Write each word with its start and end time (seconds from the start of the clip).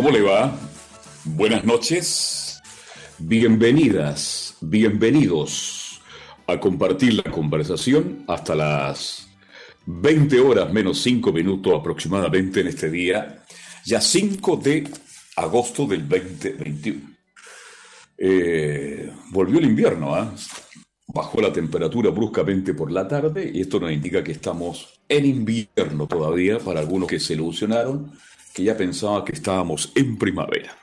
¿Cómo 0.00 0.12
le 0.12 0.22
va? 0.22 0.58
Buenas 1.26 1.62
noches. 1.62 2.62
Bienvenidas, 3.18 4.56
bienvenidos 4.62 6.00
a 6.46 6.58
compartir 6.58 7.22
la 7.22 7.30
conversación 7.30 8.24
hasta 8.26 8.54
las 8.54 9.28
20 9.84 10.40
horas 10.40 10.72
menos 10.72 11.02
5 11.02 11.34
minutos 11.34 11.78
aproximadamente 11.78 12.60
en 12.60 12.68
este 12.68 12.90
día, 12.90 13.44
ya 13.84 14.00
5 14.00 14.56
de 14.56 14.88
agosto 15.36 15.84
del 15.84 16.08
2021. 16.08 17.00
Eh, 18.16 19.12
volvió 19.32 19.58
el 19.58 19.66
invierno, 19.66 20.14
¿ah? 20.14 20.34
bajó 21.08 21.42
la 21.42 21.52
temperatura 21.52 22.08
bruscamente 22.08 22.72
por 22.72 22.90
la 22.90 23.06
tarde 23.06 23.50
y 23.52 23.60
esto 23.60 23.78
nos 23.78 23.92
indica 23.92 24.24
que 24.24 24.32
estamos 24.32 24.98
en 25.06 25.26
invierno 25.26 26.06
todavía 26.06 26.58
para 26.58 26.80
algunos 26.80 27.06
que 27.06 27.20
se 27.20 27.34
ilusionaron, 27.34 28.12
que 28.52 28.64
ya 28.64 28.76
pensaban 28.76 29.24
que 29.24 29.32
estábamos 29.32 29.92
en 29.94 30.18
primavera. 30.18 30.76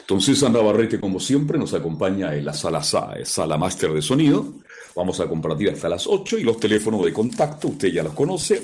Entonces, 0.00 0.42
Ana 0.42 0.58
Barrete, 0.60 0.98
como 0.98 1.20
siempre, 1.20 1.58
nos 1.58 1.74
acompaña 1.74 2.34
en 2.34 2.44
la 2.44 2.52
sala 2.52 2.82
SAE, 2.82 3.24
sala 3.24 3.56
máster 3.56 3.92
de 3.92 4.02
sonido. 4.02 4.54
Vamos 4.96 5.20
a 5.20 5.28
compartir 5.28 5.70
hasta 5.70 5.88
las 5.88 6.04
8 6.06 6.38
y 6.38 6.42
los 6.42 6.58
teléfonos 6.58 7.04
de 7.04 7.12
contacto, 7.12 7.68
usted 7.68 7.92
ya 7.92 8.02
los 8.02 8.14
conoce, 8.14 8.62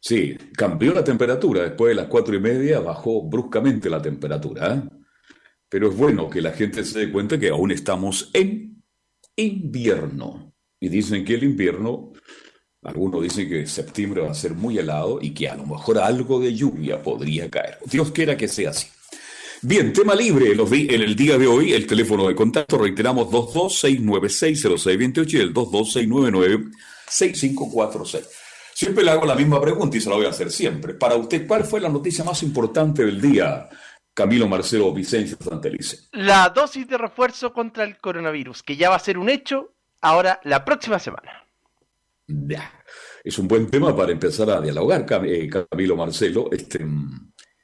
Sí, 0.00 0.36
cambió 0.56 0.92
la 0.92 1.04
temperatura. 1.04 1.62
Después 1.62 1.90
de 1.90 2.02
las 2.02 2.08
cuatro 2.08 2.34
y 2.34 2.40
media 2.40 2.80
bajó 2.80 3.22
bruscamente 3.22 3.88
la 3.88 4.02
temperatura. 4.02 4.74
¿eh? 4.74 4.82
Pero 5.68 5.88
es 5.88 5.96
bueno 5.96 6.28
que 6.28 6.42
la 6.42 6.50
gente 6.50 6.84
se 6.84 6.98
dé 6.98 7.12
cuenta 7.12 7.38
que 7.38 7.50
aún 7.50 7.70
estamos 7.70 8.28
en 8.32 8.82
invierno. 9.36 10.52
Y 10.80 10.88
dicen 10.88 11.24
que 11.24 11.34
el 11.34 11.44
invierno 11.44 12.10
algunos 12.82 13.22
dicen 13.22 13.48
que 13.48 13.66
septiembre 13.66 14.22
va 14.22 14.32
a 14.32 14.34
ser 14.34 14.54
muy 14.54 14.78
helado 14.78 15.20
y 15.22 15.30
que 15.30 15.48
a 15.48 15.54
lo 15.54 15.64
mejor 15.64 15.98
algo 15.98 16.40
de 16.40 16.54
lluvia 16.54 17.00
podría 17.00 17.48
caer. 17.48 17.78
Dios 17.86 18.10
quiera 18.10 18.36
que 18.36 18.48
sea 18.48 18.70
así. 18.70 18.88
Bien, 19.64 19.92
tema 19.92 20.16
libre 20.16 20.50
en 20.50 21.02
el 21.02 21.14
día 21.14 21.38
de 21.38 21.46
hoy, 21.46 21.72
el 21.72 21.86
teléfono 21.86 22.26
de 22.26 22.34
contacto, 22.34 22.78
reiteramos 22.78 23.28
226960628 23.28 25.34
y 25.34 25.36
el 25.36 25.54
226996546. 25.54 28.26
Siempre 28.74 29.04
le 29.04 29.12
hago 29.12 29.24
la 29.24 29.36
misma 29.36 29.60
pregunta 29.60 29.96
y 29.96 30.00
se 30.00 30.10
la 30.10 30.16
voy 30.16 30.26
a 30.26 30.30
hacer 30.30 30.50
siempre. 30.50 30.94
Para 30.94 31.14
usted, 31.14 31.46
¿cuál 31.46 31.62
fue 31.62 31.80
la 31.80 31.88
noticia 31.88 32.24
más 32.24 32.42
importante 32.42 33.04
del 33.04 33.20
día, 33.20 33.68
Camilo 34.12 34.48
Marcelo 34.48 34.92
Vicencio 34.92 35.36
Santelice? 35.40 36.08
La 36.10 36.48
dosis 36.48 36.88
de 36.88 36.98
refuerzo 36.98 37.52
contra 37.52 37.84
el 37.84 37.98
coronavirus, 37.98 38.64
que 38.64 38.76
ya 38.76 38.90
va 38.90 38.96
a 38.96 38.98
ser 38.98 39.16
un 39.16 39.28
hecho 39.28 39.74
ahora 40.00 40.40
la 40.42 40.64
próxima 40.64 40.98
semana. 40.98 41.41
Es 43.24 43.38
un 43.38 43.48
buen 43.48 43.68
tema 43.68 43.96
para 43.96 44.12
empezar 44.12 44.50
a 44.50 44.60
dialogar, 44.60 45.06
eh, 45.24 45.48
Camilo 45.48 45.96
Marcelo. 45.96 46.48
Este, 46.50 46.84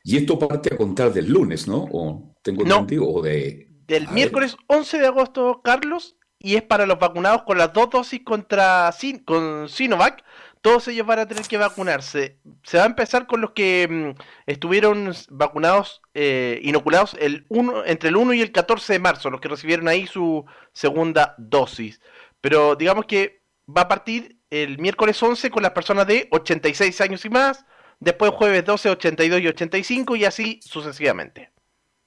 y 0.04 0.16
esto 0.16 0.38
parte 0.38 0.74
a 0.74 0.76
contar 0.76 1.12
del 1.12 1.28
lunes, 1.28 1.68
¿no? 1.68 1.86
O 1.92 2.34
tengo 2.42 2.62
entendido, 2.62 3.08
o 3.08 3.22
de... 3.22 3.66
Del 3.86 4.08
miércoles 4.08 4.56
11 4.66 4.98
de 4.98 5.06
agosto, 5.06 5.60
Carlos, 5.64 6.16
y 6.38 6.56
es 6.56 6.62
para 6.62 6.86
los 6.86 6.98
vacunados 6.98 7.42
con 7.42 7.58
las 7.58 7.72
dos 7.72 7.90
dosis 7.90 8.22
contra 8.24 8.90
con 9.24 9.68
Sinovac. 9.68 10.24
Todos 10.60 10.88
ellos 10.88 11.06
van 11.06 11.20
a 11.20 11.28
tener 11.28 11.44
que 11.44 11.56
vacunarse. 11.56 12.40
Se 12.62 12.78
va 12.78 12.84
a 12.84 12.86
empezar 12.88 13.26
con 13.26 13.40
los 13.40 13.52
que 13.52 13.86
mm, 13.88 14.20
estuvieron 14.46 15.12
vacunados, 15.30 16.02
eh, 16.14 16.60
inoculados 16.62 17.16
el 17.20 17.46
uno, 17.48 17.84
entre 17.84 18.08
el 18.10 18.16
1 18.16 18.34
y 18.34 18.40
el 18.40 18.52
14 18.52 18.94
de 18.94 18.98
marzo, 18.98 19.30
los 19.30 19.40
que 19.40 19.48
recibieron 19.48 19.88
ahí 19.88 20.06
su 20.06 20.44
segunda 20.72 21.34
dosis. 21.38 22.00
Pero 22.40 22.76
digamos 22.76 23.06
que 23.06 23.42
va 23.68 23.82
a 23.82 23.88
partir 23.88 24.37
el 24.50 24.78
miércoles 24.78 25.22
11 25.22 25.50
con 25.50 25.62
las 25.62 25.72
personas 25.72 26.06
de 26.06 26.28
86 26.30 27.00
años 27.00 27.24
y 27.24 27.30
más, 27.30 27.64
después 28.00 28.32
jueves 28.32 28.64
12, 28.64 28.90
82 28.90 29.40
y 29.40 29.48
85 29.48 30.16
y 30.16 30.24
así 30.24 30.60
sucesivamente. 30.62 31.50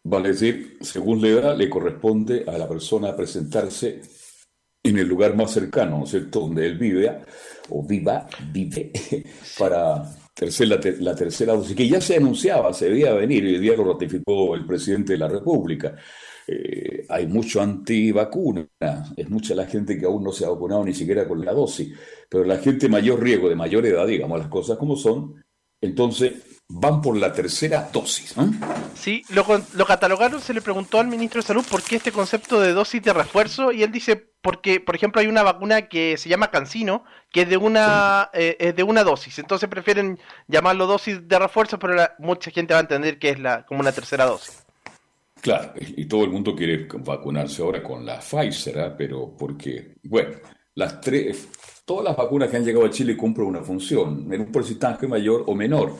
Vale 0.03 0.29
decir, 0.29 0.77
según 0.81 1.21
la 1.21 1.27
edad, 1.27 1.57
le 1.57 1.69
corresponde 1.69 2.45
a 2.47 2.57
la 2.57 2.67
persona 2.67 3.15
presentarse 3.15 4.01
en 4.83 4.97
el 4.97 5.07
lugar 5.07 5.35
más 5.35 5.51
cercano, 5.51 5.99
¿no 5.99 6.05
es 6.05 6.09
cierto?, 6.09 6.39
donde 6.39 6.65
él 6.65 6.77
vive, 6.77 7.19
o 7.69 7.83
viva, 7.83 8.27
vive, 8.51 8.91
para 9.59 10.03
tercer, 10.41 10.67
la, 10.99 11.13
tercera 11.15 11.53
dosis, 11.53 11.75
que 11.75 11.87
ya 11.87 12.01
se 12.01 12.15
anunciaba, 12.15 12.73
se 12.73 12.85
debía 12.85 13.13
venir, 13.13 13.45
y 13.45 13.55
el 13.55 13.61
día 13.61 13.75
lo 13.75 13.93
ratificó 13.93 14.55
el 14.55 14.65
presidente 14.65 15.13
de 15.13 15.19
la 15.19 15.27
República. 15.27 15.95
Eh, 16.47 17.05
hay 17.07 17.27
mucho 17.27 17.61
antivacuna, 17.61 18.67
es 19.15 19.29
mucha 19.29 19.53
la 19.53 19.67
gente 19.67 19.99
que 19.99 20.05
aún 20.05 20.23
no 20.23 20.31
se 20.31 20.43
ha 20.43 20.49
vacunado 20.49 20.83
ni 20.83 20.95
siquiera 20.95 21.27
con 21.27 21.45
la 21.45 21.53
dosis, 21.53 21.95
pero 22.27 22.43
la 22.43 22.57
gente 22.57 22.89
mayor 22.89 23.21
riesgo, 23.21 23.49
de 23.49 23.55
mayor 23.55 23.85
edad, 23.85 24.07
digamos 24.07 24.39
las 24.39 24.47
cosas 24.47 24.79
como 24.79 24.95
son, 24.95 25.35
entonces 25.81 26.33
van 26.73 27.01
por 27.01 27.17
la 27.17 27.33
tercera 27.33 27.89
dosis. 27.91 28.33
Sí, 28.95 29.23
lo, 29.29 29.45
lo, 29.73 29.85
catalogaron, 29.85 30.39
se 30.39 30.53
le 30.53 30.61
preguntó 30.61 30.99
al 30.99 31.07
ministro 31.07 31.41
de 31.41 31.47
Salud 31.47 31.65
por 31.69 31.81
qué 31.83 31.97
este 31.97 32.11
concepto 32.11 32.61
de 32.61 32.71
dosis 32.71 33.01
de 33.01 33.13
refuerzo 33.13 33.71
y 33.71 33.83
él 33.83 33.91
dice 33.91 34.31
porque, 34.41 34.79
por 34.79 34.95
ejemplo, 34.95 35.21
hay 35.21 35.27
una 35.27 35.43
vacuna 35.43 35.83
que 35.83 36.17
se 36.17 36.29
llama 36.29 36.49
Cancino, 36.49 37.03
que 37.31 37.41
es 37.41 37.49
de 37.49 37.57
una, 37.57 38.29
eh, 38.33 38.57
es 38.59 38.75
de 38.75 38.83
una 38.83 39.03
dosis, 39.03 39.37
entonces 39.39 39.69
prefieren 39.69 40.19
llamarlo 40.47 40.87
dosis 40.87 41.27
de 41.27 41.39
refuerzo, 41.39 41.77
pero 41.77 41.95
mucha 42.19 42.51
gente 42.51 42.73
va 42.73 42.79
a 42.79 42.83
entender 42.83 43.19
que 43.19 43.29
es 43.29 43.39
la, 43.39 43.65
como 43.65 43.81
una 43.81 43.91
tercera 43.91 44.25
dosis. 44.25 44.63
Claro, 45.41 45.73
y 45.75 46.05
todo 46.05 46.23
el 46.23 46.29
mundo 46.29 46.55
quiere 46.55 46.87
vacunarse 46.99 47.61
ahora 47.61 47.81
con 47.81 48.05
la 48.05 48.19
Pfizer, 48.19 48.77
¿eh? 48.77 48.93
pero 48.95 49.35
porque, 49.37 49.95
bueno, 50.03 50.37
las 50.75 51.01
tres, 51.01 51.47
todas 51.91 52.05
las 52.05 52.15
vacunas 52.15 52.49
que 52.49 52.55
han 52.55 52.63
llegado 52.63 52.85
a 52.85 52.89
Chile 52.89 53.17
cumplen 53.17 53.49
una 53.49 53.61
función, 53.63 54.25
en 54.31 54.39
un 54.39 54.49
porcentaje 54.49 55.09
mayor 55.09 55.43
o 55.45 55.53
menor. 55.53 55.93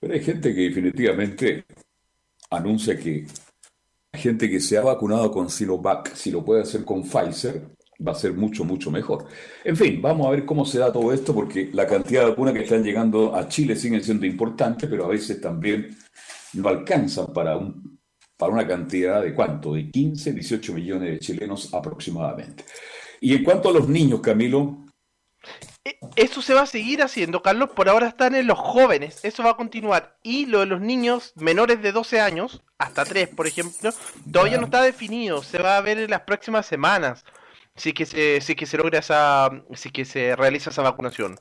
Pero 0.00 0.14
hay 0.14 0.20
gente 0.22 0.54
que 0.54 0.62
definitivamente 0.62 1.66
anuncia 2.50 2.98
que 2.98 3.26
la 4.14 4.18
gente 4.18 4.48
que 4.48 4.60
se 4.60 4.78
ha 4.78 4.80
vacunado 4.80 5.30
con 5.30 5.50
Sinovac, 5.50 6.14
si 6.14 6.30
lo 6.30 6.42
puede 6.42 6.62
hacer 6.62 6.86
con 6.86 7.02
Pfizer, 7.02 7.68
va 8.06 8.12
a 8.12 8.14
ser 8.14 8.32
mucho, 8.32 8.64
mucho 8.64 8.90
mejor. 8.90 9.26
En 9.62 9.76
fin, 9.76 10.00
vamos 10.00 10.26
a 10.26 10.30
ver 10.30 10.46
cómo 10.46 10.64
se 10.64 10.78
da 10.78 10.90
todo 10.90 11.12
esto, 11.12 11.34
porque 11.34 11.68
la 11.70 11.86
cantidad 11.86 12.22
de 12.22 12.30
vacunas 12.30 12.54
que 12.54 12.62
están 12.62 12.82
llegando 12.82 13.36
a 13.36 13.46
Chile 13.46 13.76
siguen 13.76 14.02
siendo 14.02 14.24
importantes, 14.24 14.88
pero 14.88 15.04
a 15.04 15.08
veces 15.08 15.38
también 15.38 15.98
no 16.54 16.70
alcanzan 16.70 17.26
para 17.26 17.58
un 17.58 18.00
para 18.38 18.54
una 18.54 18.66
cantidad 18.66 19.20
de 19.20 19.34
cuánto, 19.34 19.74
de 19.74 19.90
15, 19.90 20.32
18 20.32 20.72
millones 20.72 21.10
de 21.10 21.18
chilenos 21.18 21.74
aproximadamente. 21.74 22.64
Y 23.20 23.34
en 23.34 23.44
cuanto 23.44 23.68
a 23.68 23.72
los 23.74 23.86
niños, 23.86 24.22
Camilo. 24.22 24.86
Eso 26.16 26.42
se 26.42 26.54
va 26.54 26.62
a 26.62 26.66
seguir 26.66 27.02
haciendo, 27.02 27.42
Carlos. 27.42 27.70
Por 27.70 27.88
ahora 27.88 28.08
están 28.08 28.34
en 28.34 28.46
los 28.46 28.58
jóvenes. 28.58 29.20
Eso 29.24 29.42
va 29.42 29.50
a 29.50 29.56
continuar. 29.56 30.18
Y 30.22 30.46
lo 30.46 30.60
de 30.60 30.66
los 30.66 30.80
niños 30.80 31.32
menores 31.36 31.82
de 31.82 31.92
12 31.92 32.20
años, 32.20 32.62
hasta 32.78 33.04
3, 33.04 33.28
por 33.28 33.46
ejemplo, 33.46 33.90
todavía 34.30 34.58
no 34.58 34.64
está 34.64 34.82
definido. 34.82 35.42
Se 35.42 35.58
va 35.58 35.76
a 35.76 35.80
ver 35.80 35.98
en 35.98 36.10
las 36.10 36.22
próximas 36.22 36.66
semanas. 36.66 37.24
Si 37.76 37.92
que 37.92 38.06
se, 38.06 38.40
si 38.40 38.54
que 38.54 38.66
se 38.66 38.76
logra 38.76 38.98
esa. 38.98 39.50
Si 39.74 39.90
que 39.90 40.04
se 40.04 40.36
realiza 40.36 40.70
esa 40.70 40.82
vacunación. 40.82 41.38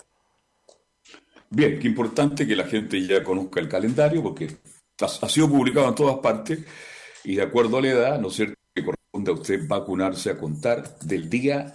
Bien, 1.50 1.80
qué 1.80 1.88
importante 1.88 2.46
que 2.46 2.56
la 2.56 2.66
gente 2.66 3.02
ya 3.06 3.24
conozca 3.24 3.60
el 3.60 3.68
calendario, 3.68 4.22
porque 4.22 4.58
ha 5.02 5.30
sido 5.30 5.50
publicado 5.50 5.90
en 5.90 5.96
todas 5.96 6.20
partes 6.20 6.60
y 7.24 7.36
de 7.36 7.42
acuerdo 7.42 7.78
a 7.78 7.82
la 7.82 7.90
edad, 7.90 8.20
¿no 8.20 8.28
es 8.28 8.36
cierto?, 8.36 8.56
que 8.76 8.86
corresponde 8.86 9.32
a 9.32 9.34
usted 9.34 9.68
vacunarse 9.68 10.30
a 10.30 10.38
contar 10.38 11.00
del 11.00 11.30
día 11.30 11.74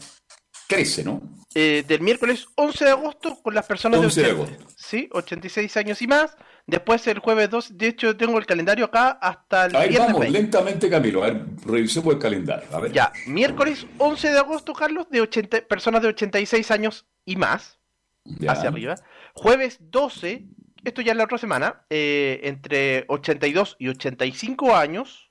13, 0.75 1.05
¿no? 1.05 1.23
Eh, 1.56 1.85
del 1.87 2.00
miércoles 2.00 2.49
11 2.56 2.85
de 2.85 2.91
agosto 2.91 3.41
con 3.41 3.55
las 3.55 3.65
personas 3.65 4.00
11 4.00 4.23
de, 4.23 5.09
86 5.12 5.76
años 5.76 6.03
y 6.03 6.09
más. 6.09 6.37
Después 6.67 7.06
el 7.06 7.21
jueves 7.21 7.49
2, 7.49 7.79
de 7.79 7.88
hecho 7.88 8.17
tengo 8.17 8.38
el 8.38 8.47
calendario 8.47 8.87
acá 8.87 9.11
hasta 9.11 9.67
el 9.67 9.76
Ahí 9.76 9.91
viernes 9.91 10.09
vamos, 10.09 10.21
20. 10.23 10.38
lentamente 10.41 10.91
Camilo, 10.91 11.23
a 11.23 11.26
ver, 11.26 11.43
revisemos 11.65 12.12
el 12.15 12.19
calendario. 12.19 12.67
A 12.73 12.81
ver. 12.81 12.93
Ya, 12.93 13.12
miércoles 13.26 13.87
11 13.99 14.31
de 14.31 14.38
agosto, 14.38 14.73
Carlos, 14.73 15.06
de 15.11 15.21
80, 15.21 15.61
personas 15.69 16.03
de 16.03 16.09
86 16.09 16.71
años 16.73 17.06
y 17.25 17.37
más, 17.37 17.79
Ya. 18.25 18.53
hacia 18.53 18.71
arriba. 18.71 18.97
Jueves 19.35 19.79
12, 19.81 20.47
esto 20.85 21.03
ya 21.03 21.12
es 21.12 21.19
la 21.19 21.25
otra 21.25 21.38
semana, 21.38 21.85
eh, 21.88 22.41
entre 22.44 23.05
82 23.09 23.76
y 23.79 23.88
85 23.88 24.75
años. 24.75 25.31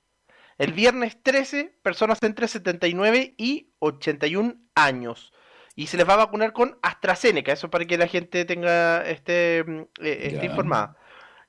El 0.56 0.72
viernes 0.72 1.18
13, 1.22 1.76
personas 1.82 2.22
entre 2.22 2.48
79 2.48 3.34
y 3.36 3.72
81 3.80 4.54
años. 4.74 5.33
Y 5.76 5.88
se 5.88 5.96
les 5.96 6.08
va 6.08 6.14
a 6.14 6.18
vacunar 6.18 6.52
con 6.52 6.78
AstraZeneca, 6.82 7.52
eso 7.52 7.68
para 7.70 7.84
que 7.84 7.98
la 7.98 8.06
gente 8.06 8.44
tenga 8.44 9.04
este, 9.08 9.64
mm, 9.66 9.80
eh, 10.02 10.18
esté 10.26 10.38
Ya. 10.38 10.44
informada. 10.44 10.96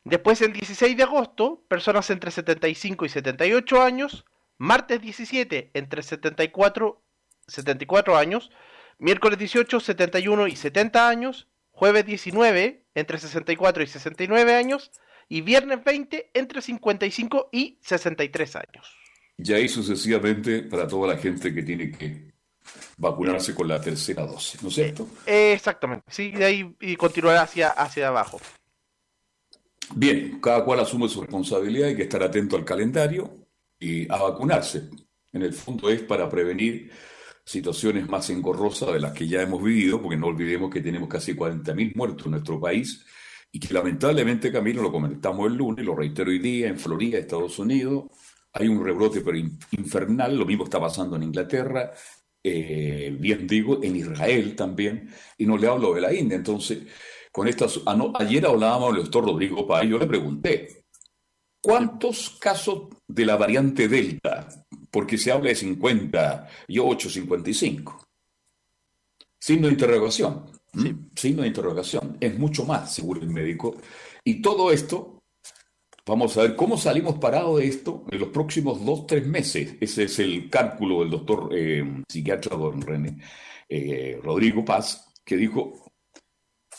Después 0.04 0.42
el 0.42 0.54
16 0.54 0.96
de 0.98 1.04
agosto, 1.04 1.64
personas 1.68 2.10
entre 2.10 2.32
75 2.32 3.06
y 3.06 3.10
78 3.10 3.82
años. 3.82 4.26
Martes 4.58 5.02
17, 5.02 5.72
entre 5.74 6.02
74, 6.04 7.02
74 7.48 8.16
años. 8.18 8.52
Miércoles 9.00 9.38
18, 9.38 9.80
71 9.80 10.48
y 10.48 10.56
70 10.56 11.10
años. 11.10 11.48
Jueves 11.72 12.06
19, 12.06 12.84
entre 12.96 13.18
64 13.18 13.84
y 13.84 13.88
69 13.88 14.56
años. 14.56 14.92
Y 15.28 15.42
viernes 15.42 15.84
20, 15.84 16.30
entre 16.36 16.62
55 16.62 17.50
y 17.52 17.80
63 17.82 18.56
años. 18.56 18.96
Y 19.38 19.54
ahí 19.54 19.68
sucesivamente 19.68 20.62
para 20.62 20.88
toda 20.88 21.14
la 21.14 21.20
gente 21.20 21.54
que 21.54 21.64
tiene 21.64 21.92
que 21.92 22.32
vacunarse 22.98 23.54
con 23.54 23.68
la 23.68 23.80
tercera 23.80 24.26
dosis, 24.26 24.62
¿no 24.62 24.70
es 24.70 24.76
cierto? 24.76 25.08
Eh, 25.26 25.54
exactamente, 25.54 26.06
sí, 26.10 26.32
de 26.32 26.46
ahí 26.46 26.76
y 26.80 26.96
continuará 26.96 27.44
hacia, 27.44 27.70
hacia 27.70 28.08
abajo. 28.08 28.40
Bien, 29.94 30.40
cada 30.42 30.64
cual 30.64 30.80
asume 30.80 31.08
su 31.08 31.22
responsabilidad, 31.22 31.90
hay 31.90 31.96
que 31.96 32.04
estar 32.04 32.24
atento 32.24 32.56
al 32.56 32.66
calendario 32.66 33.32
y 33.80 34.12
a 34.12 34.18
vacunarse. 34.18 34.90
En 35.32 35.44
el 35.44 35.54
fondo 35.54 35.90
es 35.90 36.02
para 36.02 36.30
prevenir 36.30 36.92
situaciones 37.46 38.10
más 38.10 38.30
engorrosas 38.30 38.94
de 38.94 39.00
las 39.00 39.14
que 39.14 39.28
ya 39.28 39.42
hemos 39.42 39.62
vivido, 39.62 40.02
porque 40.02 40.18
no 40.18 40.28
olvidemos 40.28 40.72
que 40.72 40.82
tenemos 40.82 41.08
casi 41.08 41.36
40.000 41.36 41.94
muertos 41.96 42.26
en 42.26 42.32
nuestro 42.32 42.60
país 42.60 43.06
y 43.52 43.60
que 43.60 43.74
lamentablemente, 43.74 44.52
Camilo, 44.52 44.82
lo 44.82 44.92
comentamos 44.92 45.48
el 45.48 45.56
lunes, 45.56 45.86
lo 45.86 45.96
reitero 45.96 46.32
hoy 46.32 46.40
día, 46.40 46.68
en 46.68 46.80
Florida, 46.80 47.20
Estados 47.20 47.60
Unidos, 47.60 48.06
hay 48.52 48.68
un 48.68 48.84
rebrote 48.84 49.22
pero 49.22 49.38
infernal, 49.38 50.38
lo 50.38 50.46
mismo 50.46 50.64
está 50.64 50.80
pasando 50.80 51.16
en 51.16 51.24
Inglaterra, 51.24 51.92
eh, 52.48 53.16
bien 53.20 53.48
digo, 53.48 53.80
en 53.84 53.96
Israel 53.96 54.56
también, 54.56 55.10
y 55.38 55.46
no 55.46 55.58
le 55.58 55.68
hablo 55.68 55.94
de 55.94 56.02
la 56.02 56.14
India. 56.14 56.38
Entonces, 56.38 56.84
con 57.32 57.48
estas, 57.48 57.80
ano- 57.86 58.14
ayer 58.16 58.46
hablábamos 58.46 58.94
del 58.94 59.04
doctor 59.04 59.26
Rodrigo 59.26 59.68
y 59.84 59.90
yo 59.90 59.98
le 59.98 60.08
pregunté, 60.08 60.86
¿cuántos 61.62 62.38
casos 62.40 62.90
de 63.08 63.26
la 63.26 63.36
variante 63.36 63.88
Delta? 63.88 64.48
Porque 64.92 65.18
se 65.18 65.32
habla 65.32 65.50
de 65.50 65.56
58, 65.56 67.10
55. 67.10 68.06
Signo 69.40 69.68
de 69.68 69.74
interrogación. 69.74 70.46
Signo 71.16 71.42
de 71.44 71.48
interrogación. 71.50 72.18
Es 72.20 72.38
mucho 72.38 72.66
más, 72.66 72.94
según 72.94 73.22
el 73.22 73.30
médico. 73.30 73.76
Y 74.24 74.42
todo 74.42 74.72
esto, 74.72 75.15
vamos 76.06 76.38
a 76.38 76.44
ver 76.44 76.56
cómo 76.56 76.78
salimos 76.78 77.16
parados 77.16 77.60
de 77.60 77.68
esto 77.68 78.06
en 78.12 78.20
los 78.20 78.30
próximos 78.30 78.86
dos, 78.86 79.08
tres 79.08 79.26
meses. 79.26 79.76
Ese 79.80 80.04
es 80.04 80.20
el 80.20 80.50
cálculo 80.50 81.00
del 81.00 81.10
doctor 81.10 81.50
eh, 81.52 82.04
psiquiatra 82.08 82.56
don 82.56 82.82
René 82.82 83.18
eh, 83.68 84.20
Rodrigo 84.24 84.64
Paz, 84.64 85.12
que 85.26 85.36
dijo, 85.36 85.92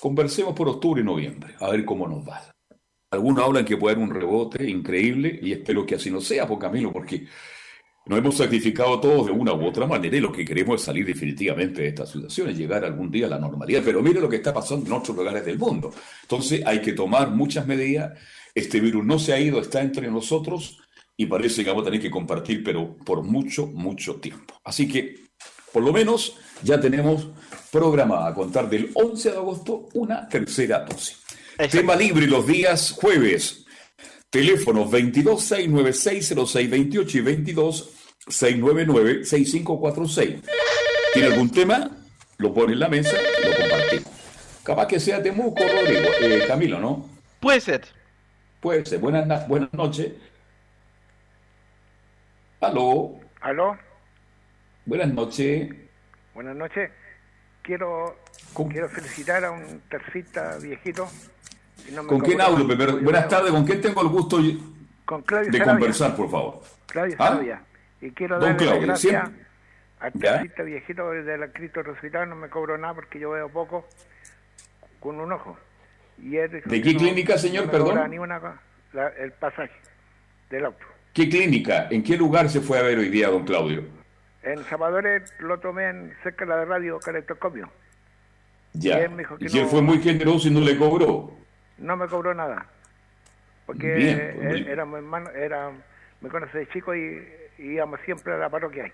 conversemos 0.00 0.54
por 0.54 0.68
octubre 0.68 1.00
y 1.00 1.04
noviembre, 1.04 1.54
a 1.58 1.70
ver 1.70 1.84
cómo 1.84 2.06
nos 2.06 2.26
va. 2.26 2.42
Algunos 3.10 3.44
hablan 3.44 3.64
que 3.64 3.76
puede 3.76 3.94
haber 3.94 4.08
un 4.08 4.14
rebote 4.14 4.68
increíble 4.68 5.38
y 5.42 5.52
espero 5.52 5.86
que 5.86 5.94
así 5.94 6.10
no 6.10 6.20
sea, 6.20 6.46
por 6.46 6.58
Camilo, 6.58 6.92
porque 6.92 7.26
nos 8.06 8.18
hemos 8.18 8.36
sacrificado 8.36 9.00
todos 9.00 9.26
de 9.26 9.32
una 9.32 9.52
u 9.52 9.66
otra 9.66 9.86
manera 9.86 10.16
y 10.16 10.20
lo 10.20 10.30
que 10.30 10.44
queremos 10.44 10.80
es 10.80 10.86
salir 10.86 11.04
definitivamente 11.04 11.82
de 11.82 11.88
esta 11.88 12.06
situación, 12.06 12.50
es 12.50 12.56
llegar 12.56 12.84
algún 12.84 13.10
día 13.10 13.26
a 13.26 13.30
la 13.30 13.38
normalidad. 13.38 13.82
Pero 13.84 14.00
mire 14.00 14.20
lo 14.20 14.28
que 14.28 14.36
está 14.36 14.54
pasando 14.54 14.86
en 14.86 14.92
otros 14.92 15.16
lugares 15.16 15.44
del 15.44 15.58
mundo. 15.58 15.92
Entonces 16.22 16.64
hay 16.64 16.80
que 16.80 16.92
tomar 16.92 17.30
muchas 17.30 17.66
medidas. 17.66 18.16
Este 18.56 18.80
virus 18.80 19.04
no 19.04 19.18
se 19.18 19.34
ha 19.34 19.38
ido, 19.38 19.60
está 19.60 19.82
entre 19.82 20.10
nosotros 20.10 20.78
y 21.14 21.26
parece 21.26 21.62
que 21.62 21.68
vamos 21.68 21.82
a 21.82 21.84
tener 21.84 22.00
que 22.00 22.10
compartir, 22.10 22.64
pero 22.64 22.96
por 22.96 23.22
mucho, 23.22 23.66
mucho 23.66 24.16
tiempo. 24.16 24.58
Así 24.64 24.88
que, 24.88 25.26
por 25.74 25.82
lo 25.82 25.92
menos, 25.92 26.38
ya 26.62 26.80
tenemos 26.80 27.28
programada 27.70 28.28
a 28.28 28.34
contar 28.34 28.70
del 28.70 28.92
11 28.94 29.30
de 29.30 29.36
agosto 29.36 29.90
una 29.92 30.26
tercera 30.26 30.78
dosis. 30.80 31.18
Exacto. 31.58 31.76
Tema 31.76 31.96
libre 31.96 32.26
los 32.26 32.46
días 32.46 32.92
jueves. 32.92 33.66
Teléfonos 34.30 34.90
22-696-0628 34.90 37.14
y 37.14 37.20
22-699-6546. 38.30 40.40
¿Tiene 41.12 41.28
algún 41.28 41.50
tema? 41.50 41.90
Lo 42.38 42.54
pone 42.54 42.72
en 42.72 42.80
la 42.80 42.88
mesa 42.88 43.12
y 43.12 43.46
lo 43.46 43.54
compartimos. 43.54 44.08
Capaz 44.62 44.86
que 44.86 44.98
sea 44.98 45.22
Temuco, 45.22 45.62
Rodrigo. 45.62 46.08
Eh, 46.22 46.44
Camilo, 46.48 46.80
¿no? 46.80 47.06
Puede 47.40 47.60
ser. 47.60 47.95
Puede 48.60 48.84
ser. 48.86 48.98
Buenas, 48.98 49.26
na- 49.26 49.44
buenas 49.46 49.72
noches. 49.72 50.12
Aló. 52.60 53.20
¿Aló? 53.40 53.76
Buenas 54.86 55.12
noches. 55.12 55.74
Buenas 56.34 56.56
noches. 56.56 56.90
Quiero, 57.62 58.16
¿Con, 58.52 58.68
quiero 58.68 58.88
felicitar 58.88 59.44
a 59.44 59.50
un 59.50 59.80
tercista 59.88 60.56
viejito. 60.58 61.08
no 61.92 62.06
¿con 62.06 62.20
quién 62.20 62.40
hablo? 62.40 62.64
Buenas 63.02 63.28
tardes. 63.28 63.50
¿Con 63.50 63.64
quién 63.64 63.80
tengo 63.80 64.02
el 64.02 64.08
gusto 64.08 64.38
Con 65.04 65.22
Claudio 65.22 65.50
de 65.50 65.58
Sarabia. 65.58 65.74
conversar, 65.74 66.16
por 66.16 66.30
favor? 66.30 66.62
Claudio 66.86 67.16
¿Ah? 67.18 67.28
Sarabia. 67.28 67.62
Y 68.00 68.10
quiero 68.10 68.38
Don 68.38 68.50
darle 68.50 68.64
Claudio, 68.66 68.82
gracias 68.86 69.30
al 70.00 70.12
¿Ya? 70.14 70.32
tercista 70.38 70.62
viejito 70.62 71.10
del 71.10 71.52
Cristo 71.52 71.82
Resucitado. 71.82 72.26
No 72.26 72.36
me 72.36 72.48
cobró 72.48 72.78
nada 72.78 72.94
porque 72.94 73.18
yo 73.18 73.30
veo 73.30 73.48
poco 73.48 73.86
con 75.00 75.18
un 75.20 75.32
ojo. 75.32 75.56
Y 76.22 76.36
él 76.36 76.62
¿De 76.64 76.82
qué 76.82 76.96
clínica, 76.96 77.36
señor? 77.38 77.66
me 77.66 77.72
Perdón. 77.72 78.10
ni 78.10 78.18
una 78.18 78.40
la- 78.92 79.08
el 79.18 79.32
pasaje 79.32 79.72
del 80.50 80.64
auto. 80.66 80.84
¿Qué 81.12 81.28
clínica? 81.28 81.88
¿En 81.90 82.02
qué 82.02 82.16
lugar 82.16 82.48
se 82.48 82.60
fue 82.60 82.78
a 82.78 82.82
ver 82.82 82.98
hoy 82.98 83.08
día, 83.08 83.28
don 83.28 83.44
Claudio? 83.44 83.84
En 84.42 84.62
Salvadores 84.64 85.32
lo 85.40 85.58
tomé 85.58 85.88
en, 85.88 86.14
cerca 86.22 86.44
de 86.44 86.50
la 86.50 86.64
radio 86.64 86.98
Caleidoscopio. 87.00 87.68
Ya. 88.74 88.98
Y 89.00 89.02
él 89.02 89.10
me 89.10 89.18
dijo 89.18 89.36
que 89.38 89.46
Y 89.48 89.56
él 89.58 89.64
no- 89.64 89.68
fue 89.68 89.82
muy 89.82 90.00
generoso 90.02 90.48
y 90.48 90.50
no 90.50 90.60
le 90.60 90.76
cobró. 90.76 91.32
No 91.78 91.96
me 91.96 92.06
cobró 92.06 92.34
nada. 92.34 92.66
Porque 93.66 93.94
Bien, 93.94 94.32
pues, 94.36 94.54
él- 94.54 94.68
éramos 94.68 94.98
hermanos, 94.98 95.30
era, 95.34 95.70
me 96.20 96.28
conoce 96.28 96.58
de 96.58 96.68
chico 96.68 96.94
y, 96.94 97.26
y 97.58 97.62
íbamos 97.72 97.98
siempre 98.04 98.32
a 98.34 98.36
la 98.38 98.48
parroquia 98.48 98.92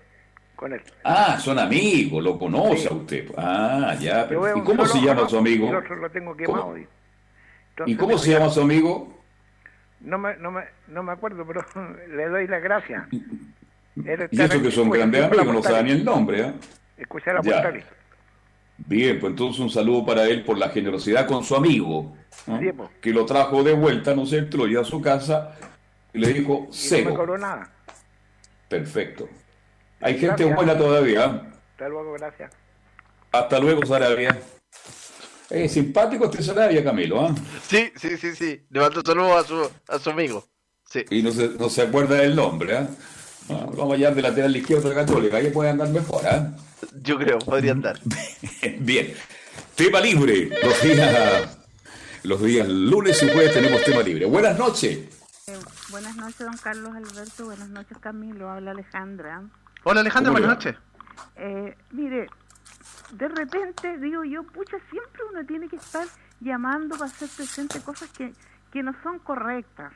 con 0.55 0.73
él. 0.73 0.81
Ah, 1.03 1.37
son 1.39 1.59
amigos, 1.59 2.23
lo 2.23 2.39
conoce 2.39 2.77
Sí. 2.77 2.87
a 2.89 2.93
usted. 2.93 3.31
Ah, 3.37 3.95
ya. 3.99 4.23
Yo 4.29 4.41
pero- 4.41 4.57
¿Y 4.57 4.61
cómo 4.63 4.85
solo 4.85 4.99
se 5.01 5.05
llama 5.05 5.29
su 5.29 5.37
amigo? 5.37 5.67
y 5.67 5.69
el 5.69 5.75
otro 5.75 5.95
lo 5.97 6.09
tengo 6.09 6.35
quemado. 6.35 6.63
¿Cómo? 6.63 6.77
Y, 7.85 7.89
¿Y 7.89 7.91
entonces 7.93 7.97
cómo 7.97 8.17
se 8.17 8.31
llama 8.31 8.49
su 8.49 8.61
amigo? 8.61 9.13
No 10.01 10.17
me, 10.17 10.35
no, 10.37 10.51
me, 10.51 10.63
no 10.87 11.03
me 11.03 11.11
acuerdo, 11.11 11.45
pero 11.47 11.65
le 12.15 12.27
doy 12.27 12.47
las 12.47 12.61
gracias. 12.61 13.03
Y 13.95 14.41
eso 14.41 14.59
que 14.59 14.71
son 14.71 14.89
grandes 14.89 15.23
amigos, 15.23 15.53
no 15.53 15.61
saben 15.61 15.85
ni 15.85 15.91
el 15.91 16.03
nombre. 16.03 16.41
¿eh? 16.41 16.53
Escucha 16.97 17.31
la 17.31 17.43
postales. 17.43 17.85
Bien, 18.77 19.19
pues 19.19 19.29
entonces 19.31 19.59
un 19.59 19.69
saludo 19.69 20.03
para 20.03 20.25
él 20.25 20.43
por 20.43 20.57
la 20.57 20.69
generosidad 20.69 21.27
con 21.27 21.43
su 21.43 21.55
amigo, 21.55 22.17
¿no? 22.47 22.59
Sí, 22.59 22.71
pues. 22.71 22.89
que 22.99 23.11
lo 23.11 23.23
trajo 23.25 23.63
de 23.63 23.73
vuelta, 23.73 24.15
¿no 24.15 24.23
es 24.23 24.29
cierto? 24.29 24.57
Lo 24.57 24.65
llevó 24.65 24.81
a 24.81 24.85
su 24.85 24.99
casa 24.99 25.55
y 26.11 26.17
le 26.17 26.33
dijo, 26.33 26.53
Y 26.53 26.65
no 26.65 26.67
cero. 26.71 27.13
cobró 27.15 27.37
nada. 27.37 27.69
Perfecto. 28.67 29.29
Hay 30.01 30.17
gente 30.17 30.43
buena 30.45 30.75
todavía. 30.75 31.25
¿eh? 31.25 31.41
Hasta 31.73 31.87
luego, 31.89 32.13
gracias. 32.13 32.51
Hasta 33.31 33.59
luego, 33.59 33.85
Sarabia. 33.85 34.39
Es 35.53 35.73
simpático 35.73 36.25
este 36.25 36.41
Sarabia, 36.41 36.83
Camilo, 36.83 37.23
¿ah? 37.23 37.35
Sí, 37.67 37.91
sí, 37.95 38.17
sí, 38.17 38.35
sí. 38.35 38.65
Le 38.71 38.79
mando 38.79 39.03
saludos 39.05 39.45
a 39.45 39.47
su, 39.47 39.71
a 39.87 39.99
su 39.99 40.09
amigo. 40.09 40.47
Sí. 40.89 41.05
Y 41.11 41.21
no 41.21 41.31
se, 41.31 41.49
no 41.49 41.69
se 41.69 41.83
acuerda 41.83 42.15
del 42.15 42.35
nombre, 42.35 42.75
¿ah? 42.75 42.89
Ah, 43.49 43.67
Vamos 43.77 43.93
allá 43.93 44.09
de 44.09 44.21
lateral 44.23 44.55
izquierdo 44.55 44.89
de 44.89 44.95
Católica, 44.95 45.37
ahí 45.37 45.51
puede 45.51 45.69
andar 45.69 45.89
mejor, 45.89 46.25
¿ah? 46.25 46.55
Yo 47.03 47.19
creo, 47.19 47.37
podría 47.37 47.73
andar. 47.73 47.99
Bien. 48.79 49.13
Tema 49.75 50.01
libre. 50.01 50.49
Los 50.63 50.81
días, 50.81 51.57
los 52.23 52.41
días 52.41 52.67
lunes 52.67 53.21
y 53.21 53.29
jueves 53.29 53.53
tenemos 53.53 53.83
tema 53.83 54.01
libre. 54.01 54.25
Buenas 54.25 54.57
noches. 54.57 54.97
Eh, 55.45 55.59
buenas 55.91 56.15
noches, 56.15 56.39
don 56.39 56.57
Carlos 56.57 56.95
Alberto. 56.95 57.45
Buenas 57.45 57.69
noches, 57.69 57.97
Camilo. 57.99 58.49
Habla 58.49 58.71
Alejandra. 58.71 59.43
Hola 59.83 60.01
Alejandra, 60.01 60.31
¿Cómo 60.31 60.39
le 60.39 60.47
buenas 60.47 60.65
noches. 60.65 60.81
Eh, 61.35 61.75
mire, 61.91 62.27
de 63.13 63.27
repente 63.27 63.97
digo 63.99 64.23
yo, 64.23 64.43
pucha, 64.43 64.77
siempre 64.89 65.21
uno 65.31 65.45
tiene 65.45 65.69
que 65.69 65.75
estar 65.75 66.05
llamando 66.39 66.95
para 66.97 67.05
hacer 67.05 67.29
presente 67.35 67.81
cosas 67.81 68.11
que, 68.11 68.33
que 68.71 68.83
no 68.83 68.93
son 69.03 69.19
correctas. 69.19 69.93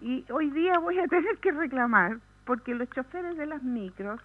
Y 0.00 0.24
hoy 0.30 0.50
día 0.50 0.78
voy 0.78 0.98
a 0.98 1.06
tener 1.08 1.38
que 1.38 1.52
reclamar 1.52 2.18
porque 2.44 2.74
los 2.74 2.88
choferes 2.90 3.36
de 3.36 3.46
las 3.46 3.62
micros 3.62 4.20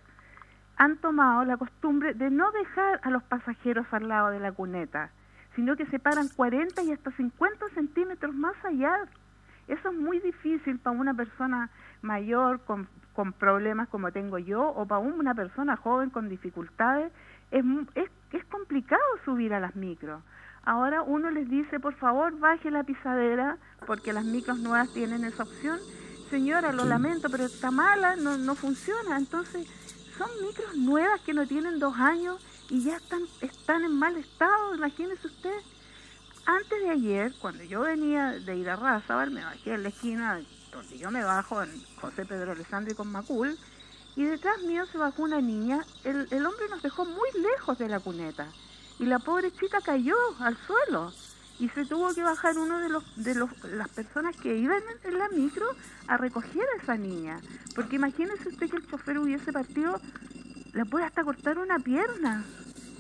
han 0.78 0.98
tomado 0.98 1.46
la 1.46 1.58
costumbre 1.58 2.14
de 2.14 2.30
no 2.30 2.52
dejar 2.52 3.00
a 3.04 3.10
los 3.10 3.24
pasajeros 3.24 3.86
al 3.92 4.08
lado 4.08 4.30
de 4.30 4.40
la 4.40 4.52
cuneta, 4.52 5.10
sino 5.56 5.76
que 5.76 5.86
se 5.88 6.00
paran 6.00 6.28
40 6.28 6.84
y 6.84 6.92
hasta 6.92 7.12
50 7.12 7.70
centímetros 7.70 8.36
más 8.36 8.56
allá. 8.66 8.94
Eso 9.68 9.90
es 9.90 9.96
muy 9.96 10.20
difícil 10.20 10.80
para 10.80 10.98
una 10.98 11.14
persona 11.14 11.70
mayor 12.02 12.62
con, 12.66 12.88
con 13.14 13.34
problemas 13.34 13.88
como 13.88 14.12
tengo 14.12 14.38
yo 14.38 14.68
o 14.68 14.86
para 14.86 15.00
una 15.00 15.34
persona 15.34 15.76
joven 15.78 16.10
con 16.10 16.30
dificultades. 16.30 17.12
Es, 17.56 17.64
es, 17.96 18.10
es 18.34 18.46
complicado 18.46 19.02
subir 19.24 19.54
a 19.54 19.62
las 19.62 19.76
micros. 19.76 20.22
Ahora 20.66 21.04
uno 21.04 21.30
les 21.30 21.50
dice, 21.50 21.80
por 21.80 21.96
favor, 21.96 22.38
baje 22.38 22.70
la 22.70 22.84
pisadera, 22.84 23.58
porque 23.88 24.12
las 24.12 24.26
micros 24.26 24.60
nuevas 24.60 24.92
tienen 24.94 25.24
esa 25.24 25.44
opción. 25.44 25.80
Señora, 26.30 26.74
lo 26.74 26.84
lamento, 26.84 27.30
pero 27.30 27.46
está 27.46 27.72
mala, 27.72 28.18
no, 28.18 28.38
no 28.38 28.56
funciona. 28.56 29.18
Entonces, 29.18 29.68
son 30.18 30.30
micros 30.46 30.76
nuevas 30.76 31.22
que 31.22 31.34
no 31.34 31.48
tienen 31.48 31.80
dos 31.80 31.96
años 31.98 32.44
y 32.70 32.84
ya 32.84 32.98
están, 32.98 33.22
están 33.42 33.84
en 33.84 33.98
mal 33.98 34.18
estado, 34.18 34.76
imagínese 34.76 35.28
usted. 35.28 35.56
Antes 36.46 36.82
de 36.82 36.90
ayer, 36.90 37.34
cuando 37.40 37.64
yo 37.64 37.82
venía 37.82 38.32
de 38.32 38.58
ir 38.58 38.70
a 38.70 38.76
Razabal, 38.76 39.32
me 39.32 39.44
bajé 39.44 39.76
en 39.76 39.84
la 39.84 39.90
esquina 39.90 40.42
donde 40.72 40.98
yo 40.98 41.10
me 41.10 41.24
bajo, 41.24 41.64
en 41.64 41.72
José 42.02 42.26
Pedro 42.26 42.52
Alessandro 42.52 42.92
y 42.92 42.96
con 42.96 43.12
Macul, 43.12 43.58
y 44.16 44.24
detrás 44.24 44.62
mío 44.64 44.86
se 44.92 44.98
bajó 44.98 45.24
una 45.24 45.42
niña. 45.42 45.86
El, 46.04 46.28
el 46.32 46.46
hombre 46.46 46.70
nos 46.70 46.82
dejó 46.82 47.06
muy 47.06 47.30
lejos 47.42 47.78
de 47.78 47.90
la 47.90 48.00
cuneta 48.00 48.48
y 49.00 49.06
la 49.06 49.20
pobre 49.20 49.52
chica 49.52 49.80
cayó 49.84 50.16
al 50.40 50.58
suelo 50.66 51.12
y 51.60 51.70
se 51.70 51.86
tuvo 51.86 52.14
que 52.14 52.22
bajar 52.22 52.58
uno 52.58 52.80
de 52.80 52.90
los 52.90 53.04
de 53.16 53.36
los, 53.36 53.50
las 53.64 53.90
personas 53.90 54.36
que 54.36 54.58
iban 54.58 54.82
en, 55.04 55.18
la 55.18 55.30
micro 55.30 55.66
a 56.08 56.18
recoger 56.18 56.64
a 56.64 56.84
esa 56.84 56.96
niña 56.96 57.40
porque 57.76 57.96
imagínese 57.96 58.50
usted 58.50 58.70
que 58.70 58.78
el 58.78 58.88
chofer 58.88 59.18
hubiese 59.18 59.54
partido 59.54 60.00
le 60.74 60.86
puede 60.86 61.06
hasta 61.06 61.24
cortar 61.24 61.58
una 61.58 61.80
pierna 61.80 62.44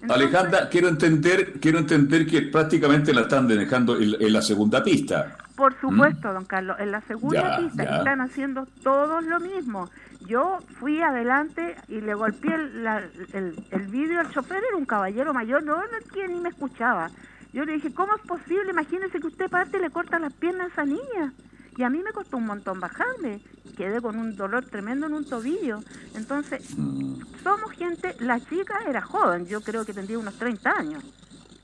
Alejandra, 0.07 0.69
quiero 0.69 0.87
entender, 0.87 1.53
quiero 1.59 1.79
entender 1.79 2.27
que 2.27 2.43
prácticamente 2.43 3.13
la 3.13 3.21
están 3.21 3.47
dejando 3.47 3.97
en, 3.97 4.33
la 4.33 4.41
segunda 4.41 4.83
pista. 4.83 5.37
Por 5.55 5.79
supuesto, 5.79 6.31
don 6.31 6.45
Carlos, 6.45 6.77
en 6.79 6.91
la 6.91 7.01
segunda 7.01 7.57
pista 7.57 7.83
están 7.83 8.21
haciendo 8.21 8.67
todos 8.83 9.23
lo 9.23 9.39
mismo. 9.39 9.89
Yo 10.27 10.59
fui 10.79 11.01
adelante 11.01 11.75
y 11.87 12.01
le 12.01 12.13
golpeé 12.13 12.55
el, 12.55 12.87
el, 13.33 13.65
el 13.71 13.87
vidrio 13.87 14.19
al 14.19 14.31
chofer, 14.31 14.63
era 14.63 14.77
un 14.77 14.85
caballero 14.85 15.33
mayor, 15.33 15.63
no, 15.63 15.75
no 15.75 16.27
ni 16.27 16.39
me 16.39 16.49
escuchaba. 16.49 17.11
Yo 17.53 17.63
le 17.63 17.73
dije, 17.73 17.93
¿cómo 17.93 18.15
es 18.15 18.21
posible? 18.21 18.71
Imagínese 18.71 19.19
que 19.19 19.27
usted 19.27 19.49
parte 19.49 19.77
y 19.77 19.81
le 19.81 19.89
corta 19.89 20.19
las 20.19 20.33
piernas 20.33 20.67
a 20.67 20.71
esa 20.73 20.85
niña. 20.85 21.33
Y 21.77 21.83
a 21.83 21.89
mí 21.89 22.01
me 22.03 22.11
costó 22.11 22.37
un 22.37 22.45
montón 22.45 22.79
bajarme. 22.79 23.41
Quedé 23.77 24.01
con 24.01 24.17
un 24.17 24.35
dolor 24.35 24.65
tremendo 24.65 25.07
en 25.07 25.13
un 25.13 25.25
tobillo. 25.25 25.79
Entonces, 26.15 26.75
mm. 26.77 27.21
somos 27.43 27.71
gente, 27.73 28.15
la 28.19 28.39
chica 28.39 28.79
era 28.87 29.01
joven, 29.01 29.45
yo 29.45 29.61
creo 29.61 29.85
que 29.85 29.93
tendría 29.93 30.17
unos 30.17 30.37
30 30.37 30.71
años 30.71 31.03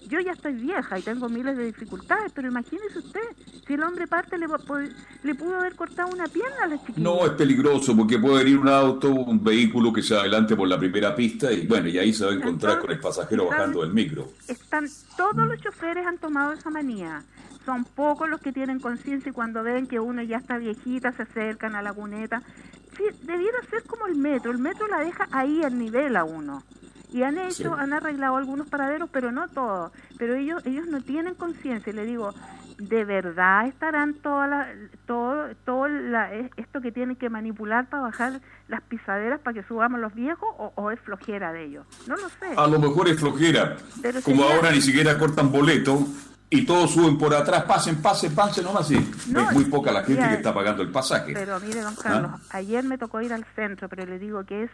yo 0.08 0.20
ya 0.20 0.32
estoy 0.34 0.54
vieja 0.54 1.00
y 1.00 1.02
tengo 1.02 1.30
miles 1.30 1.56
de 1.58 1.66
dificultades, 1.66 2.32
pero 2.34 2.48
imagínese 2.48 3.00
usted, 3.00 3.22
si 3.66 3.74
el 3.74 3.84
hombre 3.84 4.08
parte 4.08 4.38
le, 4.38 4.48
le 5.24 5.36
pudo 5.36 5.58
haber 5.58 5.76
cortado 5.76 6.10
una 6.10 6.28
pierna 6.28 6.64
a 6.64 6.68
la 6.68 6.80
chiquita. 6.80 7.00
No, 7.00 7.26
es 7.26 7.32
peligroso 7.32 7.96
porque 7.96 8.20
puede 8.20 8.44
venir 8.44 8.58
un 8.58 8.68
auto, 8.68 9.10
un 9.10 9.44
vehículo 9.44 9.94
que 9.94 10.02
se 10.02 10.16
adelante 10.16 10.56
por 10.56 10.68
la 10.68 10.78
primera 10.78 11.16
pista 11.16 11.52
y 11.52 11.66
bueno, 11.68 11.88
y 11.88 11.98
ahí 11.98 12.14
se 12.14 12.26
va 12.26 12.32
a 12.32 12.36
encontrar 12.36 12.80
con 12.80 12.92
el 12.92 13.00
pasajero 13.00 13.48
bajando 13.48 13.82
del 13.82 13.94
micro. 13.94 14.30
Están, 14.48 14.88
todos 15.16 15.48
los 15.48 15.60
choferes 15.62 16.06
han 16.06 16.18
tomado 16.18 16.54
esa 16.54 16.70
manía. 16.70 17.24
Son 17.66 17.86
pocos 17.86 18.28
los 18.28 18.42
que 18.42 18.52
tienen 18.52 18.80
conciencia 18.80 19.30
y 19.30 19.34
cuando 19.34 19.64
ven 19.64 19.88
que 19.88 20.00
uno 20.00 20.24
ya 20.24 20.38
está 20.38 20.58
viejita 20.58 21.12
se 21.12 21.24
acercan 21.24 21.76
a 21.76 21.82
la 21.82 21.94
cuneta. 21.94 22.42
Sí, 22.98 23.04
debiera 23.22 23.58
ser 23.70 23.84
como 23.84 24.08
el 24.08 24.16
metro. 24.16 24.52
El 24.52 24.58
metro 24.58 24.88
la 24.88 25.00
deja 25.00 25.28
ahí 25.32 25.62
al 25.64 25.78
nivel 25.78 26.16
a 26.16 26.24
uno 26.24 26.64
y 27.12 27.24
han 27.24 27.38
hecho, 27.38 27.76
han 27.76 27.94
arreglado 27.94 28.38
algunos 28.38 28.68
paraderos, 28.68 29.10
pero 29.12 29.32
no 29.32 29.48
todos. 29.50 29.92
Pero 30.18 30.36
ellos 30.36 30.66
ellos 30.66 30.88
no 30.88 31.02
tienen 31.02 31.36
conciencia. 31.36 31.92
Y 31.92 31.96
le 31.96 32.06
digo, 32.06 32.34
¿de 32.78 33.06
verdad 33.06 33.68
estarán 33.68 34.16
toda 34.16 34.48
la, 34.48 34.68
todo, 35.06 35.56
todo 35.66 35.88
la, 35.88 36.34
esto 36.34 36.82
que 36.82 36.92
tienen 36.92 37.16
que 37.16 37.30
manipular 37.30 37.90
para 37.90 38.04
bajar 38.04 38.42
las 38.68 38.82
pisaderas 38.82 39.40
para 39.42 39.54
que 39.54 39.68
subamos 39.68 40.00
los 40.00 40.14
viejos 40.16 40.50
o, 40.58 40.92
es 40.92 41.00
flojera 41.02 41.52
de 41.52 41.66
ellos? 41.66 41.86
No 42.08 42.16
lo 42.16 42.30
sé. 42.30 42.54
A 42.56 42.68
lo 42.68 42.80
mejor 42.80 43.10
es 43.10 43.20
flojera. 43.20 43.78
Como 44.24 44.44
ahora 44.44 44.72
ni 44.72 44.82
siquiera 44.82 45.18
cortan 45.18 45.52
boleto 45.52 46.08
y 46.50 46.66
todos 46.66 46.92
suben 46.92 47.18
por 47.18 47.34
atrás, 47.34 47.64
pasen, 47.64 48.02
pasen, 48.02 48.34
pasen, 48.34 48.64
nomás 48.64 48.84
así. 48.84 48.96
es 48.96 49.54
muy 49.54 49.66
poca 49.66 49.92
la 49.92 50.04
gente 50.04 50.28
que 50.28 50.36
está 50.36 50.54
pagando 50.54 50.82
el 50.82 50.92
pasaje. 50.92 51.34
Pero 51.34 51.60
mire, 51.60 51.82
don 51.82 51.96
Carlos, 51.96 52.32
¿Ah? 52.36 52.58
ayer 52.58 52.84
me 52.84 52.98
tocó 52.98 53.22
ir 53.22 53.34
al 53.34 53.46
centro, 53.56 53.90
pero 53.90 54.06
le 54.06 54.18
digo 54.18 54.44
que 54.46 54.64
es 54.64 54.72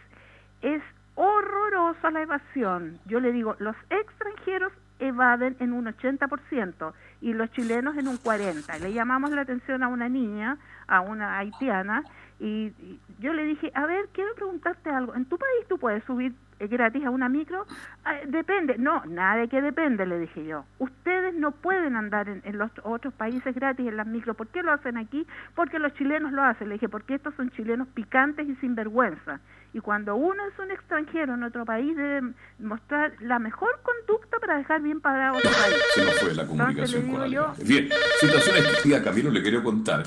es 0.62 0.82
horrorosa 1.18 2.12
la 2.12 2.22
evasión. 2.22 3.00
Yo 3.06 3.18
le 3.18 3.32
digo, 3.32 3.56
los 3.58 3.74
extranjeros 3.90 4.72
evaden 5.00 5.56
en 5.58 5.72
un 5.72 5.86
80% 5.86 6.92
y 7.20 7.34
los 7.34 7.50
chilenos 7.52 7.96
en 7.96 8.06
un 8.06 8.18
40%. 8.18 8.78
Le 8.78 8.92
llamamos 8.92 9.30
la 9.32 9.42
atención 9.42 9.82
a 9.82 9.88
una 9.88 10.08
niña, 10.08 10.58
a 10.86 11.00
una 11.00 11.38
haitiana, 11.38 12.04
y, 12.38 12.72
yo 13.18 13.32
le 13.32 13.44
dije, 13.44 13.72
a 13.74 13.84
ver, 13.86 14.08
quiero 14.12 14.32
preguntarte 14.36 14.90
algo. 14.90 15.16
¿En 15.16 15.24
tu 15.24 15.36
país 15.36 15.66
tú 15.68 15.76
puedes 15.76 16.04
subir 16.04 16.34
gratis 16.58 17.04
a 17.04 17.10
una 17.10 17.28
micro? 17.28 17.66
Ah, 18.04 18.16
depende. 18.26 18.76
No, 18.78 19.04
nada 19.06 19.36
de 19.36 19.48
que 19.48 19.60
depende, 19.62 20.06
le 20.06 20.18
dije 20.18 20.44
yo. 20.44 20.64
Ustedes 20.78 21.34
no 21.34 21.52
pueden 21.52 21.96
andar 21.96 22.28
en, 22.28 22.58
los 22.58 22.70
otros 22.82 23.14
países 23.14 23.54
gratis 23.54 23.86
en 23.86 23.96
las 23.96 24.06
micros. 24.06 24.36
¿Por 24.36 24.48
qué 24.48 24.62
lo 24.62 24.72
hacen 24.72 24.96
aquí? 24.96 25.26
Porque 25.54 25.78
los 25.78 25.92
chilenos 25.94 26.32
lo 26.32 26.42
hacen. 26.42 26.68
Le 26.68 26.74
dije, 26.74 26.88
porque 26.88 27.14
estos 27.14 27.34
son 27.34 27.50
chilenos 27.50 27.86
picantes 27.88 28.48
y 28.48 28.56
sinvergüenza. 28.56 29.40
Y 29.74 29.80
cuando 29.80 30.16
uno 30.16 30.42
es 30.46 30.58
un 30.58 30.70
extranjero 30.70 31.34
en 31.34 31.42
otro 31.42 31.64
país, 31.64 31.94
debe 31.94 32.32
mostrar 32.58 33.12
la 33.20 33.38
mejor 33.38 33.80
conducta 33.82 34.38
para 34.38 34.56
dejar 34.56 34.80
bien 34.80 35.00
parado 35.00 35.36
otro 35.36 35.50
país. 35.50 35.76
Se 35.94 36.04
nos 36.04 36.20
fue 36.20 36.34
la 36.34 36.46
comunicación 36.46 37.10
con 37.10 37.30
yo... 37.30 37.52
Bien, 37.64 37.88
situación 38.18 38.56
específica, 38.56 39.04
Camilo, 39.04 39.30
le 39.30 39.42
quería 39.42 39.62
contar 39.62 40.04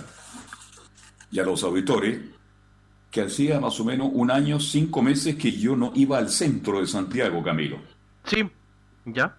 y 1.31 1.39
a 1.39 1.43
los 1.43 1.63
auditores 1.63 2.19
que 3.11 3.21
hacía 3.21 3.59
más 3.59 3.77
o 3.79 3.85
menos 3.85 4.09
un 4.13 4.31
año, 4.31 4.59
cinco 4.59 5.01
meses 5.01 5.35
que 5.35 5.51
yo 5.51 5.75
no 5.75 5.91
iba 5.95 6.17
al 6.17 6.29
centro 6.29 6.79
de 6.79 6.87
Santiago, 6.87 7.43
Camilo. 7.43 7.77
Sí, 8.23 8.49
ya. 9.05 9.37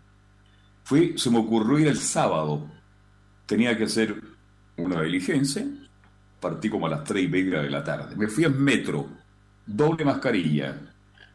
Fui, 0.85 1.17
se 1.17 1.31
me 1.31 1.39
ocurrió 1.39 1.79
ir 1.79 1.89
el 1.89 1.99
sábado. 1.99 2.69
Tenía 3.47 3.77
que 3.77 3.85
hacer 3.85 4.23
una 4.77 5.01
diligencia. 5.01 5.67
Partí 6.39 6.69
como 6.69 6.87
a 6.87 6.91
las 6.91 7.05
tres 7.05 7.25
y 7.25 7.29
media 7.29 7.63
de 7.63 7.71
la 7.71 7.83
tarde. 7.83 8.15
Me 8.15 8.29
fui 8.29 8.45
en 8.45 8.63
metro 8.63 9.09
doble 9.65 10.05
mascarilla. 10.05 10.77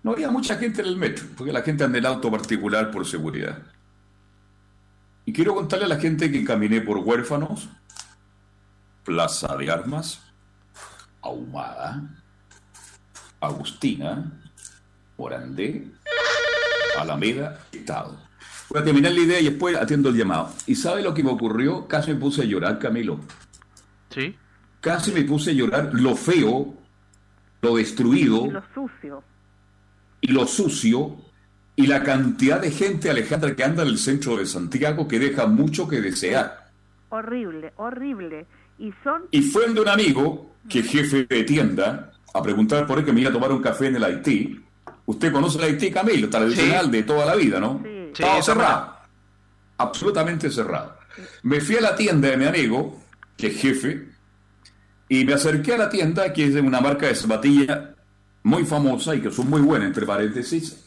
No 0.03 0.11
había 0.11 0.29
mucha 0.29 0.57
gente 0.57 0.81
en 0.81 0.87
el 0.89 0.95
metro, 0.95 1.25
porque 1.35 1.51
la 1.51 1.63
gente 1.63 1.83
anda 1.83 1.97
en 1.97 2.05
el 2.05 2.11
auto 2.11 2.29
particular 2.29 2.91
por 2.91 3.05
seguridad. 3.07 3.63
Y 5.25 5.33
quiero 5.33 5.55
contarle 5.55 5.85
a 5.85 5.89
la 5.89 5.99
gente 5.99 6.31
que 6.31 6.45
caminé 6.45 6.81
por 6.81 6.97
Huérfanos, 6.97 7.67
Plaza 9.03 9.57
de 9.57 9.71
Armas, 9.71 10.21
Ahumada, 11.21 12.17
Agustina, 13.39 14.31
Morandé, 15.17 15.87
Alameda, 16.97 17.59
Estado. 17.71 18.19
Voy 18.69 18.81
a 18.81 18.83
terminar 18.83 19.13
la 19.13 19.19
idea 19.19 19.39
y 19.39 19.45
después 19.45 19.75
atiendo 19.77 20.09
el 20.09 20.15
llamado. 20.15 20.51
¿Y 20.65 20.75
sabe 20.75 21.01
lo 21.01 21.13
que 21.13 21.23
me 21.23 21.31
ocurrió? 21.31 21.87
Casi 21.87 22.13
me 22.13 22.19
puse 22.19 22.41
a 22.41 22.45
llorar, 22.45 22.79
Camilo. 22.79 23.19
¿Sí? 24.09 24.35
Casi 24.81 25.11
me 25.11 25.23
puse 25.23 25.51
a 25.51 25.53
llorar 25.53 25.89
lo 25.93 26.15
feo 26.15 26.77
lo 27.61 27.75
destruido. 27.75 28.45
Y 28.45 28.51
lo 28.51 28.63
sucio. 28.73 29.23
Y 30.21 30.27
lo 30.27 30.47
sucio. 30.47 31.17
Y 31.75 31.87
la 31.87 32.03
cantidad 32.03 32.59
de 32.59 32.71
gente, 32.71 33.09
Alejandra, 33.09 33.55
que 33.55 33.63
anda 33.63 33.83
en 33.83 33.89
el 33.89 33.97
centro 33.97 34.37
de 34.37 34.45
Santiago 34.45 35.07
que 35.07 35.19
deja 35.19 35.45
mucho 35.45 35.87
que 35.87 36.01
desear. 36.01 36.71
Horrible, 37.09 37.73
horrible. 37.77 38.45
Y 38.79 38.93
son... 39.03 39.23
Y 39.31 39.41
fue 39.41 39.71
de 39.71 39.79
un 39.79 39.87
amigo, 39.87 40.51
que 40.67 40.79
es 40.79 40.87
jefe 40.87 41.25
de 41.25 41.43
tienda, 41.43 42.13
a 42.39 42.43
preguntar 42.43 42.85
por 42.85 42.99
él 42.99 43.05
que 43.05 43.13
me 43.13 43.21
iba 43.21 43.29
a 43.29 43.33
tomar 43.33 43.51
un 43.51 43.61
café 43.61 43.87
en 43.87 43.95
el 43.95 44.03
Haití. 44.03 44.63
Usted 45.05 45.31
conoce 45.31 45.57
el 45.57 45.63
Haití, 45.65 45.91
Camilo, 45.91 46.29
tradicional 46.29 46.91
de 46.91 47.03
toda 47.03 47.25
la 47.25 47.35
vida, 47.35 47.59
¿no? 47.59 47.81
Sí. 47.83 48.11
Estaba 48.13 48.41
cerrado. 48.41 48.97
Absolutamente 49.77 50.49
cerrado. 50.49 50.97
Me 51.43 51.61
fui 51.61 51.77
a 51.77 51.81
la 51.81 51.95
tienda 51.95 52.29
de 52.29 52.37
mi 52.37 52.45
amigo, 52.45 52.99
que 53.35 53.47
es 53.47 53.61
jefe, 53.61 54.09
y 55.09 55.23
me 55.23 55.33
acerqué 55.33 55.73
a 55.73 55.77
la 55.77 55.89
tienda, 55.89 56.33
que 56.33 56.45
es 56.45 56.53
de 56.53 56.61
una 56.61 56.81
marca 56.81 57.07
de 57.07 57.15
zapatilla 57.15 57.95
muy 58.43 58.65
famosa 58.65 59.15
y 59.15 59.21
que 59.21 59.31
son 59.31 59.49
muy 59.49 59.61
buenas, 59.61 59.87
entre 59.87 60.05
paréntesis. 60.05 60.85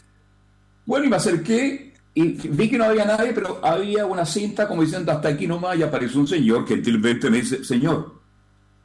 Bueno, 0.85 1.07
y 1.07 1.09
me 1.09 1.17
acerqué 1.17 1.95
y 2.15 2.49
vi 2.49 2.69
que 2.69 2.79
no 2.79 2.85
había 2.85 3.05
nadie, 3.05 3.33
pero 3.33 3.61
había 3.65 4.07
una 4.07 4.25
cinta 4.25 4.67
como 4.67 4.83
diciendo 4.83 5.13
hasta 5.13 5.29
aquí 5.29 5.47
nomás 5.47 5.79
y 5.79 5.83
apareció 5.83 6.21
un 6.21 6.27
señor 6.27 6.65
que 6.65 6.75
gentilmente 6.75 7.31
me 7.31 7.39
dice, 7.39 7.65
señor, 7.65 8.21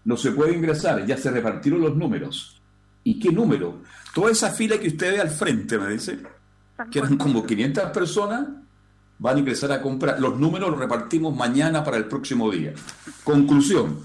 no 0.04 0.16
se 0.16 0.32
puede 0.32 0.54
ingresar, 0.54 1.06
ya 1.06 1.18
se 1.18 1.32
repartieron 1.32 1.82
los 1.82 1.96
números. 1.96 2.55
¿Y 3.06 3.18
qué 3.20 3.32
número? 3.32 3.82
Toda 4.14 4.32
esa 4.32 4.52
fila 4.52 4.78
que 4.78 4.88
usted 4.88 5.14
ve 5.14 5.22
al 5.22 5.30
frente, 5.30 5.78
me 5.78 5.92
dice, 5.92 6.20
que 6.92 7.00
eran 7.00 7.16
como 7.16 7.46
500 7.46 7.92
personas, 7.92 8.48
van 9.20 9.36
a 9.38 9.40
ingresar 9.40 9.72
a 9.72 9.82
comprar. 9.82 10.20
Los 10.20 10.38
números 10.38 10.70
los 10.72 10.80
repartimos 10.80 11.34
mañana 11.34 11.86
para 11.86 11.96
el 11.96 12.06
próximo 12.06 12.52
día. 12.52 12.74
Conclusión, 13.24 14.00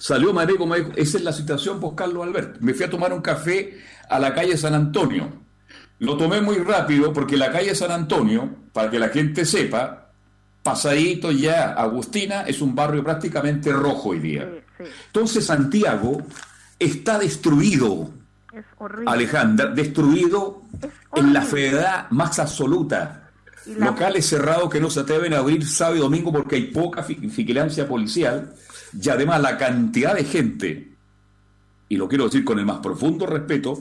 Salió 0.00 0.32
María 0.32 0.56
como 0.56 0.74
dijo, 0.74 0.92
esa 0.96 1.18
es 1.18 1.24
la 1.24 1.32
situación, 1.32 1.78
pues 1.78 1.92
Carlos 1.94 2.26
Alberto. 2.26 2.58
Me 2.62 2.72
fui 2.72 2.86
a 2.86 2.90
tomar 2.90 3.12
un 3.12 3.20
café 3.20 3.78
a 4.08 4.18
la 4.18 4.34
calle 4.34 4.56
San 4.56 4.72
Antonio. 4.72 5.30
Lo 5.98 6.16
tomé 6.16 6.40
muy 6.40 6.56
rápido 6.56 7.12
porque 7.12 7.36
la 7.36 7.52
calle 7.52 7.74
San 7.74 7.92
Antonio, 7.92 8.48
para 8.72 8.90
que 8.90 8.98
la 8.98 9.10
gente 9.10 9.44
sepa, 9.44 10.10
pasadito 10.62 11.30
ya, 11.30 11.74
Agustina 11.74 12.42
es 12.42 12.62
un 12.62 12.74
barrio 12.74 13.04
prácticamente 13.04 13.70
rojo 13.74 14.08
hoy 14.08 14.20
día. 14.20 14.50
Entonces 15.08 15.44
Santiago 15.44 16.22
está 16.78 17.18
destruido, 17.18 18.10
Alejandra, 19.06 19.68
destruido 19.68 20.62
en 21.14 21.32
la 21.32 21.42
fealdad 21.42 22.10
más 22.10 22.38
absoluta. 22.38 23.30
Locales 23.76 24.26
cerrados 24.26 24.70
que 24.70 24.80
no 24.80 24.90
se 24.90 25.00
atreven 25.00 25.34
a 25.34 25.38
abrir 25.38 25.66
sábado 25.66 25.96
y 25.96 26.00
domingo 26.00 26.32
porque 26.32 26.56
hay 26.56 26.66
poca 26.66 27.02
vigilancia 27.02 27.86
policial. 27.86 28.52
Y 29.00 29.08
además 29.08 29.40
la 29.40 29.56
cantidad 29.56 30.14
de 30.14 30.24
gente, 30.24 30.92
y 31.88 31.96
lo 31.96 32.08
quiero 32.08 32.24
decir 32.24 32.44
con 32.44 32.58
el 32.58 32.66
más 32.66 32.78
profundo 32.78 33.26
respeto, 33.26 33.80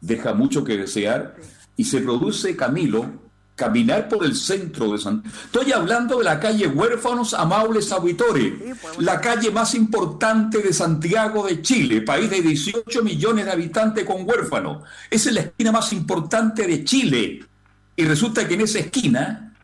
deja 0.00 0.34
mucho 0.34 0.64
que 0.64 0.76
desear 0.76 1.36
y 1.76 1.84
se 1.84 2.00
produce, 2.00 2.56
Camilo, 2.56 3.21
caminar 3.62 4.08
por 4.08 4.24
el 4.24 4.34
centro 4.34 4.90
de 4.90 4.98
San... 4.98 5.22
Estoy 5.44 5.70
hablando 5.70 6.18
de 6.18 6.24
la 6.24 6.40
calle 6.40 6.66
Huérfanos 6.66 7.32
Amables 7.32 7.92
Auditore, 7.92 8.74
pues, 8.82 8.98
la 8.98 9.20
calle 9.20 9.52
más 9.52 9.76
importante 9.76 10.58
de 10.58 10.72
Santiago 10.72 11.46
de 11.46 11.62
Chile, 11.62 12.02
país 12.02 12.28
de 12.28 12.42
18 12.42 13.04
millones 13.04 13.44
de 13.44 13.52
habitantes 13.52 14.04
con 14.04 14.28
huérfanos. 14.28 14.82
Esa 15.08 15.28
es 15.28 15.34
la 15.36 15.40
esquina 15.42 15.70
más 15.70 15.92
importante 15.92 16.66
de 16.66 16.82
Chile. 16.82 17.46
Y 17.94 18.04
resulta 18.04 18.48
que 18.48 18.54
en 18.54 18.62
esa 18.62 18.80
esquina 18.80 19.54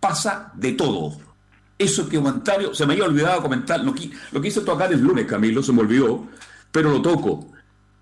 pasa 0.00 0.50
de 0.54 0.72
todo. 0.72 1.18
Eso 1.76 2.08
que 2.08 2.16
comentario, 2.16 2.74
se 2.74 2.86
me 2.86 2.94
había 2.94 3.04
olvidado 3.04 3.42
comentar, 3.42 3.80
lo, 3.80 3.94
lo 4.30 4.40
quise 4.40 4.62
tocar 4.62 4.90
el 4.94 5.02
lunes, 5.02 5.26
Camilo, 5.26 5.62
se 5.62 5.74
me 5.74 5.80
olvidó, 5.80 6.26
pero 6.70 6.90
lo 6.90 7.02
toco. 7.02 7.52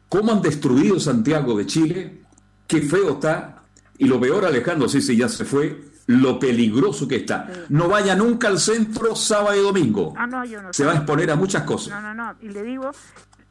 ¿Cómo 0.08 0.30
han 0.30 0.42
destruido 0.42 1.00
Santiago 1.00 1.58
de 1.58 1.66
Chile? 1.66 2.22
Qué 2.68 2.82
feo 2.82 3.14
está 3.14 3.59
y 4.00 4.06
lo 4.06 4.18
peor, 4.18 4.46
Alejandro, 4.46 4.88
sí, 4.88 5.02
sí, 5.02 5.14
ya 5.14 5.28
se 5.28 5.44
fue, 5.44 5.78
lo 6.06 6.38
peligroso 6.38 7.06
que 7.06 7.16
está. 7.16 7.46
No 7.68 7.86
vaya 7.86 8.16
nunca 8.16 8.48
al 8.48 8.58
centro 8.58 9.14
sábado 9.14 9.54
y 9.54 9.62
domingo. 9.62 10.14
Ah, 10.16 10.26
no, 10.26 10.42
yo 10.42 10.62
no 10.62 10.72
se 10.72 10.86
va 10.86 10.92
a 10.92 10.96
exponer 10.96 11.30
a 11.30 11.36
muchas 11.36 11.64
cosas. 11.64 11.92
No, 11.92 12.14
no, 12.14 12.14
no. 12.14 12.34
Y 12.40 12.48
le 12.48 12.62
digo, 12.62 12.92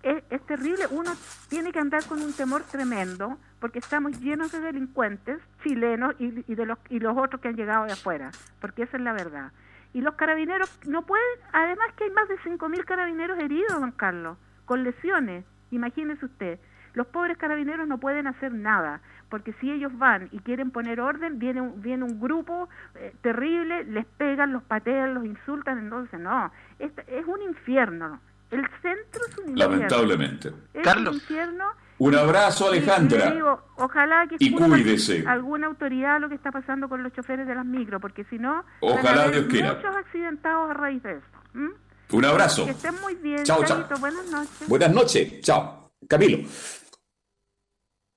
es, 0.02 0.46
terrible. 0.48 0.86
Uno 0.90 1.12
tiene 1.50 1.72
que 1.72 1.78
andar 1.78 2.04
con 2.06 2.20
un 2.24 2.34
temor 2.34 2.64
tremendo 2.64 3.38
porque 3.60 3.78
estamos 3.78 4.20
llenos 4.22 4.52
de 4.52 4.60
delincuentes 4.60 5.38
chilenos 5.64 6.16
y, 6.18 6.32
de 6.32 6.66
los, 6.66 6.80
y 6.90 6.98
los 6.98 7.16
otros 7.16 7.40
que 7.42 7.50
han 7.50 7.56
llegado 7.56 7.86
de 7.86 7.92
afuera. 7.92 8.32
Porque 8.60 8.82
esa 8.82 8.98
es 8.98 9.04
la 9.04 9.14
verdad. 9.14 9.52
Y 9.94 10.02
los 10.02 10.16
carabineros 10.16 10.68
no 10.88 11.06
pueden, 11.06 11.28
además 11.54 11.90
que 11.96 12.06
hay 12.06 12.10
más 12.10 12.28
de 12.28 12.40
5.000 12.40 12.86
carabineros 12.86 13.38
heridos, 13.38 13.80
don 13.80 13.92
Carlos, 13.92 14.36
con 14.66 14.84
lesiones. 14.84 15.46
Imagínese 15.70 16.26
usted. 16.26 16.60
Los 16.94 17.06
pobres 17.06 17.38
carabineros 17.38 17.88
no 17.88 18.00
pueden 18.00 18.26
hacer 18.26 18.52
nada 18.52 19.02
porque 19.30 19.54
si 19.62 19.72
ellos 19.72 19.92
van 19.98 20.30
y 20.32 20.40
quieren 20.40 20.72
poner 20.72 21.00
orden, 21.00 21.40
viene 21.40 21.62
un, 21.62 21.82
viene 21.82 22.04
un 22.04 22.20
grupo 22.20 22.68
eh, 22.96 23.14
terrible, 23.22 23.84
les 23.86 24.06
pegan, 24.06 24.52
los 24.52 24.64
patean, 24.64 25.14
los 25.14 25.26
insultan, 25.26 25.80
entonces 25.80 26.20
no, 26.20 26.52
es, 26.80 26.92
es 27.08 27.26
un 27.26 27.42
infierno. 27.42 28.20
El 28.52 28.68
centro 28.82 29.22
es 29.30 29.38
un 29.38 29.50
infierno. 29.50 29.76
Lamentablemente. 29.76 30.52
Carlos. 30.84 31.16
Un 31.16 31.22
infierno. 31.22 31.66
Un 32.00 32.16
abrazo, 32.16 32.70
Alejandra. 32.70 33.36
ojalá 33.76 34.26
que 34.28 34.38
y 34.40 34.54
cuídese. 34.54 35.26
alguna 35.28 35.68
autoridad 35.68 36.20
lo 36.20 36.30
que 36.30 36.36
está 36.36 36.50
pasando 36.50 36.88
con 36.88 37.04
los 37.04 37.12
choferes 37.14 37.46
de 37.46 37.54
las 37.54 37.66
micro, 37.66 38.00
porque 38.00 38.24
si 38.26 38.40
no, 38.40 38.64
ojalá 38.80 39.30
Dios 39.30 39.46
quiera. 39.50 39.74
muchos 39.74 39.96
accidentados 39.96 40.72
a 40.72 40.74
raíz 40.74 41.04
de 41.04 41.12
eso. 41.12 41.76
Un 42.12 42.26
abrazo. 42.26 42.66
Que 42.66 42.72
estén 42.72 42.96
muy 43.02 43.16
bien. 43.16 43.44
Chao, 43.44 43.64
chao. 43.66 43.86
Buenas 44.00 44.26
noches. 44.32 44.68
Buenas 44.68 44.92
noches. 44.92 45.42
Chao. 45.42 45.92
Camilo. 46.08 46.40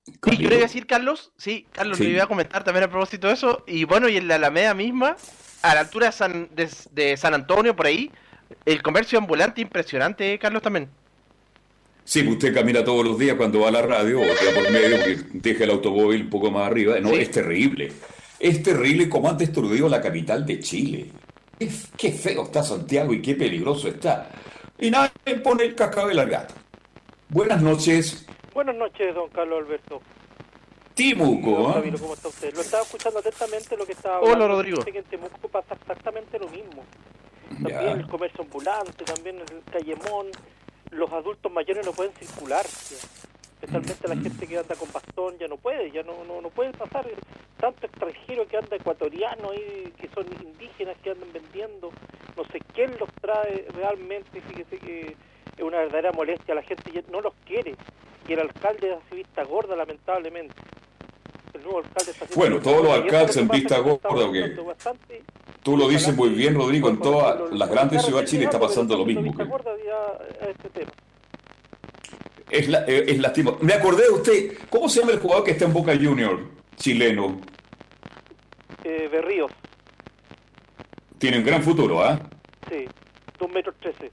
Sí, 0.05 0.37
yo 0.37 0.49
le 0.49 0.55
iba 0.55 0.65
a 0.65 0.67
decir, 0.67 0.85
Carlos, 0.85 1.31
sí, 1.37 1.65
Carlos, 1.71 1.99
le 1.99 2.09
iba 2.09 2.23
a 2.23 2.27
comentar 2.27 2.63
también 2.63 2.83
a 2.83 2.89
propósito 2.89 3.27
de 3.27 3.33
eso. 3.33 3.63
Y 3.67 3.85
bueno, 3.85 4.09
y 4.09 4.17
en 4.17 4.27
la 4.27 4.35
Alameda 4.35 4.73
misma, 4.73 5.15
a 5.61 5.73
la 5.73 5.81
altura 5.81 6.07
de 6.07 6.11
San, 6.11 6.49
de, 6.53 7.17
San 7.17 7.33
Antonio, 7.33 7.75
por 7.75 7.85
ahí, 7.85 8.11
el 8.65 8.81
comercio 8.81 9.17
ambulante 9.17 9.61
impresionante, 9.61 10.37
Carlos, 10.39 10.61
también. 10.61 10.89
Sí, 12.03 12.27
usted 12.27 12.53
camina 12.53 12.83
todos 12.83 13.05
los 13.05 13.17
días 13.17 13.37
cuando 13.37 13.61
va 13.61 13.69
a 13.69 13.71
la 13.71 13.81
radio 13.81 14.19
o 14.19 14.25
sea 14.25 14.53
por 14.53 14.69
medio 14.69 14.97
porque 14.97 15.19
deja 15.31 15.63
el 15.63 15.69
automóvil 15.69 16.23
un 16.23 16.29
poco 16.29 16.51
más 16.51 16.67
arriba. 16.67 16.99
No, 16.99 17.11
es 17.11 17.31
terrible. 17.31 17.93
Es 18.39 18.61
terrible 18.61 19.07
cómo 19.07 19.29
han 19.29 19.37
destruido 19.37 19.87
la 19.87 20.01
capital 20.01 20.45
de 20.45 20.59
Chile. 20.59 21.11
Qué, 21.97 22.11
feo 22.11 22.43
está 22.43 22.61
Santiago 22.61 23.13
y 23.13 23.21
qué 23.21 23.35
peligroso 23.35 23.87
está. 23.87 24.29
Y 24.77 24.91
nadie 24.91 25.35
pone 25.41 25.63
el 25.63 25.75
cacao 25.75 26.09
de 26.09 26.13
la 26.13 26.25
gata. 26.25 26.53
Buenas 27.29 27.61
noches. 27.61 28.25
Buenas 28.53 28.75
noches, 28.75 29.15
don 29.15 29.29
Carlos 29.29 29.65
Alberto. 29.65 30.01
Timuco. 30.93 31.71
¿eh? 31.79 31.93
¿cómo 31.99 32.13
está 32.13 32.27
usted? 32.27 32.53
Lo 32.53 32.61
estaba 32.61 32.83
escuchando 32.83 33.17
atentamente 33.17 33.75
lo 33.75 33.83
que 33.83 33.93
estaba 33.93 34.17
hablando. 34.17 34.45
Hola, 34.45 34.47
Rodrigo. 34.47 34.83
que 34.83 34.95
en 34.95 35.03
Temuco 35.05 35.47
pasa 35.47 35.73
exactamente 35.73 36.37
lo 36.37 36.47
mismo. 36.49 36.83
También 37.49 37.99
el 37.99 38.07
comercio 38.07 38.43
ambulante, 38.43 39.03
también 39.05 39.39
el 39.39 39.63
callemón. 39.71 40.27
Los 40.91 41.11
adultos 41.11 41.51
mayores 41.51 41.83
no 41.83 41.93
pueden 41.93 42.13
circular. 42.13 42.63
Especialmente 42.63 44.07
la 44.07 44.17
gente 44.17 44.45
que 44.45 44.57
anda 44.59 44.75
con 44.75 44.91
bastón 44.91 45.35
ya 45.39 45.47
no 45.47 45.57
puede, 45.57 45.89
ya 45.89 46.03
no, 46.03 46.23
no, 46.23 46.39
no 46.39 46.49
puede 46.49 46.73
pasar. 46.73 47.07
Tanto 47.59 47.87
extranjero 47.87 48.47
que 48.47 48.57
anda 48.57 48.75
ecuatoriano 48.75 49.51
y 49.55 49.91
que 49.93 50.09
son 50.13 50.27
indígenas 50.43 50.95
que 51.01 51.09
andan 51.09 51.33
vendiendo. 51.33 51.89
No 52.37 52.43
sé 52.51 52.59
quién 52.71 52.91
los 52.99 53.09
trae 53.19 53.65
realmente. 53.73 54.41
Fíjese 54.41 54.77
que 54.77 55.15
es 55.57 55.63
una 55.63 55.77
verdadera 55.77 56.11
molestia. 56.11 56.55
La 56.55 56.63
gente 56.63 57.03
no 57.11 57.21
los 57.21 57.33
quiere 57.45 57.75
y 58.27 58.33
el 58.33 58.39
alcalde 58.39 58.93
hace 58.93 59.15
vista 59.15 59.43
gorda, 59.43 59.75
lamentablemente. 59.75 60.55
El 61.53 61.61
nuevo 61.61 61.79
alcalde 61.79 62.11
está 62.11 62.25
bueno, 62.35 62.59
todos 62.59 62.83
los 62.83 62.93
alcaldes 62.93 63.37
en 63.37 63.47
vista 63.47 63.77
gorda, 63.79 64.09
que 64.31 65.23
tú 65.61 65.77
lo 65.77 65.87
dices 65.87 66.15
muy 66.15 66.29
bien, 66.29 66.55
Rodrigo, 66.55 66.89
en 66.89 66.99
todas 66.99 67.51
las 67.51 67.69
grandes 67.69 68.03
ciudades 68.03 68.29
de 68.29 68.31
Chile 68.31 68.45
está 68.45 68.59
pasando 68.59 68.97
lo 68.97 69.05
mismo. 69.05 69.35
Que... 69.35 69.43
Este 70.49 70.85
es, 72.49 72.67
la, 72.69 72.85
eh, 72.87 73.05
es 73.07 73.19
lastimo. 73.19 73.57
Me 73.61 73.73
acordé 73.73 74.03
de 74.03 74.09
usted, 74.09 74.57
¿cómo 74.69 74.89
se 74.89 74.99
llama 74.99 75.13
el 75.13 75.19
jugador 75.19 75.43
que 75.43 75.51
está 75.51 75.65
en 75.65 75.73
Boca 75.73 75.93
Junior, 75.95 76.39
chileno? 76.75 77.39
Eh, 78.83 79.09
Berríos. 79.11 79.51
Tiene 81.17 81.37
un 81.37 81.45
gran 81.45 81.63
futuro, 81.63 82.03
¿ah? 82.03 82.19
Sí, 82.69 82.85
2 83.39 83.51
metros 83.51 83.75
13. 83.79 84.09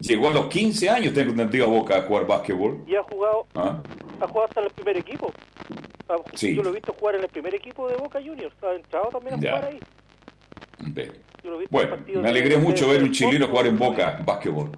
Llegó 0.00 0.28
a 0.28 0.32
los 0.32 0.46
15 0.46 0.88
años, 0.88 1.12
tengo 1.12 1.30
entendido, 1.30 1.66
a 1.66 1.68
Boca 1.68 1.96
a 1.98 2.02
jugar 2.02 2.26
básquetbol. 2.26 2.84
Y 2.86 2.94
ha 2.94 3.02
jugado, 3.02 3.46
¿Ah? 3.54 3.82
ha 4.20 4.28
jugado 4.28 4.48
hasta 4.48 4.60
el 4.60 4.70
primer 4.70 4.96
equipo. 4.96 5.32
Sí. 6.34 6.54
Yo 6.54 6.62
lo 6.62 6.70
he 6.70 6.74
visto 6.74 6.94
jugar 6.98 7.16
en 7.16 7.22
el 7.22 7.28
primer 7.28 7.54
equipo 7.54 7.88
de 7.88 7.96
Boca 7.96 8.20
Juniors. 8.20 8.54
Ha 8.62 8.74
entrado 8.74 9.08
también 9.10 9.34
a 9.34 9.38
jugar 9.38 9.64
ahí. 9.64 9.80
bueno, 11.70 11.96
me 12.06 12.28
alegré 12.28 12.56
mucho 12.56 12.88
ver 12.88 13.02
un 13.02 13.12
chileno 13.12 13.48
jugar 13.48 13.66
en 13.66 13.78
Boca 13.78 14.22
básquetbol. 14.24 14.70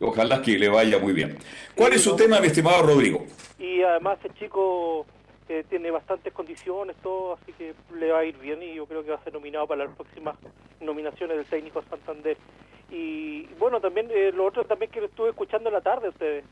Ojalá 0.00 0.40
que 0.40 0.58
le 0.58 0.68
vaya 0.68 0.98
muy 0.98 1.12
bien. 1.12 1.36
¿Cuál 1.74 1.92
es 1.92 2.02
su 2.02 2.16
tema, 2.16 2.40
mi 2.40 2.46
estimado 2.46 2.82
Rodrigo? 2.82 3.26
Y 3.58 3.82
además 3.82 4.18
el 4.24 4.34
chico 4.34 5.04
eh, 5.50 5.64
tiene 5.68 5.90
bastantes 5.90 6.32
condiciones, 6.32 6.94
todo, 7.02 7.32
así 7.32 7.52
que 7.54 7.74
le 7.98 8.12
va 8.12 8.20
a 8.20 8.24
ir 8.24 8.38
bien 8.38 8.62
y 8.62 8.74
yo 8.74 8.86
creo 8.86 9.02
que 9.02 9.10
va 9.10 9.16
a 9.16 9.24
ser 9.24 9.32
nominado 9.32 9.66
para 9.66 9.84
las 9.84 9.96
próximas 9.96 10.36
nominaciones 10.80 11.36
del 11.36 11.44
técnico 11.44 11.82
Santander. 11.90 12.36
Y 12.88 13.46
bueno, 13.58 13.80
también 13.80 14.06
eh, 14.12 14.30
lo 14.32 14.46
otro 14.46 14.62
también 14.62 14.92
que 14.92 15.00
lo 15.00 15.06
estuve 15.06 15.30
escuchando 15.30 15.68
en 15.68 15.74
la 15.74 15.80
tarde 15.80 16.10
ustedes. 16.10 16.44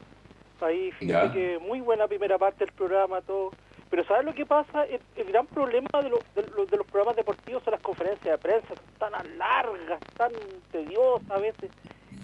Ahí 0.61 0.91
fíjate 0.91 1.33
que 1.33 1.59
muy 1.61 1.81
buena 1.81 2.09
primera 2.09 2.39
parte 2.39 2.65
del 2.65 2.75
programa, 2.75 3.21
todo. 3.21 3.53
Pero 3.89 4.05
¿sabes 4.05 4.25
lo 4.25 4.35
que 4.35 4.45
pasa? 4.45 4.85
El, 4.85 5.01
gran 5.27 5.47
problema 5.47 5.89
de, 6.03 6.11
de, 6.35 6.77
los 6.77 6.87
programas 6.89 7.15
deportivos 7.15 7.63
son 7.63 7.75
las 7.75 7.81
conferencias 7.81 8.33
de 8.33 8.39
prensa, 8.39 8.75
tan 8.99 9.13
largas, 9.39 10.01
tan 10.17 10.33
tediosas 10.73 11.31
a 11.31 11.39
veces, 11.39 11.71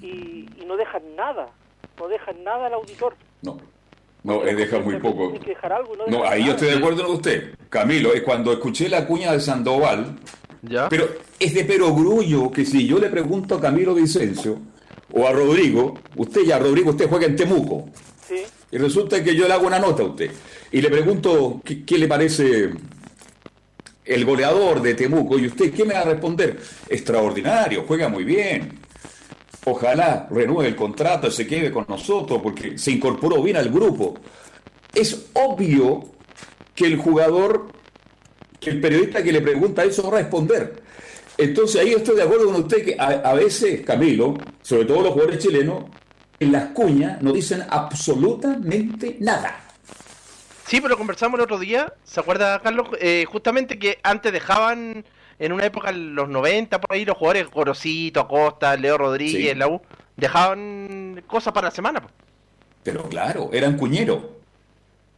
y, 0.03 0.49
y 0.57 0.65
no 0.67 0.77
dejan 0.77 1.15
nada, 1.15 1.51
no 2.01 2.09
dejan 2.09 2.43
nada 2.43 2.67
al 2.67 2.75
auditor. 2.75 3.15
No. 3.43 3.59
No, 4.25 4.43
es 4.45 4.57
deja 4.57 4.79
muy 4.81 4.97
poco. 4.97 5.35
Algo, 5.63 5.93
no, 6.09 6.25
ahí 6.25 6.47
yo 6.47 6.53
estoy 6.53 6.69
de 6.69 6.79
acuerdo 6.79 7.05
con 7.05 7.17
usted. 7.17 7.55
Camilo, 7.69 8.15
es 8.15 8.23
cuando 8.23 8.53
escuché 8.53 8.89
la 8.89 9.07
cuña 9.07 9.33
de 9.33 9.41
Sandoval, 9.41 10.17
pero 10.89 11.09
es 11.39 11.53
de 11.53 11.65
perogrullo 11.65 12.51
que 12.51 12.65
si 12.65 12.87
yo 12.87 12.99
le 12.99 13.11
pregunto 13.11 13.55
a 13.55 13.61
Camilo 13.61 13.95
Vicencio 13.95 14.59
o 15.13 15.29
a 15.29 15.33
Rodrigo, 15.33 15.99
usted 16.17 16.41
ya, 16.43 16.59
Rodrigo, 16.59 16.91
usted 16.91 17.07
juega 17.07 17.27
en 17.27 17.37
Temuco. 17.37 17.91
Sí. 18.27 18.43
Y 18.71 18.79
resulta 18.79 19.23
que 19.23 19.37
yo 19.37 19.47
le 19.47 19.53
hago 19.53 19.67
una 19.67 19.79
nota 19.79 20.03
a 20.03 20.07
usted. 20.07 20.31
Y 20.73 20.81
le 20.81 20.89
pregunto 20.89 21.61
qué, 21.63 21.99
le 21.99 22.09
parece 22.09 22.71
el 24.07 24.25
goleador 24.25 24.81
de 24.81 24.95
Temuco. 24.95 25.39
Y 25.39 25.49
usted, 25.49 25.71
¿qué 25.73 25.85
me 25.85 25.93
va 25.93 26.01
a 26.01 26.05
responder? 26.05 26.59
Extraordinario, 26.89 27.85
juega 27.87 28.09
muy 28.09 28.25
bien. 28.25 28.84
Ojalá 29.67 30.29
renueve 30.31 30.69
el 30.69 30.77
contrato 30.77 31.29
y 31.29 31.31
se 31.31 31.47
quede 31.47 31.71
con 31.71 31.87
nosotros 31.89 32.41
porque 32.43 32.77
se 32.77 32.91
incorporó 32.91 33.43
bien 33.43 33.57
al 33.57 33.71
grupo. 33.71 34.15
Es 34.93 35.31
obvio 35.33 36.05
que 36.75 36.87
el 36.87 36.97
jugador 36.97 37.75
el 38.71 38.81
periodista 38.81 39.23
que 39.23 39.33
le 39.33 39.41
pregunta 39.41 39.85
eso 39.85 40.11
va 40.11 40.19
a 40.19 40.23
responder. 40.23 40.83
Entonces 41.37 41.81
ahí 41.81 41.93
estoy 41.93 42.17
de 42.17 42.23
acuerdo 42.23 42.47
con 42.47 42.57
usted 42.57 42.85
que 42.85 42.97
a, 42.99 43.35
veces, 43.35 43.85
Camilo, 43.85 44.35
sobre 44.63 44.85
todo 44.85 45.03
los 45.03 45.13
jugadores 45.13 45.39
chilenos, 45.41 45.85
en 46.39 46.53
las 46.53 46.67
cuñas 46.67 47.21
no 47.23 47.33
dicen 47.33 47.65
absolutamente 47.69 49.17
nada. 49.21 49.61
Sí, 50.67 50.81
pero 50.81 50.97
conversamos 50.97 51.39
el 51.39 51.45
otro 51.45 51.59
día, 51.59 51.93
¿se 52.05 52.21
acuerda, 52.21 52.61
Carlos? 52.61 52.89
Eh, 53.01 53.25
justamente 53.29 53.79
que 53.79 53.99
antes 54.03 54.33
dejaban 54.33 55.05
en 55.39 55.53
una 55.53 55.67
época, 55.67 55.91
en 55.91 56.15
los 56.15 56.29
90, 56.29 56.81
por 56.81 56.95
ahí, 56.95 57.05
los 57.05 57.17
jugadores 57.17 57.51
Gorosito, 57.51 58.21
Acosta, 58.21 58.77
Leo 58.77 58.97
Rodríguez, 58.99 59.53
Sí. 59.53 59.59
la 59.59 59.69
U, 59.69 59.81
dejaban 60.17 61.23
cosas 61.27 61.53
para 61.53 61.69
la 61.69 61.75
semana. 61.75 62.01
po. 62.01 62.09
Pero 62.83 63.09
claro, 63.09 63.51
eran 63.53 63.77
cuñeros. 63.77 64.21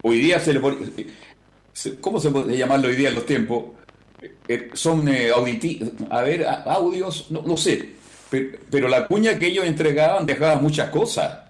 Hoy 0.02 0.18
día 0.20 0.38
se 0.40 0.52
le 0.54 0.60
¿Cómo 2.00 2.18
se 2.20 2.30
puede 2.30 2.56
llamarlo 2.56 2.88
hoy 2.88 2.96
día 2.96 3.10
en 3.10 3.14
los 3.16 3.26
tiempos? 3.26 3.64
Eh, 4.48 4.70
son 4.72 5.06
eh, 5.08 5.30
auditi- 5.30 5.92
a 6.10 6.22
ver, 6.22 6.46
a- 6.46 6.62
audios, 6.72 7.26
no, 7.30 7.42
no 7.42 7.56
sé. 7.56 7.90
Pero, 8.30 8.58
pero 8.70 8.88
la 8.88 9.06
cuña 9.06 9.38
que 9.38 9.46
ellos 9.46 9.66
entregaban 9.66 10.24
dejaba 10.24 10.56
muchas 10.56 10.88
cosas. 10.90 11.40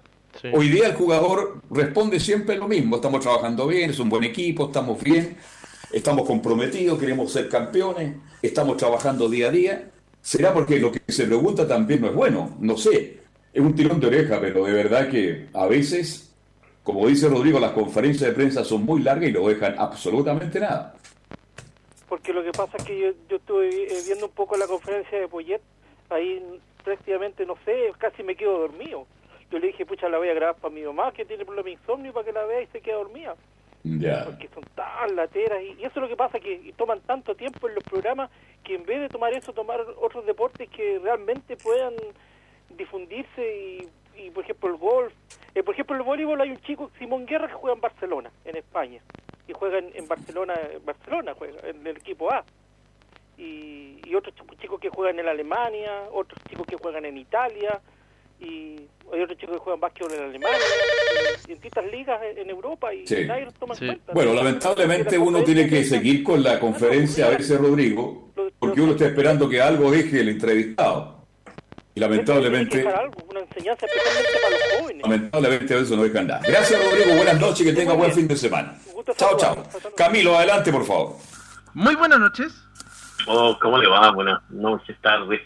Sí. 0.42 0.48
Hoy 0.52 0.68
día 0.68 0.88
el 0.88 0.94
jugador 0.94 1.62
responde 1.70 2.18
siempre 2.20 2.56
lo 2.56 2.66
mismo. 2.68 2.96
Estamos 2.96 3.20
trabajando 3.20 3.66
bien, 3.68 3.90
es 3.90 3.98
un 4.00 4.08
buen 4.08 4.24
equipo, 4.24 4.66
estamos 4.66 5.00
bien, 5.02 5.36
estamos 5.92 6.26
comprometidos, 6.26 6.98
queremos 6.98 7.32
ser 7.32 7.48
campeones, 7.48 8.16
estamos 8.42 8.76
trabajando 8.76 9.28
día 9.28 9.48
a 9.48 9.50
día. 9.50 9.90
¿Será 10.20 10.52
porque 10.52 10.78
lo 10.78 10.90
que 10.90 11.00
se 11.06 11.24
pregunta 11.26 11.68
también 11.68 12.00
no 12.00 12.08
es 12.08 12.14
bueno? 12.14 12.56
No 12.60 12.76
sé. 12.76 13.20
Es 13.52 13.60
un 13.62 13.74
tirón 13.74 14.00
de 14.00 14.08
oreja, 14.08 14.40
pero 14.40 14.64
de 14.64 14.72
verdad 14.72 15.08
que 15.08 15.46
a 15.54 15.66
veces, 15.66 16.34
como 16.82 17.06
dice 17.06 17.28
Rodrigo, 17.28 17.58
las 17.58 17.72
conferencias 17.72 18.30
de 18.30 18.34
prensa 18.34 18.64
son 18.64 18.84
muy 18.84 19.02
largas 19.02 19.30
y 19.30 19.32
no 19.32 19.48
dejan 19.48 19.74
absolutamente 19.78 20.60
nada. 20.60 20.94
Porque 22.08 22.32
lo 22.32 22.42
que 22.44 22.52
pasa 22.52 22.76
es 22.76 22.84
que 22.84 22.98
yo, 22.98 23.08
yo 23.28 23.36
estuve 23.36 23.68
eh, 23.68 24.02
viendo 24.04 24.26
un 24.26 24.32
poco 24.32 24.56
la 24.56 24.66
conferencia 24.66 25.18
de 25.18 25.28
Poyet, 25.28 25.60
ahí 26.10 26.60
prácticamente, 26.84 27.46
no 27.46 27.56
sé, 27.64 27.92
casi 27.98 28.22
me 28.22 28.36
quedo 28.36 28.58
dormido. 28.58 29.06
Yo 29.50 29.58
le 29.58 29.68
dije, 29.68 29.86
pucha, 29.86 30.08
la 30.08 30.18
voy 30.18 30.28
a 30.28 30.34
grabar 30.34 30.56
para 30.56 30.74
mi 30.74 30.82
mamá, 30.82 31.12
que 31.12 31.24
tiene 31.24 31.44
problema 31.44 31.66
de 31.66 31.72
insomnio, 31.72 32.12
para 32.12 32.26
que 32.26 32.32
la 32.32 32.44
vea 32.46 32.62
y 32.62 32.66
se 32.66 32.80
quede 32.80 32.94
dormida. 32.94 33.36
Porque 34.24 34.48
son 34.54 34.64
tan 34.74 35.14
lateras. 35.16 35.62
Y, 35.62 35.72
eso 35.82 35.92
es 35.94 35.96
lo 35.96 36.08
que 36.08 36.16
pasa, 36.16 36.40
que 36.40 36.72
toman 36.76 37.00
tanto 37.00 37.34
tiempo 37.34 37.68
en 37.68 37.74
los 37.74 37.84
programas 37.84 38.30
que 38.64 38.74
en 38.74 38.84
vez 38.84 39.00
de 39.00 39.08
tomar 39.08 39.32
eso, 39.32 39.52
tomar 39.52 39.80
otros 40.00 40.26
deportes 40.26 40.68
que 40.70 40.98
realmente 40.98 41.56
puedan 41.56 41.94
difundirse 42.70 43.56
y, 43.56 43.88
y, 44.16 44.30
por 44.30 44.44
ejemplo, 44.44 44.68
el 44.70 44.76
golf. 44.76 45.12
Eh, 45.54 45.62
por 45.62 45.74
ejemplo, 45.74 45.96
el 45.96 46.02
voleibol 46.02 46.40
hay 46.40 46.50
un 46.50 46.60
chico, 46.62 46.90
Simón 46.98 47.26
Guerra, 47.26 47.48
que 47.48 47.54
juega 47.54 47.74
en 47.74 47.80
Barcelona, 47.80 48.30
en 48.44 48.56
España. 48.56 49.00
Y 49.48 49.52
juega 49.52 49.78
en, 49.78 49.90
en 49.94 50.08
Barcelona, 50.08 50.54
en 50.72 50.84
Barcelona 50.84 51.34
juega, 51.38 51.60
en 51.68 51.86
el 51.86 51.96
equipo 51.96 52.30
A. 52.30 52.44
Y, 53.38 54.00
y 54.04 54.14
otros 54.14 54.34
ch- 54.34 54.58
chicos 54.58 54.80
que 54.80 54.88
juegan 54.90 55.18
en 55.18 55.28
Alemania, 55.28 56.08
otros 56.12 56.42
chicos 56.48 56.66
que 56.66 56.76
juegan 56.76 57.04
en 57.04 57.16
Italia, 57.18 57.80
y 58.40 58.76
hay 59.12 59.22
otros 59.22 59.38
chicos 59.38 59.56
que 59.56 59.60
juegan 59.60 59.80
básquetbol 59.80 60.12
en 60.14 60.22
Alemania, 60.24 60.58
y 61.46 61.52
en 61.52 61.60
distintas 61.60 61.92
ligas 61.92 62.20
en, 62.36 62.50
Europa, 62.50 62.92
y 62.92 63.06
Sí. 63.06 63.24
nadie 63.24 63.44
los 63.44 63.54
toma 63.54 63.74
en 63.74 63.78
Sí. 63.80 63.86
cuenta. 63.86 64.12
Bueno, 64.12 64.34
lamentablemente 64.34 65.18
uno 65.18 65.42
tiene 65.44 65.68
que 65.68 65.84
seguir 65.84 66.22
con 66.24 66.42
la 66.42 66.58
conferencia 66.58 67.26
a 67.26 67.30
veces, 67.30 67.58
Rodrigo, 67.60 68.32
porque 68.58 68.80
uno 68.80 68.92
está 68.92 69.06
esperando 69.06 69.48
que 69.48 69.60
algo 69.60 69.90
deje 69.90 70.20
el 70.20 70.28
entrevistado. 70.30 71.16
Y 71.94 72.00
lamentablemente, 72.00 72.76
dejar 72.78 72.94
algo, 72.96 73.14
una 73.30 73.40
enseñanza 73.40 73.86
especialmente 73.86 74.38
para 74.42 74.50
los 74.50 74.80
jóvenes. 74.80 75.02
lamentablemente 75.02 75.74
a 75.74 75.76
veces 75.78 75.96
no 75.96 76.02
dejan 76.04 76.26
nada. 76.26 76.40
Gracias, 76.46 76.84
Rodrigo. 76.84 77.16
Buenas 77.16 77.40
noches, 77.40 77.66
que 77.66 77.72
tenga 77.72 77.94
buen 77.94 78.12
fin 78.12 78.28
de 78.28 78.36
semana. 78.36 78.76
Chao, 79.16 79.36
chao. 79.38 79.56
Camilo, 79.96 80.36
adelante, 80.36 80.70
por 80.70 80.84
favor. 80.84 81.16
Muy 81.72 81.94
buenas 81.94 82.18
noches. 82.18 82.52
Oh, 83.26 83.56
¿cómo 83.62 83.78
le 83.78 83.88
va? 83.88 84.10
Buenas 84.12 84.42
noches, 84.50 84.94
tardes. 85.00 85.40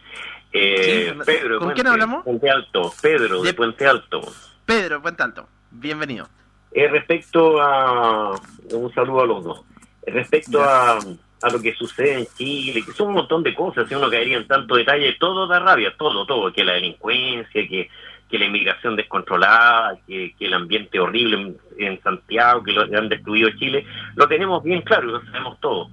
Eh, 0.53 1.13
Sí, 1.15 1.21
Pedro, 1.25 1.59
¿con 1.59 1.69
Puente- 1.69 1.75
quién 1.75 1.87
hablamos? 1.87 2.25
Puente 2.25 2.51
Alto, 2.51 2.93
Pedro 3.01 3.43
de 3.43 3.49
De- 3.49 3.55
Puente 3.55 3.87
Alto. 3.87 4.21
Pedro, 4.65 5.01
Puente 5.03 5.23
Alto. 5.23 5.49
Bienvenido. 5.71 6.29
Eh, 6.73 6.89
respecto 6.89 7.61
a... 7.61 8.31
Un 8.73 8.93
saludo 8.95 9.21
a 9.23 9.27
los 9.27 9.45
dos. 9.45 9.65
Eh, 10.07 10.11
Respecto 10.13 10.63
a, 10.63 10.99
a 10.99 11.51
lo 11.51 11.61
que 11.61 11.75
sucede 11.75 12.19
en 12.21 12.27
Chile, 12.37 12.83
que 12.85 12.93
son 12.93 13.09
un 13.09 13.15
montón 13.15 13.43
de 13.43 13.55
cosas, 13.55 13.89
si 13.89 13.95
uno 13.95 14.11
caería 14.11 14.37
en 14.39 14.47
tanto 14.47 14.75
detalle, 14.77 15.17
todo 15.21 15.47
da 15.47 15.59
rabia, 15.61 15.95
todo, 15.97 16.27
todo, 16.27 16.53
que 16.53 16.65
la 16.65 16.73
delincuencia, 16.75 17.69
que, 17.69 17.89
que 18.29 18.39
la 18.39 18.45
inmigración 18.47 18.97
descontrolada, 18.97 19.99
que, 20.07 20.35
que 20.39 20.47
el 20.47 20.55
ambiente 20.55 20.99
horrible 21.01 21.37
en, 21.41 21.57
en 21.79 22.03
Santiago, 22.03 22.63
que 22.63 22.73
lo 22.73 22.83
han 22.83 23.09
destruido 23.09 23.51
Chile, 23.59 23.85
lo 24.17 24.27
tenemos 24.29 24.63
bien 24.63 24.83
claro 24.83 25.09
y 25.09 25.13
lo 25.13 25.25
sabemos 25.27 25.61
todo. 25.61 25.91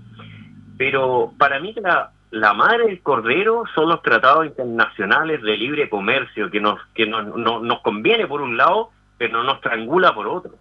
Pero 0.77 1.33
para 1.37 1.59
mí 1.59 1.73
la, 1.81 2.11
la 2.31 2.53
madre 2.53 2.87
del 2.87 3.01
cordero 3.01 3.63
son 3.73 3.89
los 3.89 4.01
tratados 4.01 4.45
internacionales 4.45 5.41
de 5.41 5.57
libre 5.57 5.89
comercio, 5.89 6.49
que 6.51 6.59
nos, 6.59 6.79
que 6.93 7.05
nos, 7.05 7.25
no- 7.35 7.59
nos 7.61 7.79
conviene 7.81 8.27
por 8.27 8.41
un 8.41 8.57
lado, 8.57 8.91
pero 9.17 9.43
nos 9.43 9.61
triangula 9.61 10.13
por 10.13 10.27
otro. 10.27 10.51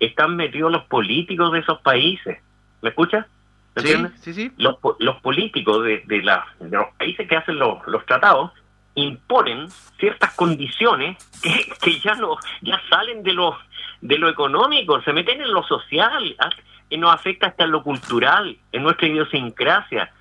Están 0.00 0.36
metidos 0.36 0.70
los 0.72 0.84
políticos 0.84 1.52
de 1.52 1.60
esos 1.60 1.80
países. 1.80 2.38
¿Me 2.82 2.90
escuchas? 2.90 3.26
¿Me 3.74 3.82
Sí, 3.82 3.88
entiendes? 3.90 4.20
sí, 4.20 4.34
sí. 4.34 4.52
Los, 4.56 4.76
los 5.00 5.16
políticos 5.20 5.82
de, 5.84 6.02
de, 6.06 6.22
la- 6.22 6.46
de 6.60 6.76
los 6.76 6.86
países 6.98 7.28
que 7.28 7.36
hacen 7.36 7.58
los, 7.58 7.84
los 7.86 8.04
tratados 8.06 8.52
imponen 8.94 9.68
ciertas 9.98 10.32
condiciones 10.34 11.16
que, 11.42 11.72
que 11.82 11.98
ya 11.98 12.14
no 12.14 12.36
ya 12.62 12.80
salen 12.88 13.24
de 13.24 13.32
lo 13.32 13.56
de 14.00 14.18
lo 14.18 14.28
económico, 14.28 15.00
se 15.02 15.12
meten 15.12 15.40
en 15.40 15.52
lo 15.52 15.62
social 15.64 16.36
ah, 16.38 16.50
y 16.90 16.98
nos 16.98 17.12
afecta 17.12 17.48
hasta 17.48 17.64
en 17.64 17.72
lo 17.72 17.82
cultural, 17.82 18.56
en 18.70 18.82
nuestra 18.84 19.08
idiosincrasia. 19.08 20.12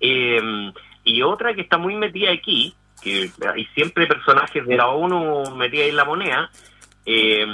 Eh, 0.00 0.72
y 1.04 1.22
otra 1.22 1.54
que 1.54 1.60
está 1.62 1.78
muy 1.78 1.94
metida 1.96 2.30
aquí, 2.32 2.74
que 3.02 3.30
hay 3.54 3.64
siempre 3.74 4.06
personajes 4.06 4.66
de 4.66 4.76
la 4.76 4.88
ONU 4.88 5.54
metidas 5.56 5.88
en 5.88 5.96
la 5.96 6.04
moneda, 6.04 6.50
eh, 7.04 7.46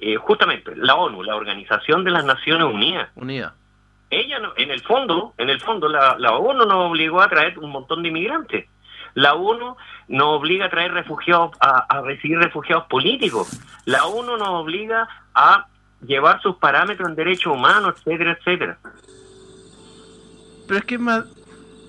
eh, 0.00 0.16
justamente 0.16 0.74
la 0.76 0.96
ONU, 0.96 1.22
la 1.22 1.36
Organización 1.36 2.02
de 2.04 2.10
las 2.10 2.24
Naciones 2.24 2.64
Unidas, 2.66 3.10
Unida. 3.14 3.54
ella 4.10 4.38
no- 4.40 4.52
en 4.56 4.70
el 4.70 4.80
fondo, 4.82 5.34
en 5.38 5.48
el 5.50 5.60
fondo 5.60 5.88
la, 5.88 6.16
la 6.18 6.32
ONU 6.36 6.64
nos 6.66 6.90
obligó 6.90 7.20
a 7.20 7.28
traer 7.28 7.58
un 7.58 7.70
montón 7.70 8.02
de 8.02 8.08
inmigrantes. 8.08 8.66
La 9.14 9.34
ONU 9.34 9.76
nos 10.08 10.26
obliga 10.26 10.66
a 10.66 10.70
traer 10.70 10.92
refugiados, 10.92 11.52
a, 11.60 11.80
a 11.88 12.00
recibir 12.00 12.38
refugiados 12.38 12.86
políticos. 12.86 13.60
La 13.84 14.06
ONU 14.06 14.36
nos 14.38 14.48
obliga 14.48 15.06
a 15.34 15.66
llevar 16.04 16.40
sus 16.42 16.56
parámetros 16.56 17.08
en 17.08 17.14
derechos 17.14 17.52
humanos, 17.54 17.94
etcétera, 17.98 18.32
etcétera. 18.40 18.78
Pero 20.66 20.78
es 20.78 20.84
que 20.86 20.94
es 20.94 21.00
más. 21.00 21.24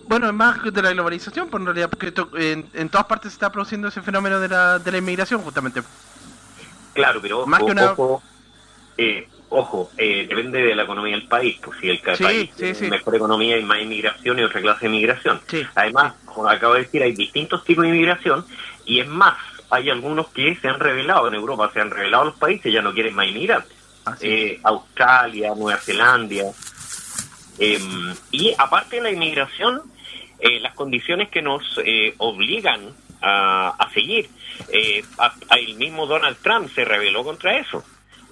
Bueno, 0.07 0.27
es 0.27 0.33
más 0.33 0.61
de 0.63 0.81
la 0.81 0.91
globalización, 0.91 1.49
por 1.49 1.61
en 1.61 1.67
realidad, 1.67 1.89
porque 1.89 2.11
to- 2.11 2.29
en, 2.37 2.65
en 2.73 2.89
todas 2.89 3.07
partes 3.07 3.31
se 3.31 3.35
está 3.37 3.51
produciendo 3.51 3.87
ese 3.87 4.01
fenómeno 4.01 4.39
de 4.39 4.49
la, 4.49 4.79
de 4.79 4.91
la 4.91 4.97
inmigración, 4.97 5.41
justamente. 5.41 5.81
Claro, 6.93 7.19
pero 7.21 7.45
Más 7.45 7.59
ojo, 7.61 7.65
que 7.67 7.71
una- 7.71 7.91
ojo, 7.91 8.23
eh, 8.97 9.27
ojo, 9.49 9.91
eh, 9.97 10.27
depende 10.29 10.61
de 10.61 10.75
la 10.75 10.83
economía 10.83 11.15
del 11.15 11.27
país. 11.27 11.57
Pues 11.63 11.79
si 11.79 11.89
el 11.89 11.97
Sí, 12.15 12.23
país 12.23 12.49
sí, 12.51 12.55
tiene 12.57 12.75
sí. 12.75 12.89
mejor 12.89 13.15
economía 13.15 13.57
y 13.57 13.63
más 13.63 13.81
inmigración 13.81 14.37
y 14.39 14.43
otra 14.43 14.61
clase 14.61 14.81
de 14.81 14.87
inmigración. 14.87 15.41
Sí. 15.47 15.65
Además, 15.75 16.13
como 16.25 16.49
acabo 16.49 16.73
de 16.73 16.81
decir, 16.81 17.01
hay 17.01 17.13
distintos 17.13 17.63
tipos 17.63 17.83
de 17.83 17.89
inmigración 17.89 18.45
y 18.85 18.99
es 18.99 19.07
más, 19.07 19.37
hay 19.69 19.89
algunos 19.89 20.27
que 20.27 20.55
se 20.61 20.67
han 20.67 20.79
revelado 20.79 21.27
en 21.29 21.33
Europa, 21.35 21.71
se 21.73 21.79
han 21.81 21.89
revelado 21.89 22.25
los 22.25 22.35
países, 22.35 22.71
ya 22.71 22.81
no 22.81 22.93
quieren 22.93 23.15
más 23.15 23.27
inmigrantes. 23.27 23.71
Eh, 24.19 24.59
Australia, 24.63 25.53
Nueva 25.55 25.79
Zelanda. 25.79 26.43
Em, 27.57 28.13
y 28.31 28.53
aparte 28.57 28.97
de 28.97 29.03
la 29.03 29.11
inmigración, 29.11 29.81
eh, 30.43 30.59
las 30.59 30.73
condiciones 30.75 31.29
que 31.29 31.41
nos 31.41 31.63
eh, 31.85 32.13
obligan 32.17 32.81
a, 33.21 33.69
a 33.79 33.89
seguir. 33.93 34.29
Eh, 34.69 35.01
a- 35.17 35.33
a- 35.49 35.55
el 35.57 35.75
mismo 35.75 36.05
Donald 36.05 36.37
Trump 36.41 36.69
se 36.75 36.83
rebeló 36.85 37.23
contra 37.23 37.57
eso. 37.57 37.83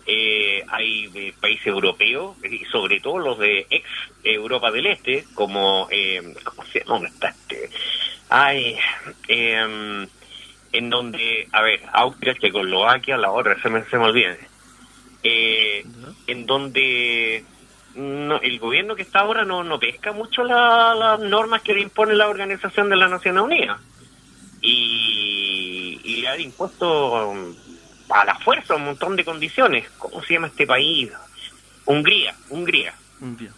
Eh, 0.06 0.64
hay 0.68 1.10
eh, 1.16 1.34
países 1.40 1.68
europeos, 1.68 2.36
y 2.44 2.66
sobre 2.66 3.00
todo 3.00 3.20
los 3.20 3.40
de 3.40 3.66
ex 3.70 3.88
Europa 4.24 4.72
del 4.72 4.88
Este, 4.88 5.26
como, 5.36 5.88
eh, 5.92 6.22
¿cómo 6.44 6.64
se 6.66 6.80
llama? 6.80 6.94
¿Dónde 6.96 7.08
está 7.10 7.30
este? 7.30 7.70
Hay, 8.30 8.78
em, 9.28 10.08
en 10.74 10.90
donde, 10.90 11.48
a 11.52 11.62
ver, 11.62 11.82
Austria, 11.94 12.36
Checoslovaquia, 12.36 13.18
la 13.18 13.32
otra, 13.32 13.62
se 13.62 13.70
me, 13.70 13.84
se 13.86 13.98
me 13.98 14.06
olvida. 14.06 14.36
Eh, 15.24 15.86
en 16.28 16.46
donde 16.48 17.46
no, 17.96 18.40
el 18.42 18.60
gobierno 18.60 18.96
que 18.96 19.02
está 19.02 19.20
ahora 19.20 19.44
no, 19.46 19.64
no 19.64 19.80
pesca 19.80 20.12
mucho 20.12 20.44
la- 20.44 20.94
las 20.96 21.20
normas 21.20 21.62
que 21.62 21.74
le 21.74 21.82
impone 21.82 22.14
la 22.16 22.30
Organización 22.30 22.90
de 22.90 22.96
las 22.98 23.10
Naciones 23.10 23.44
Unidas. 23.44 23.80
Y, 24.62 26.00
y 26.04 26.22
le 26.22 26.28
ha 26.28 26.38
impuesto 26.40 27.30
um, 27.30 27.56
a 28.10 28.26
la 28.26 28.36
fuerza 28.36 28.76
un 28.76 28.86
montón 28.86 29.16
de 29.16 29.26
condiciones. 29.26 29.90
¿Cómo 29.98 30.22
se 30.24 30.34
llama 30.36 30.48
este 30.48 30.68
país? 30.68 31.12
Hungría, 31.86 32.36
Hungría. 32.50 32.94
Bien. 33.20 33.52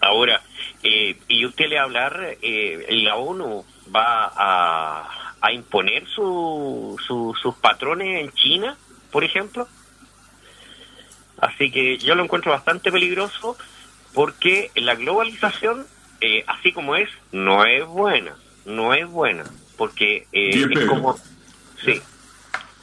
Ahora, 0.00 0.42
eh, 0.82 1.16
y 1.28 1.46
usted 1.46 1.68
le 1.68 1.78
hablar, 1.78 2.36
eh, 2.42 2.86
la 2.90 3.14
ONU 3.16 3.64
va 3.94 4.32
a, 4.36 5.34
a 5.40 5.52
imponer 5.52 6.06
su, 6.08 6.96
su- 7.06 7.34
sus 7.40 7.54
patrones 7.56 8.20
en 8.24 8.32
China, 8.32 8.76
por 9.12 9.22
ejemplo. 9.22 9.68
Así 11.42 11.72
que 11.72 11.98
yo 11.98 12.14
lo 12.14 12.22
encuentro 12.22 12.52
bastante 12.52 12.92
peligroso 12.92 13.56
porque 14.14 14.70
la 14.76 14.94
globalización, 14.94 15.84
eh, 16.20 16.44
así 16.46 16.70
como 16.72 16.94
es, 16.94 17.08
no 17.32 17.66
es 17.66 17.84
buena, 17.84 18.36
no 18.64 18.94
es 18.94 19.08
buena, 19.08 19.42
porque 19.76 20.28
eh, 20.32 20.54
Bien, 20.54 20.72
es 20.72 20.78
Pedro. 20.78 20.88
como... 20.88 21.18
Sí, 21.84 22.00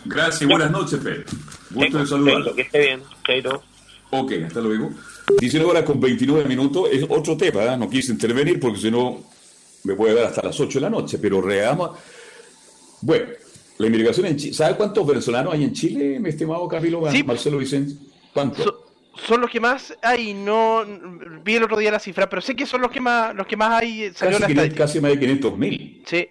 Gracias 0.03 0.41
y 0.41 0.45
buenas 0.45 0.71
noches, 0.71 0.99
Pedro. 1.01 1.23
Gusto 1.69 1.97
de 1.99 2.05
saludarlo. 2.05 2.53
que 2.53 2.61
esté 2.63 2.79
bien, 2.79 3.03
Chaito. 3.25 3.63
Ok, 4.09 4.33
hasta 4.45 4.59
luego. 4.59 4.91
19 5.39 5.71
horas 5.71 5.83
con 5.83 6.01
29 6.01 6.43
minutos. 6.43 6.89
Es 6.91 7.05
otro 7.07 7.37
tema, 7.37 7.63
¿eh? 7.63 7.77
no 7.77 7.89
quise 7.89 8.11
intervenir 8.11 8.59
porque 8.59 8.79
si 8.79 8.91
no 8.91 9.23
me 9.85 9.93
puede 9.95 10.15
dar 10.15 10.25
hasta 10.25 10.41
las 10.41 10.59
8 10.59 10.79
de 10.79 10.83
la 10.83 10.89
noche, 10.89 11.17
pero 11.17 11.41
reamos. 11.41 11.91
Bueno, 13.01 13.27
la 13.77 13.87
inmigración 13.87 14.25
en 14.25 14.35
Chile. 14.35 14.53
¿Sabe 14.53 14.75
cuántos 14.75 15.07
venezolanos 15.07 15.53
hay 15.53 15.63
en 15.63 15.71
Chile, 15.71 16.19
mi 16.19 16.27
estimado 16.27 16.67
Camilo 16.67 17.01
Marcelo 17.25 17.57
Vicente? 17.57 18.08
¿Cuántos? 18.33 18.89
son 19.27 19.41
los 19.41 19.49
que 19.49 19.59
más 19.59 19.97
hay, 20.01 20.33
no 20.33 20.85
vi 21.43 21.55
el 21.55 21.63
otro 21.63 21.77
día 21.77 21.91
la 21.91 21.99
cifra, 21.99 22.29
pero 22.29 22.41
sé 22.41 22.55
que 22.55 22.65
son 22.65 22.81
los 22.81 22.91
que 22.91 23.01
más, 23.01 23.35
los 23.35 23.47
que 23.47 23.57
más 23.57 23.81
hay. 23.81 24.11
casi, 24.11 24.69
casi 24.71 25.01
más 25.01 25.11
de 25.11 25.19
500 25.19 25.57
mil. 25.57 26.03
Sí. 26.05 26.27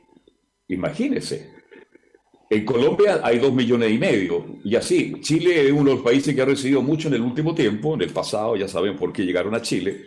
Imagínese. 0.69 1.59
En 2.51 2.65
Colombia 2.65 3.21
hay 3.23 3.39
dos 3.39 3.53
millones 3.53 3.93
y 3.93 3.99
medio, 3.99 4.59
y 4.65 4.75
así. 4.75 5.21
Chile 5.21 5.67
es 5.67 5.73
uno 5.73 5.91
de 5.91 5.97
los 5.97 6.05
países 6.05 6.35
que 6.35 6.41
ha 6.41 6.47
recibido 6.47 6.81
mucho 6.81 7.09
en 7.09 7.15
el 7.15 7.21
último 7.21 7.55
tiempo, 7.55 7.95
en 7.95 8.03
el 8.03 8.11
pasado, 8.11 8.57
ya 8.57 8.67
saben 8.67 8.97
por 8.97 9.13
qué 9.13 9.25
llegaron 9.25 9.55
a 9.55 9.61
Chile, 9.61 10.07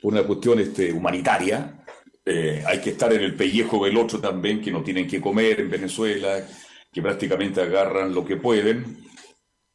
por 0.00 0.12
una 0.12 0.22
cuestión 0.22 0.60
este, 0.60 0.92
humanitaria. 0.92 1.84
Eh, 2.24 2.62
hay 2.64 2.80
que 2.80 2.90
estar 2.90 3.12
en 3.12 3.22
el 3.22 3.34
pellejo 3.34 3.84
del 3.84 3.96
otro 3.96 4.20
también, 4.20 4.60
que 4.60 4.70
no 4.70 4.82
tienen 4.82 5.08
que 5.08 5.20
comer 5.20 5.58
en 5.58 5.70
Venezuela, 5.70 6.46
que 6.92 7.02
prácticamente 7.02 7.60
agarran 7.60 8.14
lo 8.14 8.24
que 8.24 8.36
pueden 8.36 9.11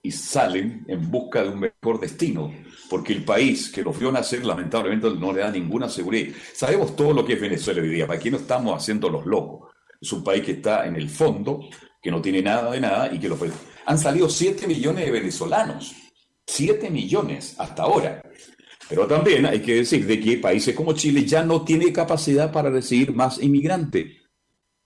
y 0.07 0.11
salen 0.11 0.85
en 0.87 1.11
busca 1.11 1.43
de 1.43 1.49
un 1.49 1.59
mejor 1.59 1.99
destino, 1.99 2.53
porque 2.89 3.11
el 3.11 3.25
país 3.25 3.69
que 3.69 3.83
los 3.83 3.99
vio 3.99 4.09
nacer 4.09 4.45
lamentablemente 4.45 5.09
no 5.19 5.33
le 5.33 5.41
da 5.41 5.51
ninguna 5.51 5.89
seguridad. 5.89 6.33
Sabemos 6.53 6.95
todo 6.95 7.11
lo 7.11 7.25
que 7.25 7.33
es 7.33 7.41
Venezuela 7.41 7.81
hoy 7.81 7.89
día, 7.89 8.07
para 8.07 8.17
aquí 8.17 8.31
no 8.31 8.37
estamos 8.37 8.81
haciendo 8.81 9.09
los 9.09 9.25
locos. 9.25 9.69
Es 9.99 10.13
un 10.13 10.23
país 10.23 10.43
que 10.45 10.53
está 10.53 10.87
en 10.87 10.95
el 10.95 11.09
fondo, 11.09 11.59
que 12.01 12.09
no 12.09 12.21
tiene 12.21 12.41
nada 12.41 12.71
de 12.71 12.79
nada 12.79 13.13
y 13.13 13.19
que 13.19 13.27
los... 13.27 13.37
Han 13.85 13.97
salido 13.97 14.29
7 14.29 14.65
millones 14.65 15.05
de 15.05 15.11
venezolanos, 15.11 15.93
7 16.45 16.89
millones 16.89 17.55
hasta 17.57 17.83
ahora. 17.83 18.21
Pero 18.87 19.07
también 19.07 19.45
hay 19.45 19.59
que 19.59 19.75
decir 19.75 20.05
de 20.05 20.21
que 20.21 20.37
países 20.37 20.73
como 20.73 20.93
Chile 20.93 21.25
ya 21.25 21.43
no 21.43 21.65
tiene 21.65 21.91
capacidad 21.91 22.49
para 22.49 22.69
recibir 22.69 23.13
más 23.13 23.43
inmigrantes. 23.43 24.05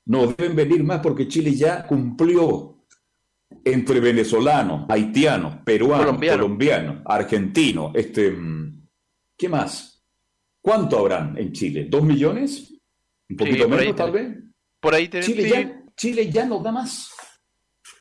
No 0.05 0.33
deben 0.35 0.55
venir 0.55 0.83
más 0.83 0.99
porque 1.01 1.27
Chile 1.27 1.53
ya 1.53 1.85
cumplió 1.85 2.70
entre 3.63 3.99
venezolanos, 3.99 4.85
haitianos, 4.89 5.57
peruanos, 5.63 6.17
colombianos, 6.17 7.01
argentinos, 7.05 7.91
este, 7.95 8.31
mm, 8.31 8.87
¿qué 9.37 9.49
más? 9.49 10.03
¿Cuánto 10.61 10.99
habrán 10.99 11.37
en 11.37 11.51
Chile? 11.51 11.87
¿Dos 11.89 12.03
millones? 12.03 12.73
¿Un 13.29 13.37
poquito 13.37 13.67
menos, 13.67 13.95
tal 13.95 14.11
vez? 14.11 14.37
Por 14.79 14.95
ahí 14.95 15.07
Chile, 15.07 15.49
ya, 15.49 15.83
Chile 15.95 16.29
ya 16.29 16.45
no 16.45 16.59
da 16.59 16.71
más. 16.71 17.09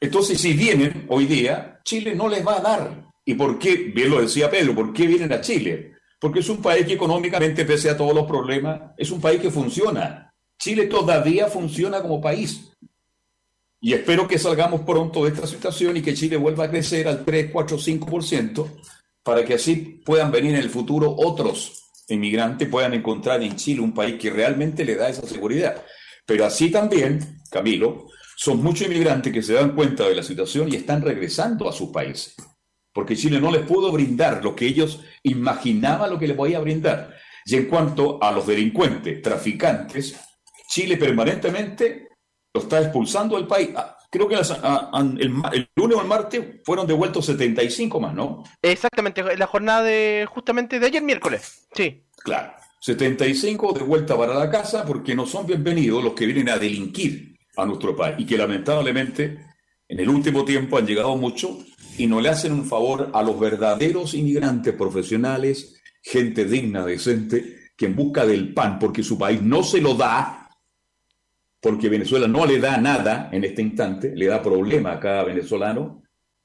Entonces, 0.01 0.41
si 0.41 0.55
vienen 0.55 1.07
hoy 1.09 1.27
día, 1.27 1.81
Chile 1.85 2.15
no 2.15 2.29
les 2.29 2.47
va 2.47 2.59
a 2.59 2.61
dar. 2.61 3.11
¿Y 3.25 3.35
por 3.35 3.59
qué? 3.59 3.77
Bien 3.95 4.11
lo 4.11 4.21
decía 4.21 4.51
Pedro, 4.51 4.75
¿por 4.75 4.93
qué 4.93 5.07
vienen 5.07 5.33
a 5.33 5.41
Chile? 5.41 5.95
Porque 6.19 6.41
es 6.41 6.49
un 6.49 6.61
país 6.61 6.87
que 6.87 6.95
económicamente, 6.95 7.65
pese 7.65 7.91
a 7.91 7.97
todos 7.97 8.15
los 8.15 8.27
problemas, 8.27 8.93
es 8.97 9.11
un 9.11 9.21
país 9.21 9.41
que 9.41 9.51
funciona. 9.51 10.35
Chile 10.59 10.87
todavía 10.87 11.47
funciona 11.47 12.03
como 12.03 12.21
país. 12.21 12.73
Y 13.81 13.95
espero 13.95 14.29
que 14.29 14.39
salgamos 14.39 14.83
pronto 14.83 15.25
de 15.25 15.31
esta 15.31 15.47
situación 15.47 15.97
y 15.97 16.03
que 16.03 16.13
Chile 16.13 16.37
vuelva 16.37 16.65
a 16.65 16.71
crecer 16.71 17.09
al 17.09 17.25
3, 17.25 17.51
4, 17.51 17.79
5%, 17.79 18.67
para 19.23 19.45
que 19.45 19.55
así 19.55 20.03
puedan 20.05 20.31
venir 20.31 20.55
en 20.55 20.61
el 20.61 20.69
futuro 20.69 21.15
otros 21.17 21.91
inmigrantes, 22.09 22.69
puedan 22.69 22.93
encontrar 22.93 23.43
en 23.43 23.57
Chile 23.57 23.81
un 23.81 23.95
país 23.95 24.17
que 24.21 24.31
realmente 24.31 24.85
le 24.85 24.97
da 24.97 25.09
esa 25.09 25.27
seguridad. 25.27 25.83
Pero 26.27 26.45
así 26.45 26.71
también, 26.71 27.41
Camilo, 27.51 28.09
son 28.37 28.63
muchos 28.63 28.87
inmigrantes 28.87 29.33
que 29.33 29.43
se 29.43 29.55
dan 29.55 29.75
cuenta 29.75 30.07
de 30.09 30.15
la 30.15 30.23
situación 30.23 30.71
y 30.71 30.77
están 30.77 31.01
regresando 31.01 31.69
a 31.69 31.73
sus 31.73 31.91
países, 31.91 32.35
porque 32.93 33.17
Chile 33.17 33.41
no 33.41 33.51
les 33.51 33.63
pudo 33.63 33.91
brindar 33.93 34.45
lo 34.45 34.55
que 34.55 34.67
ellos 34.67 35.01
imaginaban 35.23 36.11
lo 36.11 36.19
que 36.19 36.29
les 36.29 36.37
podía 36.37 36.61
brindar. 36.61 37.15
Y 37.47 37.57
en 37.57 37.67
cuanto 37.67 38.23
a 38.23 38.31
los 38.33 38.47
delincuentes, 38.47 39.23
traficantes, 39.23 40.17
Chile 40.69 40.99
permanentemente 40.99 42.10
lo 42.55 42.61
está 42.61 42.81
expulsando 42.81 43.37
del 43.37 43.47
país. 43.47 43.71
Ah, 43.77 43.97
creo 44.11 44.29
que 44.29 44.35
el, 44.35 45.69
lunes 45.77 45.97
o 45.97 46.01
el 46.01 46.09
martes 46.09 46.45
fueron 46.65 46.87
devueltos 46.87 47.27
75 47.27 48.01
más, 48.01 48.15
¿no? 48.15 48.45
Exactamente, 48.63 49.37
la 49.37 49.47
jornada 49.47 49.83
de 49.83 50.27
justamente 50.29 50.81
de 50.81 50.87
ayer 50.87 51.03
miércoles. 51.03 51.69
Sí. 51.75 52.03
Claro. 52.17 52.53
75 52.83 53.75
de 53.75 53.85
vuelta 53.85 54.17
para 54.17 54.35
la 54.35 54.51
casa 54.51 54.87
porque 54.87 55.15
no 55.15 55.27
son 55.27 55.47
bienvenidos 55.47 56.03
los 56.03 56.15
que 56.15 56.25
vienen 56.25 56.49
a 56.49 56.57
delinquir 56.57 57.37
a 57.57 57.67
nuestro 57.67 57.95
país 57.95 58.17
y 58.19 58.25
que 58.25 58.39
lamentablemente 58.39 59.39
en 59.87 60.01
el 60.01 60.09
último 60.09 60.47
tiempo 60.47 60.79
han 60.79 60.87
llegado 60.87 61.15
mucho 61.17 61.59
y 61.99 62.07
no 62.07 62.23
le 62.23 62.31
hacen 62.31 62.53
un 62.53 62.65
favor 62.65 63.11
a 63.13 63.23
los 63.23 63.39
verdaderos 63.39 64.15
inmigrantes 64.15 64.73
profesionales, 64.73 65.79
gente 66.03 66.47
digna, 66.47 66.87
decente, 66.87 67.59
que 67.77 67.87
en 67.87 67.97
busca 67.97 68.25
del 68.25 68.55
pan, 68.55 68.79
porque 68.79 69.03
su 69.03 69.19
país 69.19 69.43
no 69.43 69.63
se 69.63 69.83
lo 69.83 69.95
da, 69.95 70.40
porque 71.61 71.89
Venezuela 71.89 72.27
no 72.27 72.47
le 72.47 72.59
da 72.59 72.79
nada 72.79 73.29
en 73.33 73.45
este 73.45 73.63
instante, 73.63 74.13
le 74.15 74.27
da 74.27 74.43
problema 74.43 74.93
a 74.93 75.01
cada 75.01 75.25
venezolano, 75.25 76.03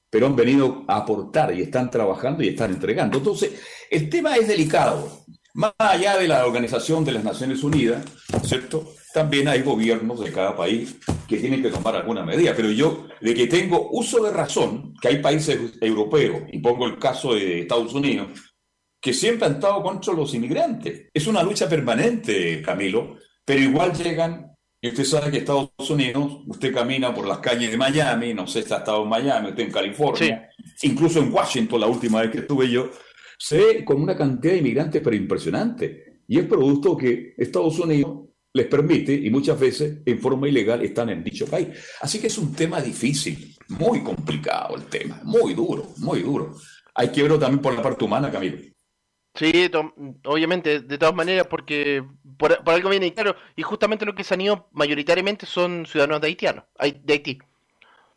pero 0.10 0.28
han 0.28 0.36
venido 0.36 0.84
a 0.88 0.97
aportar 0.97 1.54
y 1.54 1.62
están 1.62 1.89
trabajando 1.89 2.43
y 2.43 2.49
están 2.49 2.71
entregando. 2.71 3.17
Entonces, 3.17 3.62
el 3.89 4.10
tema 4.10 4.36
es 4.36 4.47
delicado. 4.47 5.25
Más 5.54 5.73
allá 5.78 6.17
de 6.17 6.28
la 6.28 6.45
Organización 6.45 7.06
de 7.06 7.13
las 7.13 7.23
Naciones 7.23 7.63
Unidas, 7.63 8.04
¿cierto? 8.43 8.93
También 9.13 9.47
hay 9.47 9.62
gobiernos 9.62 10.19
de 10.19 10.32
cada 10.32 10.56
país 10.56 10.97
que 11.28 11.38
tienen 11.38 11.62
que 11.62 11.69
tomar 11.69 11.95
alguna 11.95 12.25
medida. 12.25 12.54
Pero 12.54 12.71
yo, 12.71 13.08
de 13.21 13.34
que 13.34 13.47
tengo 13.47 13.89
uso 13.91 14.21
de 14.21 14.32
razón, 14.32 14.93
que 15.01 15.08
hay 15.08 15.21
países 15.21 15.73
europeos, 15.80 16.43
y 16.51 16.60
pongo 16.60 16.86
el 16.86 16.99
caso 16.99 17.34
de 17.34 17.62
Estados 17.62 17.93
Unidos, 17.93 18.28
que 19.01 19.13
siempre 19.13 19.47
han 19.47 19.54
estado 19.54 19.82
contra 19.82 20.13
los 20.13 20.34
inmigrantes. 20.34 21.10
Es 21.13 21.28
una 21.28 21.41
lucha 21.43 21.69
permanente, 21.69 22.62
Camilo, 22.62 23.15
pero 23.45 23.62
igual 23.62 23.93
llegan 23.93 24.55
y 24.86 24.89
usted 24.89 25.04
sabe 25.04 25.32
que 25.32 25.38
Estados 25.39 25.71
Unidos, 25.89 26.41
usted 26.45 26.71
camina 26.71 27.12
por 27.12 27.26
las 27.26 27.39
calles 27.39 27.71
de 27.71 27.76
Miami, 27.76 28.36
no 28.36 28.45
sé 28.45 28.62
si 28.62 28.71
ha 28.71 28.78
estado 28.78 29.02
en 29.02 29.10
Miami, 29.10 29.50
usted 29.50 29.63
en 29.63 29.71
California, 29.71 30.52
incluso 30.84 31.17
en 31.17 31.34
Washington, 31.34 31.82
la 31.82 31.88
última 31.88 32.21
vez 32.21 32.30
que 32.30 32.38
estuve 32.38 32.69
yo, 32.69 32.91
se 33.36 33.58
ve 33.58 33.84
con 33.84 34.00
una 34.00 34.15
cantidad 34.15 34.54
de 34.54 34.60
inmigrantes 34.60 35.02
pero 35.04 35.15
impresionante. 35.15 36.21
Y 36.28 36.38
es 36.38 36.45
producto 36.45 36.95
que 36.95 37.34
Estados 37.36 37.80
Unidos 37.80 38.30
les 38.54 38.67
permite 38.67 39.12
y 39.12 39.32
muchas 39.32 39.60
veces 39.60 40.04
en 40.06 40.19
forma 40.19 40.48
ilegal 40.48 40.84
están 40.84 41.10
en 41.10 41.24
dicho 41.24 41.48
país. 41.48 41.69
Así 42.02 42.19
que 42.19 42.28
es 42.28 42.38
un 42.38 42.54
tema 42.54 42.80
difícil, 42.80 43.56
muy 43.69 44.04
complicado 44.04 44.76
el 44.76 44.84
tema, 44.84 45.19
muy 45.24 45.56
duro, 45.56 45.93
muy 45.98 46.21
duro. 46.21 46.54
Hay 46.93 47.12
que 47.12 47.24
verlo 47.24 47.39
también 47.39 47.60
por 47.60 47.74
la 47.74 47.82
parte 47.82 48.06
humana, 48.06 48.30
Camilo. 48.30 48.60
Sí, 49.34 49.52
obviamente, 50.26 50.80
de 50.80 50.98
todas 50.98 51.13
maneras, 51.13 51.48
porque 51.50 52.04
por, 52.38 52.60
algo 52.65 52.89
viene 52.89 53.13
claro, 53.13 53.36
y 53.56 53.62
justamente 53.62 54.06
lo 54.06 54.15
que 54.15 54.24
se 54.24 54.34
han 54.34 54.41
ido 54.41 54.67
mayoritariamente 54.74 55.45
son 55.45 55.86
ciudadanos 55.86 56.21
de, 56.21 56.28
haitianos, 56.28 56.63
de 56.80 57.13
Haití. 57.13 57.38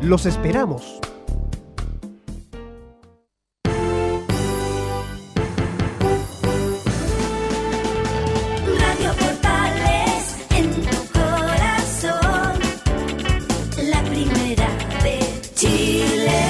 Los 0.00 0.26
esperamos. 0.26 1.00
Radio 8.78 9.10
Portales 9.18 10.46
en 10.50 10.70
tu 10.70 11.12
corazón, 11.12 12.58
la 13.90 14.02
primera 14.04 14.68
de 15.02 15.18
Chile. 15.54 16.44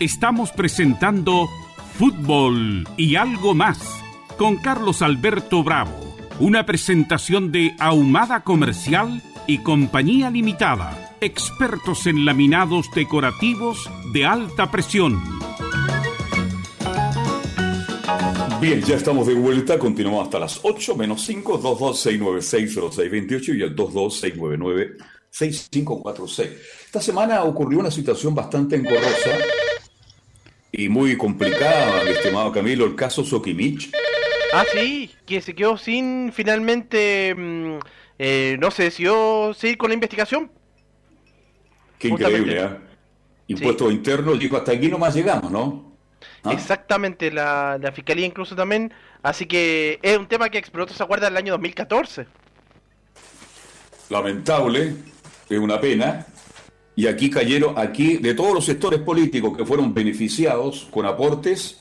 Estamos 0.00 0.50
presentando 0.52 1.46
Fútbol 1.98 2.88
y 2.96 3.16
algo 3.16 3.54
más 3.54 3.78
con 4.38 4.56
Carlos 4.56 5.02
Alberto 5.02 5.62
Bravo 5.62 6.03
una 6.40 6.66
presentación 6.66 7.52
de 7.52 7.76
Ahumada 7.78 8.42
Comercial 8.42 9.22
y 9.46 9.58
Compañía 9.58 10.30
Limitada, 10.30 11.14
expertos 11.20 12.06
en 12.06 12.24
laminados 12.24 12.90
decorativos 12.94 13.90
de 14.12 14.26
alta 14.26 14.68
presión. 14.70 15.22
Bien, 18.60 18.82
ya 18.82 18.96
estamos 18.96 19.26
de 19.26 19.34
vuelta, 19.34 19.78
continuamos 19.78 20.24
hasta 20.24 20.40
las 20.40 20.60
8 20.62 20.96
menos 20.96 21.22
5, 21.22 21.62
226960628 21.62 23.58
y 23.58 23.62
el 23.62 23.74
226996546. 23.76 26.50
Esta 26.86 27.00
semana 27.00 27.44
ocurrió 27.44 27.78
una 27.78 27.90
situación 27.90 28.34
bastante 28.34 28.76
engorrosa 28.76 29.30
y 30.72 30.88
muy 30.88 31.16
complicada, 31.16 32.02
mi 32.04 32.10
estimado 32.10 32.50
Camilo, 32.50 32.86
el 32.86 32.96
caso 32.96 33.24
Sokimich 33.24 33.92
Ah, 34.54 34.64
sí, 34.72 35.10
que 35.26 35.40
se 35.40 35.54
quedó 35.54 35.76
sin 35.76 36.32
finalmente. 36.32 37.34
Mm, 37.36 37.78
eh, 38.18 38.56
no 38.60 38.70
se 38.70 38.84
decidió 38.84 39.52
seguir 39.54 39.76
con 39.76 39.90
la 39.90 39.94
investigación. 39.94 40.50
Qué 41.98 42.08
increíble, 42.08 42.62
¿eh? 42.62 42.68
Impuestos 43.48 43.92
internos, 43.92 44.38
dijo, 44.38 44.56
hasta 44.56 44.72
aquí 44.72 44.88
nomás 44.88 45.14
llegamos, 45.14 45.50
¿no? 45.50 45.92
¿Ah? 46.42 46.52
Exactamente, 46.52 47.30
la, 47.30 47.78
la, 47.80 47.92
fiscalía 47.92 48.26
incluso 48.26 48.54
también. 48.56 48.92
Así 49.22 49.46
que 49.46 49.98
es 50.02 50.16
un 50.16 50.26
tema 50.26 50.48
que 50.48 50.58
explotó, 50.58 50.94
se 50.94 51.02
acuerda, 51.02 51.28
el 51.28 51.36
año 51.36 51.52
2014. 51.52 52.26
Lamentable, 54.10 54.94
es 55.48 55.58
una 55.58 55.80
pena. 55.80 56.26
Y 56.96 57.06
aquí 57.06 57.28
cayeron, 57.28 57.76
aquí, 57.76 58.18
de 58.18 58.34
todos 58.34 58.54
los 58.54 58.64
sectores 58.64 59.00
políticos 59.00 59.56
que 59.56 59.64
fueron 59.64 59.92
beneficiados 59.92 60.86
con 60.90 61.06
aportes, 61.06 61.80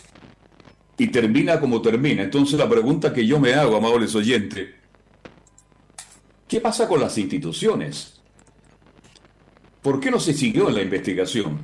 y 0.97 1.07
termina 1.07 1.59
como 1.59 1.81
termina. 1.81 2.23
Entonces 2.23 2.57
la 2.57 2.69
pregunta 2.69 3.13
que 3.13 3.25
yo 3.25 3.39
me 3.39 3.53
hago, 3.53 3.75
amables 3.75 4.13
oyentes, 4.15 4.69
¿qué 6.47 6.61
pasa 6.61 6.87
con 6.87 6.99
las 6.99 7.17
instituciones? 7.17 8.21
¿Por 9.81 9.99
qué 9.99 10.11
no 10.11 10.19
se 10.19 10.33
siguió 10.33 10.69
en 10.69 10.75
la 10.75 10.81
investigación? 10.81 11.59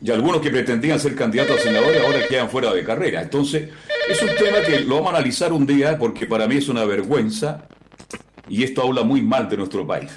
Y 0.00 0.10
algunos 0.10 0.40
que 0.40 0.50
pretendían 0.50 1.00
ser 1.00 1.14
candidatos 1.16 1.58
a 1.58 1.62
senadores 1.62 2.00
ahora 2.04 2.26
quedan 2.28 2.48
fuera 2.48 2.72
de 2.72 2.84
carrera. 2.84 3.22
Entonces, 3.22 3.70
es 4.08 4.22
un 4.22 4.28
tema 4.36 4.60
que 4.64 4.80
lo 4.80 4.96
vamos 4.96 5.12
a 5.12 5.16
analizar 5.16 5.52
un 5.52 5.66
día 5.66 5.98
porque 5.98 6.26
para 6.26 6.46
mí 6.46 6.56
es 6.56 6.68
una 6.68 6.84
vergüenza 6.84 7.66
y 8.48 8.62
esto 8.62 8.82
habla 8.82 9.02
muy 9.02 9.22
mal 9.22 9.48
de 9.48 9.56
nuestro 9.56 9.86
país. 9.86 10.10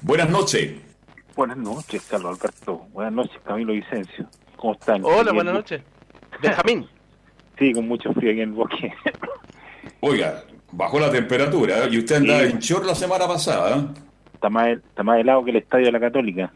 Buenas 0.00 0.28
noches. 0.28 0.72
Buenas 1.36 1.56
noches, 1.56 2.02
Carlos 2.10 2.38
Alberto. 2.38 2.86
Buenas 2.92 3.12
noches, 3.12 3.40
Camilo 3.44 3.72
Vicencio. 3.72 4.28
¿Cómo 4.56 4.74
están? 4.74 5.04
Hola, 5.04 5.32
buenas 5.32 5.54
noches. 5.54 5.82
Benjamín. 6.42 6.86
Sí, 7.58 7.72
con 7.74 7.86
mucho 7.86 8.12
frío 8.14 8.30
aquí 8.30 8.40
en 8.40 8.48
el 8.48 8.54
bosque. 8.54 8.92
Oiga, 10.00 10.42
bajó 10.72 10.98
la 10.98 11.10
temperatura 11.10 11.84
¿eh? 11.84 11.88
y 11.92 11.98
usted 11.98 12.16
andaba 12.16 12.42
en 12.42 12.58
short 12.58 12.86
la 12.86 12.94
semana 12.94 13.28
pasada. 13.28 13.76
¿eh? 13.76 13.84
Está, 14.34 14.48
más, 14.48 14.68
está 14.68 15.02
más 15.02 15.20
helado 15.20 15.44
que 15.44 15.50
el 15.50 15.58
estadio 15.58 15.86
de 15.86 15.92
la 15.92 16.00
Católica. 16.00 16.50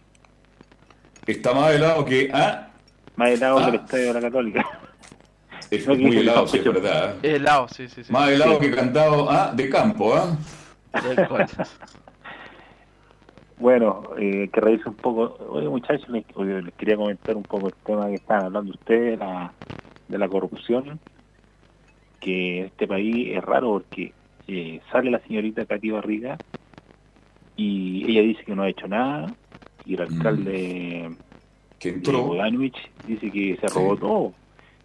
Está 1.27 1.53
más 1.53 1.73
helado 1.75 2.05
que... 2.05 2.31
¿ah? 2.33 2.71
Más 3.15 3.31
helado 3.31 3.59
que 3.59 3.69
el 3.69 3.75
estadio 3.75 4.07
de 4.07 4.13
la 4.15 4.21
Católica. 4.21 4.67
Es 5.71 5.87
muy 5.87 6.19
helado, 6.19 6.47
sí, 6.47 6.59
es 6.59 6.65
verdad. 6.65 7.17
¿eh? 7.23 7.37
helado, 7.37 7.67
sí, 7.69 7.89
sí, 7.89 8.05
sí. 8.05 8.13
Más 8.13 8.31
helado 8.31 8.59
que 8.59 8.71
cantado 8.71 9.29
¿ah? 9.29 9.53
de 9.53 9.69
campo, 9.69 10.15
¿ah? 10.15 10.37
Bueno, 13.59 14.03
eh, 14.19 14.49
que 14.53 14.61
reírse 14.61 14.89
un 14.89 14.97
poco. 14.97 15.37
Oye, 15.51 15.69
muchachos, 15.69 16.09
les, 16.11 16.25
les, 16.37 16.75
quería 16.75 16.97
comentar 16.97 17.37
un 17.37 17.43
poco 17.43 17.69
el 17.69 17.75
tema 17.85 18.07
que 18.09 18.15
estaban 18.17 18.47
hablando 18.47 18.73
ustedes, 18.73 19.19
la, 19.19 19.53
de 20.09 20.19
la 20.19 20.29
corrupción, 20.29 21.01
que 22.21 22.59
en 22.61 22.65
este 22.67 22.87
país 22.87 23.29
es 23.37 23.43
raro 23.43 23.73
porque 23.73 24.13
eh, 24.49 24.81
sale 24.93 25.11
la 25.11 25.21
señorita 25.21 25.65
Katy 25.65 25.91
Barriga 25.91 26.37
y 27.57 28.05
ella 28.11 28.21
dice 28.23 28.45
que 28.45 28.55
no 28.55 28.63
ha 28.63 28.69
hecho 28.69 28.87
nada 28.89 29.35
y 29.87 29.95
el 29.95 30.03
alcalde 30.03 31.11
que 31.79 31.89
entró. 31.91 32.23
Bogdanovich 32.25 32.77
dice 33.07 33.31
que 33.31 33.57
se 33.61 33.69
robó 33.69 33.97
todo. 33.97 34.33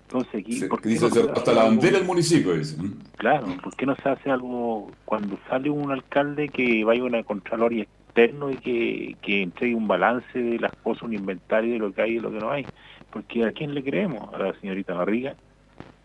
Entonces 0.07 0.41
aquí... 0.41 0.53
Se- 0.53 0.67
¿por 0.67 0.82
qué 0.82 0.89
dice 0.89 1.05
no 1.05 1.09
se- 1.13 1.24
se 1.24 1.32
hasta 1.32 1.53
la 1.53 1.63
bandera 1.65 1.97
del 1.97 2.07
municipio, 2.07 2.53
dice. 2.57 2.78
Claro, 3.17 3.47
¿por 3.63 3.76
qué 3.76 3.86
no 3.86 3.95
se 3.97 4.09
hace 4.09 4.30
algo 4.32 4.91
cuando 5.05 5.38
sale 5.49 5.69
un 5.69 5.91
alcalde 5.91 6.49
que 6.49 6.84
vaya 6.84 7.01
a 7.01 7.05
una 7.05 7.24
contraloría 7.24 7.86
externo 8.12 8.51
y 8.51 8.57
que, 8.57 9.16
que 9.22 9.41
entregue 9.41 9.74
un 9.74 9.88
balance 9.88 10.38
de 10.38 10.59
las 10.59 10.72
cosas, 10.84 11.03
un 11.03 11.14
inventario 11.14 11.74
de 11.74 11.80
lo 11.80 11.93
que 11.93 12.01
hay 12.01 12.12
y 12.12 12.20
lo 12.20 12.32
que 12.32 12.39
no 12.39 12.51
hay? 12.51 12.66
Porque 13.09 13.45
¿a 13.45 13.51
quién 13.51 13.74
le 13.74 13.84
creemos? 13.84 14.34
A 14.34 14.38
la 14.38 14.59
señorita 14.59 14.93
Barriga, 14.93 15.36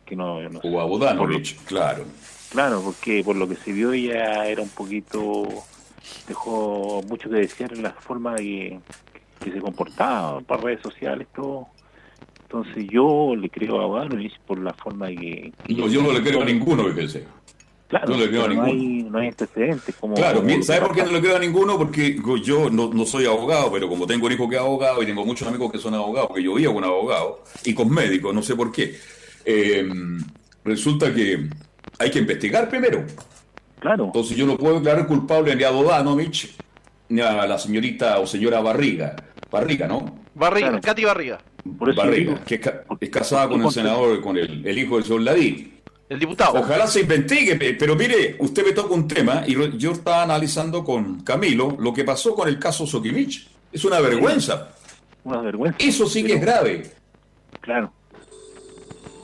que 0.05 0.15
no... 0.17 0.41
no 0.49 0.61
O 0.61 0.81
a 0.81 0.85
Bodanovich, 0.85 1.57
claro. 1.65 2.05
Claro, 2.51 2.81
porque 2.85 3.23
por 3.25 3.37
lo 3.37 3.49
que 3.49 3.57
se 3.57 3.73
vio 3.73 3.93
ella 3.93 4.47
era 4.47 4.63
un 4.63 4.69
poquito, 4.69 5.47
dejó 6.29 7.03
mucho 7.09 7.29
que 7.29 7.37
desear 7.37 7.73
en 7.73 7.83
la 7.83 7.91
forma 7.91 8.35
de 8.35 8.43
que, 8.43 8.81
que 9.41 9.53
se 9.53 9.59
comportaba 9.61 10.41
para 10.41 10.63
redes 10.63 10.83
sociales, 10.83 11.27
todo. 11.35 11.67
Entonces 12.43 12.87
yo 12.89 13.35
le 13.37 13.51
creo 13.51 13.81
a 13.81 13.87
Bogdanovich 13.87 14.39
por 14.47 14.61
la 14.61 14.73
forma 14.73 15.09
de 15.09 15.17
que... 15.17 15.53
No, 15.75 15.89
yo 15.89 16.01
no 16.01 16.13
le 16.13 16.23
creo 16.23 16.43
a 16.43 16.45
ninguno, 16.45 16.85
fíjese. 16.85 17.27
Claro, 17.89 18.09
no 18.11 18.17
le 18.17 18.29
creo 18.29 18.43
a 18.43 18.49
pero 18.49 18.55
no 18.57 18.67
ninguno. 18.67 18.83
hay, 18.83 19.03
no 19.11 19.19
hay 19.19 19.29
antecedentes. 19.29 19.95
Como, 19.95 20.15
Claro, 20.17 20.43
¿sabe 20.63 20.81
por 20.81 20.95
qué 20.95 21.05
no 21.05 21.13
le 21.13 21.21
creo 21.21 21.37
a 21.37 21.39
ninguno? 21.39 21.79
Porque 21.79 22.19
yo 22.43 22.69
no, 22.69 22.93
no 22.93 23.07
soy 23.07 23.27
abogado, 23.27 23.71
pero 23.71 23.89
como 23.89 24.07
tengo 24.07 24.27
un 24.27 24.33
hijo 24.33 24.49
que 24.49 24.57
es 24.57 24.61
abogado 24.61 25.03
y 25.03 25.07
tengo 25.07 25.25
muchos 25.25 25.47
amigos 25.47 25.71
que 25.71 25.79
son 25.79 25.95
abogados, 25.95 26.29
porque 26.29 26.43
yo 26.43 26.55
vivo 26.55 26.75
con 26.75 26.83
abogado 26.85 27.45
y 27.65 27.75
con 27.75 27.89
médicos, 27.93 28.35
no 28.35 28.43
sé 28.43 28.57
por 28.57 28.73
qué. 28.73 28.97
eh, 29.45 29.89
resulta 30.65 31.15
que 31.15 31.49
hay 31.99 32.11
que 32.11 32.19
investigar 32.19 32.69
primero. 32.69 33.05
Claro. 33.79 34.07
Entonces 34.07 34.37
yo 34.37 34.47
no 34.47 34.57
puedo 34.57 34.77
declarar 34.77 35.07
culpable 35.07 35.55
ni 35.55 35.63
a 35.63 35.71
Dodanovich 35.71 36.57
ni 37.09 37.21
a 37.21 37.47
la 37.47 37.57
señorita 37.59 38.19
o 38.19 38.27
señora 38.27 38.61
Barriga. 38.61 39.15
Barriga, 39.51 39.87
¿no? 39.87 40.19
Barriga, 40.35 40.81
Katy 40.81 41.05
Barriga. 41.05 41.39
Por 41.79 41.91
eso 41.91 42.01
Barriga, 42.01 42.43
que 42.45 42.57
es, 42.57 42.61
ca- 42.61 42.83
es 43.01 43.11
casada 43.11 43.49
con 43.49 43.63
el 43.63 43.71
senador, 43.71 44.21
con 44.21 44.37
el, 44.37 44.67
el 44.67 44.79
hijo 44.79 44.97
del 44.97 45.05
señor 45.05 45.23
Ladí. 45.23 45.73
El 46.09 46.21
diputado. 46.21 46.61
Ojalá 46.61 46.87
se 46.87 47.01
investigue, 47.01 47.57
pe- 47.57 47.75
pero 47.75 47.97
mire, 47.97 48.37
usted 48.39 48.65
me 48.65 48.73
toca 48.73 48.95
un 48.95 49.09
tema 49.09 49.43
y 49.47 49.57
yo 49.77 49.93
estaba 49.93 50.23
analizando 50.23 50.85
con 50.85 51.21
Camilo 51.23 51.77
lo 51.81 51.93
que 51.93 52.05
pasó 52.05 52.35
con 52.35 52.49
el 52.49 52.59
caso 52.59 52.87
Sokimich. 52.87 53.49
Es 53.73 53.85
una 53.85 53.99
vergüenza. 54.01 54.73
Una 55.25 55.41
vergüenza. 55.41 55.79
Eso 55.81 56.07
sí 56.07 56.23
que 56.23 56.35
es 56.35 56.41
grave. 56.41 56.91
Claro. 57.61 57.93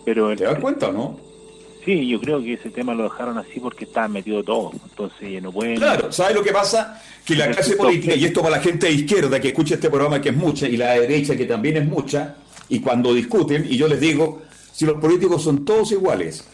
Pero 0.05 0.37
¿Te 0.37 0.45
das 0.45 0.59
cuenta 0.59 0.89
o 0.89 0.93
no? 0.93 1.20
Sí, 1.85 2.09
yo 2.09 2.20
creo 2.20 2.41
que 2.43 2.55
ese 2.55 2.70
tema 2.70 2.95
lo 2.95 3.05
dejaron 3.05 3.39
así 3.39 3.59
porque 3.61 3.85
estaba 3.85 4.09
metido 4.09 4.43
todo. 4.43 4.72
Entonces 4.72 5.43
no 5.43 5.53
pueden... 5.53 5.76
Claro, 5.76 6.11
¿sabe 6.12 6.35
lo 6.35 6.43
que 6.43 6.53
pasa? 6.53 7.01
Que 7.24 7.37
la 7.37 7.51
clase 7.51 7.76
política, 7.76 8.14
y 8.14 8.24
esto 8.24 8.41
para 8.43 8.57
la 8.57 8.62
gente 8.62 8.87
de 8.87 8.93
izquierda 8.93 9.41
que 9.41 9.49
escucha 9.49 9.74
este 9.74 9.89
programa 9.91 10.20
que 10.20 10.30
es 10.30 10.37
mucha, 10.37 10.68
y 10.68 10.76
la 10.76 10.93
de 10.93 11.01
derecha 11.03 11.37
que 11.37 11.45
también 11.45 11.76
es 11.76 11.87
mucha, 11.87 12.37
y 12.68 12.80
cuando 12.80 13.14
discuten, 13.14 13.66
y 13.68 13.76
yo 13.76 13.87
les 13.89 14.01
digo, 14.01 14.43
si 14.72 14.85
los 14.87 15.01
políticos 15.01 15.43
son 15.43 15.64
todos 15.64 15.91
iguales, 15.93 16.45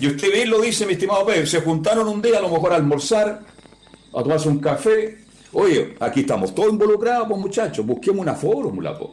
y 0.00 0.06
usted 0.06 0.32
bien 0.32 0.50
lo 0.50 0.60
dice, 0.60 0.86
mi 0.86 0.92
estimado 0.92 1.26
Pedro, 1.26 1.46
se 1.46 1.60
juntaron 1.60 2.08
un 2.08 2.22
día 2.22 2.38
a 2.38 2.42
lo 2.42 2.48
mejor 2.48 2.72
a 2.72 2.76
almorzar, 2.76 3.40
a 4.14 4.22
tomarse 4.22 4.48
un 4.48 4.58
café, 4.58 5.18
oye, 5.52 5.94
aquí 6.00 6.20
estamos 6.20 6.54
todos 6.54 6.70
involucrados, 6.72 7.26
pues 7.28 7.40
muchachos, 7.40 7.84
busquemos 7.84 8.20
una 8.20 8.34
fórmula, 8.34 8.96
pues. 8.98 9.10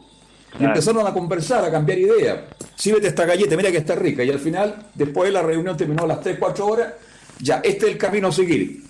Y 0.54 0.58
Claro. 0.58 0.72
empezaron 0.72 1.06
a 1.06 1.12
conversar, 1.12 1.64
a 1.64 1.70
cambiar 1.70 1.98
ideas. 1.98 2.38
Sírvete 2.76 3.08
esta 3.08 3.26
galleta, 3.26 3.56
mira 3.56 3.70
que 3.70 3.78
está 3.78 3.94
rica. 3.94 4.24
Y 4.24 4.30
al 4.30 4.38
final, 4.38 4.86
después 4.94 5.28
de 5.28 5.32
la 5.32 5.42
reunión 5.42 5.76
terminó 5.76 6.04
a 6.04 6.06
las 6.06 6.20
3, 6.22 6.38
4 6.38 6.66
horas, 6.66 6.94
ya, 7.40 7.56
este 7.62 7.86
es 7.86 7.92
el 7.92 7.98
camino 7.98 8.28
a 8.28 8.32
seguir. 8.32 8.82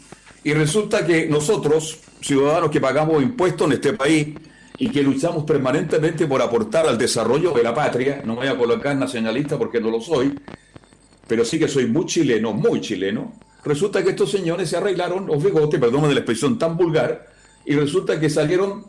Y 0.44 0.52
resulta 0.54 1.04
que 1.04 1.26
nosotros, 1.26 1.98
ciudadanos 2.20 2.70
que 2.70 2.80
pagamos 2.80 3.20
impuestos 3.20 3.66
en 3.66 3.72
este 3.72 3.94
país 3.94 4.28
y 4.78 4.90
que 4.90 5.02
luchamos 5.02 5.42
permanentemente 5.44 6.26
por 6.26 6.40
aportar 6.40 6.86
al 6.86 6.98
desarrollo 6.98 7.50
de 7.52 7.64
la 7.64 7.74
patria, 7.74 8.20
no 8.24 8.34
me 8.34 8.40
voy 8.40 8.48
a 8.48 8.56
colocar 8.56 8.94
nacionalista 8.94 9.58
porque 9.58 9.80
no 9.80 9.90
lo 9.90 10.00
soy, 10.00 10.38
pero 11.26 11.44
sí 11.44 11.58
que 11.58 11.68
soy 11.68 11.86
muy 11.86 12.06
chileno, 12.06 12.52
muy 12.52 12.80
chileno, 12.80 13.32
resulta 13.64 14.02
que 14.02 14.10
estos 14.10 14.30
señores 14.30 14.68
se 14.70 14.76
arreglaron 14.76 15.26
los 15.26 15.42
bigotes, 15.42 15.78
perdón 15.80 16.02
de 16.02 16.14
la 16.14 16.20
expresión 16.20 16.58
tan 16.58 16.76
vulgar, 16.76 17.26
y 17.64 17.74
resulta 17.74 18.18
que 18.20 18.30
salieron 18.30 18.84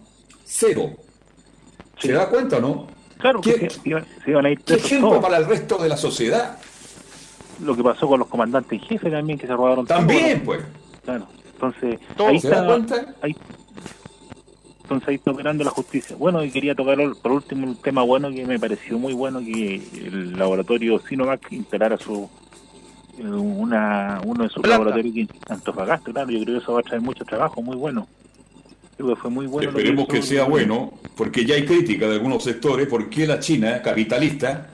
cero. 0.45 0.91
¿Se 1.99 2.11
da 2.11 2.29
cuenta 2.29 2.57
o 2.57 2.61
no? 2.61 2.87
Claro, 3.17 3.41
¿Qué, 3.41 3.55
que 3.55 3.69
se, 3.71 3.79
iban- 3.89 4.05
se 4.23 4.29
iban 4.31 4.45
a 4.45 4.49
ir 4.51 4.59
qué 4.61 4.75
ejemplo 4.75 5.09
todos. 5.09 5.23
para 5.23 5.37
el 5.37 5.45
resto 5.45 5.77
de 5.79 5.89
la 5.89 5.97
sociedad? 5.97 6.59
Lo 7.63 7.75
que 7.75 7.81
pasó 7.83 8.07
con 8.07 8.19
los 8.19 8.27
comandantes 8.27 8.79
en 8.79 8.87
jefe 8.87 9.09
también, 9.09 9.39
que 9.39 9.47
se 9.47 9.53
robaron 9.53 9.87
todo. 9.87 9.97
También, 9.97 10.43
pues. 10.45 10.61
Claro. 11.03 11.27
Entonces, 11.53 11.99
Todo, 12.15 12.27
ahí 12.27 12.39
¿se 12.39 12.49
da 12.49 12.55
está, 12.57 12.67
cuenta? 12.67 13.15
ahí- 13.23 13.35
entonces 14.87 15.09
ahí 15.09 15.15
está 15.15 15.31
operando 15.31 15.65
la 15.65 15.69
justicia. 15.71 16.15
Bueno, 16.15 16.41
y 16.45 16.49
quería 16.49 16.73
tocar 16.73 16.97
por 17.21 17.33
último 17.33 17.67
un 17.67 17.75
tema 17.75 18.03
bueno 18.03 18.29
que 18.31 18.45
me 18.45 18.57
pareció 18.57 18.97
muy 18.97 19.11
bueno, 19.13 19.39
que 19.41 19.81
el 20.05 20.37
laboratorio 20.37 20.97
Sinovac 20.99 21.51
instalara 21.51 21.97
su 21.97 22.29
una 23.19 24.21
uno 24.23 24.43
de 24.43 24.49
sus 24.49 24.65
laboratorios 24.65 25.11
aquí 25.11 25.21
en 25.21 25.29
Antofagasta, 25.49 26.11
claro, 26.13 26.29
yo 26.29 26.39
creo 26.43 26.57
que 26.57 26.63
eso 26.63 26.73
va 26.73 26.79
a 26.79 26.83
traer 26.83 27.01
mucho 27.01 27.25
trabajo, 27.25 27.61
muy 27.61 27.75
bueno. 27.75 28.07
Creo 28.95 29.09
que 29.09 29.15
fue 29.15 29.29
muy 29.29 29.45
bueno. 29.47 29.69
Esperemos 29.69 30.03
hizo. 30.05 30.13
que 30.13 30.21
sea 30.21 30.43
bueno, 30.45 30.93
porque 31.15 31.45
ya 31.45 31.55
hay 31.55 31.65
crítica 31.65 32.07
de 32.07 32.13
algunos 32.13 32.43
sectores, 32.43 32.87
por 32.87 33.09
qué 33.09 33.27
la 33.27 33.39
China 33.39 33.81
capitalista 33.81 34.69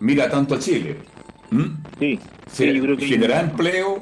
mira 0.00 0.28
tanto 0.28 0.54
a 0.54 0.58
Chile. 0.58 0.96
¿Mm? 1.50 1.64
Sí, 1.98 2.18
sí, 2.52 2.72
yo 2.74 2.82
creo 2.82 2.96
que 2.96 3.04
hay- 3.04 3.10
generará 3.10 3.40
empleo, 3.40 4.00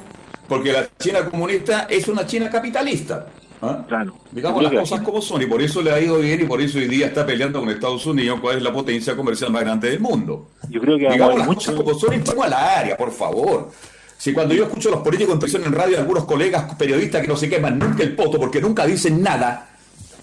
porque 0.48 0.72
la 0.72 0.88
China 0.98 1.28
comunista 1.30 1.86
es 1.90 2.08
una 2.08 2.26
China 2.26 2.50
capitalista. 2.50 3.26
¿Ah? 3.62 3.84
Claro. 3.88 4.14
Digamos 4.32 4.62
las 4.62 4.72
cosas 4.72 5.00
como 5.02 5.20
son, 5.22 5.42
y 5.42 5.46
por 5.46 5.60
eso 5.62 5.82
le 5.82 5.92
ha 5.92 6.00
ido 6.00 6.18
bien, 6.18 6.40
y 6.40 6.44
por 6.44 6.60
eso 6.60 6.78
hoy 6.78 6.86
día 6.88 7.06
está 7.06 7.24
peleando 7.26 7.60
con 7.60 7.68
Estados 7.70 8.04
Unidos, 8.06 8.38
cuál 8.40 8.56
es 8.58 8.62
la 8.62 8.72
potencia 8.72 9.14
comercial 9.16 9.50
más 9.52 9.62
grande 9.62 9.90
del 9.90 10.00
mundo. 10.00 10.50
Yo 10.68 10.80
creo 10.80 10.98
que 10.98 11.04
vamos 11.04 11.12
a 11.12 11.14
Digamos 11.14 11.38
las 11.38 11.46
mucho- 11.48 11.70
cosas 11.72 11.74
como 11.84 11.98
son 11.98 12.14
y 12.14 12.18
vamos 12.18 12.44
a 12.46 12.48
la 12.48 12.78
área, 12.78 12.96
por 12.96 13.10
favor. 13.12 13.70
Si 14.18 14.32
cuando 14.32 14.54
yo 14.54 14.64
escucho 14.64 14.88
a 14.88 14.92
los 14.92 15.00
políticos 15.02 15.34
en 15.34 15.40
televisión 15.40 15.64
en 15.66 15.72
radio, 15.78 15.98
algunos 15.98 16.24
colegas 16.24 16.74
periodistas 16.76 17.20
que 17.22 17.28
no 17.28 17.36
se 17.36 17.48
queman 17.50 17.78
nunca 17.78 18.02
el 18.02 18.14
poto 18.16 18.38
porque 18.38 18.60
nunca 18.60 18.86
dicen 18.86 19.22
nada, 19.22 19.68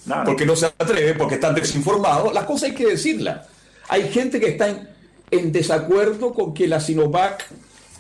Nada. 0.06 0.24
porque 0.24 0.46
no 0.46 0.56
se 0.56 0.66
atreven, 0.66 1.18
porque 1.18 1.36
están 1.36 1.54
desinformados, 1.56 2.34
las 2.34 2.46
cosas 2.46 2.70
hay 2.70 2.76
que 2.76 2.88
decirlas. 2.88 3.48
Hay 3.90 4.10
gente 4.12 4.40
que 4.40 4.48
está 4.48 4.70
en, 4.70 4.90
en 5.30 5.52
desacuerdo 5.52 6.34
con 6.34 6.54
que 6.54 6.68
la 6.68 6.80
Sinovac, 6.80 7.46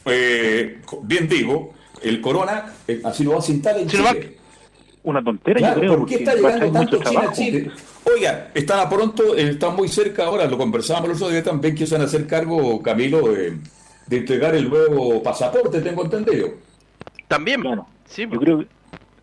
eh, 0.05 0.79
bien 1.03 1.27
digo, 1.27 1.73
el 2.01 2.21
corona, 2.21 2.73
eh, 2.87 2.99
la 3.03 3.13
Sinovac 3.13 3.43
se 3.43 3.51
instale 3.53 3.81
en 3.83 3.87
Chile. 3.89 4.37
Una 5.03 5.21
tontera, 5.23 5.59
Claro, 5.59 5.75
yo 5.75 5.79
creo, 5.81 5.97
¿por 5.99 6.07
qué 6.07 6.15
está 6.15 6.33
llegando 6.35 6.71
tanto 6.71 6.79
mucho 6.79 6.97
China 6.97 7.09
a 7.09 7.11
trabajo. 7.13 7.33
Chile? 7.35 7.71
Oiga, 8.15 8.51
están 8.53 8.79
a 8.79 8.89
pronto, 8.89 9.35
eh, 9.35 9.49
están 9.49 9.75
muy 9.75 9.87
cerca 9.89 10.25
ahora, 10.25 10.45
lo 10.47 10.57
conversábamos 10.57 11.09
el 11.09 11.15
otro 11.17 11.29
día 11.29 11.43
también, 11.43 11.75
que 11.75 11.85
se 11.85 11.95
van 11.95 12.01
a 12.03 12.05
hacer 12.05 12.25
cargo, 12.25 12.81
Camilo, 12.81 13.19
de, 13.33 13.57
de 14.07 14.17
entregar 14.17 14.55
el 14.55 14.69
nuevo 14.69 15.21
pasaporte, 15.21 15.81
tengo 15.81 16.03
entendido. 16.05 16.49
También. 17.27 17.61
Claro. 17.61 17.85
Sí, 18.05 18.27
Yo 18.31 18.39
creo, 18.39 18.61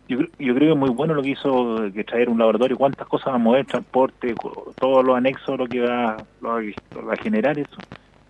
yo, 0.07 0.17
creo- 0.17 0.29
yo 0.39 0.53
creo 0.55 0.59
que 0.59 0.71
es 0.71 0.77
muy 0.77 0.89
bueno 0.89 1.13
lo 1.15 1.23
que 1.23 1.29
hizo 1.29 1.77
que 1.93 2.03
traer 2.03 2.29
un 2.29 2.37
laboratorio, 2.37 2.77
cuántas 2.77 3.07
cosas 3.07 3.29
va 3.29 3.35
a 3.35 3.39
mover, 3.39 3.65
transporte, 3.65 4.35
todos 4.79 5.03
los 5.03 5.15
anexos, 5.17 5.57
lo 5.57 5.65
que 5.65 5.79
va, 5.79 6.17
lo 6.41 6.49
va, 6.49 6.61
lo 6.95 7.05
va 7.07 7.13
a 7.13 7.17
generar 7.17 7.57
eso. 7.57 7.77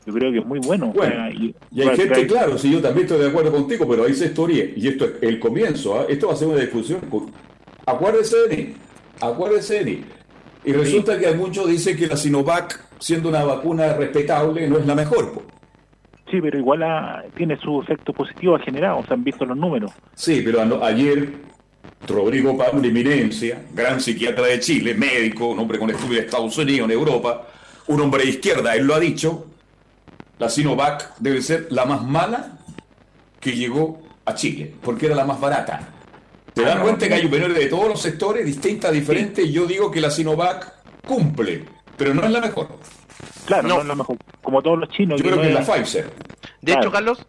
Yo 0.05 0.13
creo 0.13 0.31
que 0.31 0.39
es 0.39 0.45
muy 0.45 0.59
bueno. 0.59 0.87
Bueno, 0.95 1.13
O 1.13 1.15
sea, 1.17 1.29
y, 1.31 1.53
Y 1.71 1.81
hay 1.81 1.95
gente, 1.95 2.25
claro, 2.27 2.57
si 2.57 2.71
yo 2.71 2.81
también 2.81 3.05
estoy 3.05 3.21
de 3.21 3.29
acuerdo 3.29 3.51
contigo, 3.51 3.87
pero 3.87 4.03
ahí 4.05 4.13
se 4.13 4.25
historia, 4.25 4.65
y 4.75 4.87
esto 4.87 5.05
es 5.05 5.11
el 5.21 5.39
comienzo, 5.39 5.99
¿ah? 5.99 6.05
esto 6.09 6.27
va 6.27 6.33
a 6.33 6.35
ser 6.35 6.47
una 6.47 6.59
discusión. 6.59 6.99
Acuérdese 7.85 8.37
de 8.47 8.55
mí, 8.57 8.73
acuérdese 9.19 9.83
de 9.83 9.85
mí. 9.85 10.01
Y 10.63 10.73
resulta 10.73 11.17
que 11.19 11.31
muchos 11.33 11.67
dicen 11.67 11.97
que 11.97 12.07
la 12.07 12.15
Sinovac, 12.17 12.79
siendo 12.99 13.29
una 13.29 13.43
vacuna 13.43 13.93
respetable, 13.93 14.67
no 14.69 14.77
es 14.77 14.85
la 14.85 14.95
mejor. 14.95 15.33
po. 15.33 15.43
Sí, 16.29 16.39
pero 16.39 16.57
igual 16.57 16.83
ha- 16.83 17.23
tiene 17.35 17.57
su 17.57 17.81
efecto 17.81 18.13
positivo 18.13 18.55
ha 18.55 18.59
generado, 18.59 19.03
se 19.05 19.13
han 19.13 19.23
visto 19.23 19.43
los 19.45 19.57
números. 19.57 19.91
Sí, 20.15 20.41
pero 20.45 20.61
ayer 20.83 21.29
Rodrigo 22.07 22.57
Pablo, 22.57 22.79
una 22.79 22.87
eminencia, 22.87 23.63
gran 23.73 23.99
psiquiatra 23.99 24.45
de 24.45 24.59
Chile, 24.59 24.93
médico, 24.93 25.47
un 25.47 25.59
hombre 25.59 25.77
con 25.77 25.89
estudios 25.89 26.15
de 26.17 26.25
Estados 26.25 26.57
Unidos, 26.57 26.85
en 26.89 26.91
Europa, 26.91 27.47
un 27.87 27.99
hombre 28.01 28.23
de 28.23 28.29
izquierda, 28.29 28.75
él 28.75 28.85
lo 28.85 28.95
ha 28.95 28.99
dicho, 28.99 29.47
la 30.41 30.49
Sinovac 30.49 31.17
debe 31.19 31.39
ser 31.43 31.67
la 31.69 31.85
más 31.85 32.01
mala 32.03 32.57
que 33.39 33.51
llegó 33.51 34.01
a 34.25 34.33
Chile, 34.33 34.73
porque 34.81 35.05
era 35.05 35.13
la 35.15 35.23
más 35.23 35.39
barata. 35.39 35.87
¿Te 36.55 36.63
das 36.63 36.71
Ah, 36.71 36.75
no, 36.79 36.81
cuenta 36.83 37.07
que 37.07 37.13
hay 37.13 37.27
opiniones 37.27 37.55
de 37.57 37.67
todos 37.67 37.87
los 37.87 38.01
sectores, 38.01 38.43
distintas, 38.43 38.91
diferentes? 38.91 39.45
y 39.45 39.51
Yo 39.51 39.67
digo 39.67 39.91
que 39.91 40.01
la 40.01 40.09
Sinovac 40.09 40.73
cumple, 41.07 41.65
pero 41.95 42.15
no 42.15 42.23
es 42.23 42.31
la 42.31 42.41
mejor. 42.41 42.69
Claro, 43.45 43.67
no, 43.67 43.81
es 43.81 43.85
lo 43.85 43.95
mejor. 43.95 44.17
Como 44.41 44.63
todos 44.63 44.79
los 44.79 44.89
chinos. 44.89 45.19
Yo 45.21 45.25
creo 45.25 45.35
no 45.35 45.41
que 45.43 45.49
es 45.49 45.53
la 45.53 45.61
Pfizer. 45.75 46.05
De 46.05 46.71
Claro. 46.71 46.81
hecho, 46.81 46.91
Carlos, 46.91 47.25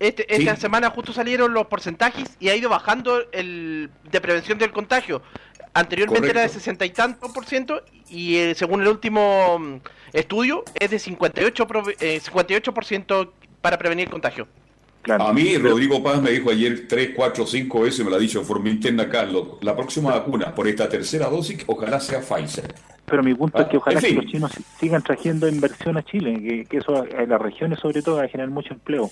este, 0.00 0.34
esta 0.36 0.56
Sí. 0.56 0.60
semana 0.62 0.90
justo 0.90 1.12
salieron 1.12 1.54
los 1.54 1.66
porcentajes 1.68 2.36
y 2.40 2.48
ha 2.48 2.56
ido 2.56 2.68
bajando 2.68 3.30
el 3.30 3.90
de 4.10 4.20
prevención 4.20 4.58
del 4.58 4.72
contagio. 4.72 5.22
Anteriormente 5.72 6.28
era 6.30 6.42
de. 6.42 6.48
60 6.48 6.84
y 6.84 6.90
tanto 6.90 7.32
por 7.32 7.46
ciento 7.46 7.82
y 8.08 8.36
eh, 8.38 8.54
según 8.56 8.80
el 8.82 8.88
último 8.88 9.56
mm, 9.60 9.76
estudio 10.20 10.64
es 10.78 10.90
de 10.90 10.98
58, 10.98 11.66
prove- 11.66 11.96
eh, 12.00 12.20
58% 12.20 13.30
para 13.60 13.78
prevenir 13.78 14.08
contagio. 14.10 14.46
A 15.08 15.32
mí, 15.32 15.56
Rodrigo 15.56 16.02
Paz 16.02 16.20
me 16.20 16.32
dijo 16.32 16.50
ayer 16.50 16.88
tres, 16.88 17.10
cuatro, 17.14 17.46
cinco 17.46 17.82
veces, 17.82 18.04
me 18.04 18.10
lo 18.10 18.16
ha 18.16 18.18
dicho 18.18 18.40
en 18.40 18.44
forma 18.44 18.68
interna, 18.70 19.08
Carlos, 19.08 19.50
la 19.60 19.76
próxima 19.76 20.10
vacuna 20.10 20.52
por 20.52 20.66
esta 20.66 20.88
tercera 20.88 21.28
dosis, 21.30 21.62
ojalá 21.68 22.00
sea 22.00 22.20
Pfizer. 22.20 22.74
Pero 23.04 23.22
mi 23.22 23.32
punto 23.32 23.62
es 23.62 23.68
que 23.68 23.76
Ah, 23.76 23.78
ojalá 23.78 24.00
en 24.00 24.04
fin. 24.04 24.16
que 24.16 24.22
los 24.22 24.32
chinos 24.32 24.52
sigan 24.80 25.02
trayendo 25.02 25.48
inversión 25.48 25.96
a 25.96 26.02
Chile, 26.04 26.40
que, 26.42 26.64
que 26.64 26.78
eso 26.78 27.04
en 27.08 27.28
las 27.28 27.40
regiones 27.40 27.78
sobre 27.78 28.02
todo 28.02 28.16
va 28.16 28.24
a 28.24 28.28
generar 28.28 28.50
mucho 28.50 28.74
empleo. 28.74 29.08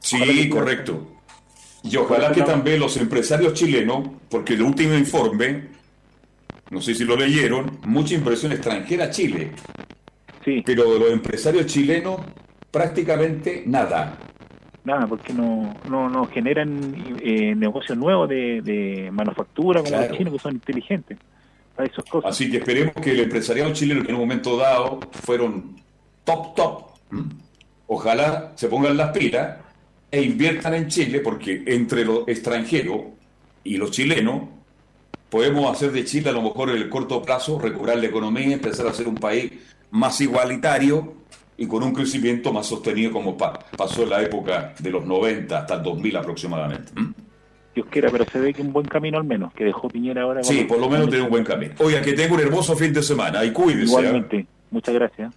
Sí, 0.00 0.18
que- 0.20 0.48
correcto. 0.50 1.06
Y 1.84 1.96
ojalá 1.96 2.32
que 2.32 2.42
también 2.42 2.80
los 2.80 2.96
empresarios 2.96 3.54
chilenos, 3.54 4.08
porque 4.28 4.54
el 4.54 4.62
último 4.62 4.94
informe, 4.94 5.68
no 6.70 6.80
sé 6.80 6.96
si 6.96 7.04
lo 7.04 7.14
leyeron, 7.16 7.78
mucha 7.84 8.14
inversión 8.14 8.50
extranjera 8.50 9.04
a 9.04 9.10
Chile. 9.10 9.52
Sí. 10.48 10.62
Pero 10.64 10.92
de 10.94 10.98
los 10.98 11.10
empresarios 11.10 11.66
chilenos, 11.66 12.20
prácticamente 12.70 13.64
nada. 13.66 14.16
Nada, 14.84 15.06
porque 15.06 15.32
no, 15.34 15.74
no, 15.90 16.08
no 16.08 16.26
generan 16.26 16.94
eh, 17.20 17.54
negocios 17.54 17.98
nuevos 17.98 18.28
de, 18.28 18.62
de 18.62 19.10
manufactura 19.12 19.80
como 19.80 19.90
Claro. 19.90 20.08
los 20.08 20.16
chinos 20.16 20.32
que 20.32 20.38
son 20.38 20.54
inteligentes 20.54 21.18
para 21.76 21.88
esas 21.88 22.04
cosas. 22.06 22.30
Así 22.30 22.50
que 22.50 22.56
esperemos 22.58 22.94
que 22.94 23.10
el 23.10 23.20
empresariado 23.20 23.70
chileno, 23.74 24.02
que 24.02 24.08
en 24.08 24.14
un 24.14 24.22
momento 24.22 24.56
dado 24.56 25.00
fueron 25.10 25.76
top, 26.24 26.54
top, 26.54 26.84
ojalá 27.86 28.52
se 28.54 28.68
pongan 28.68 28.96
las 28.96 29.10
pilas 29.10 29.58
e 30.10 30.22
inviertan 30.22 30.72
en 30.74 30.88
Chile, 30.88 31.20
porque 31.20 31.62
entre 31.66 32.04
los 32.06 32.26
extranjeros 32.26 33.02
y 33.64 33.76
los 33.76 33.90
chilenos 33.90 34.44
podemos 35.28 35.70
hacer 35.70 35.92
de 35.92 36.06
Chile 36.06 36.30
a 36.30 36.32
lo 36.32 36.40
mejor 36.40 36.70
en 36.70 36.76
el 36.76 36.88
corto 36.88 37.20
plazo, 37.20 37.58
recobrar 37.58 37.98
la 37.98 38.06
economía, 38.06 38.54
empezar 38.54 38.86
a 38.86 38.94
ser 38.94 39.06
un 39.06 39.16
país 39.16 39.52
más 39.90 40.20
igualitario 40.20 41.14
y 41.56 41.66
con 41.66 41.82
un 41.82 41.92
crecimiento 41.92 42.52
más 42.52 42.66
sostenido 42.66 43.12
como 43.12 43.36
pa- 43.36 43.58
pasó 43.76 44.02
en 44.02 44.10
la 44.10 44.22
época 44.22 44.74
de 44.78 44.90
los 44.90 45.04
90 45.04 45.58
hasta 45.58 45.74
el 45.74 45.82
2000 45.82 46.16
aproximadamente. 46.16 46.92
¿m? 46.96 47.12
Dios 47.74 47.86
quiera, 47.90 48.10
pero 48.10 48.24
se 48.30 48.38
ve 48.40 48.52
que 48.54 48.62
un 48.62 48.72
buen 48.72 48.86
camino 48.86 49.18
al 49.18 49.24
menos, 49.24 49.52
que 49.54 49.64
dejó 49.64 49.88
Piñera 49.88 50.22
ahora. 50.22 50.42
Sí, 50.42 50.64
por 50.64 50.78
lo 50.78 50.88
menos 50.88 51.08
tiene 51.08 51.24
un 51.24 51.30
buen 51.30 51.44
camino. 51.44 51.74
Oiga, 51.78 52.00
que 52.02 52.12
tenga 52.12 52.34
un 52.34 52.40
hermoso 52.40 52.74
fin 52.76 52.92
de 52.92 53.02
semana 53.02 53.44
y 53.44 53.52
cuídese. 53.52 53.82
¿eh? 53.82 53.86
Igualmente, 53.86 54.46
muchas 54.70 54.94
gracias. 54.94 55.34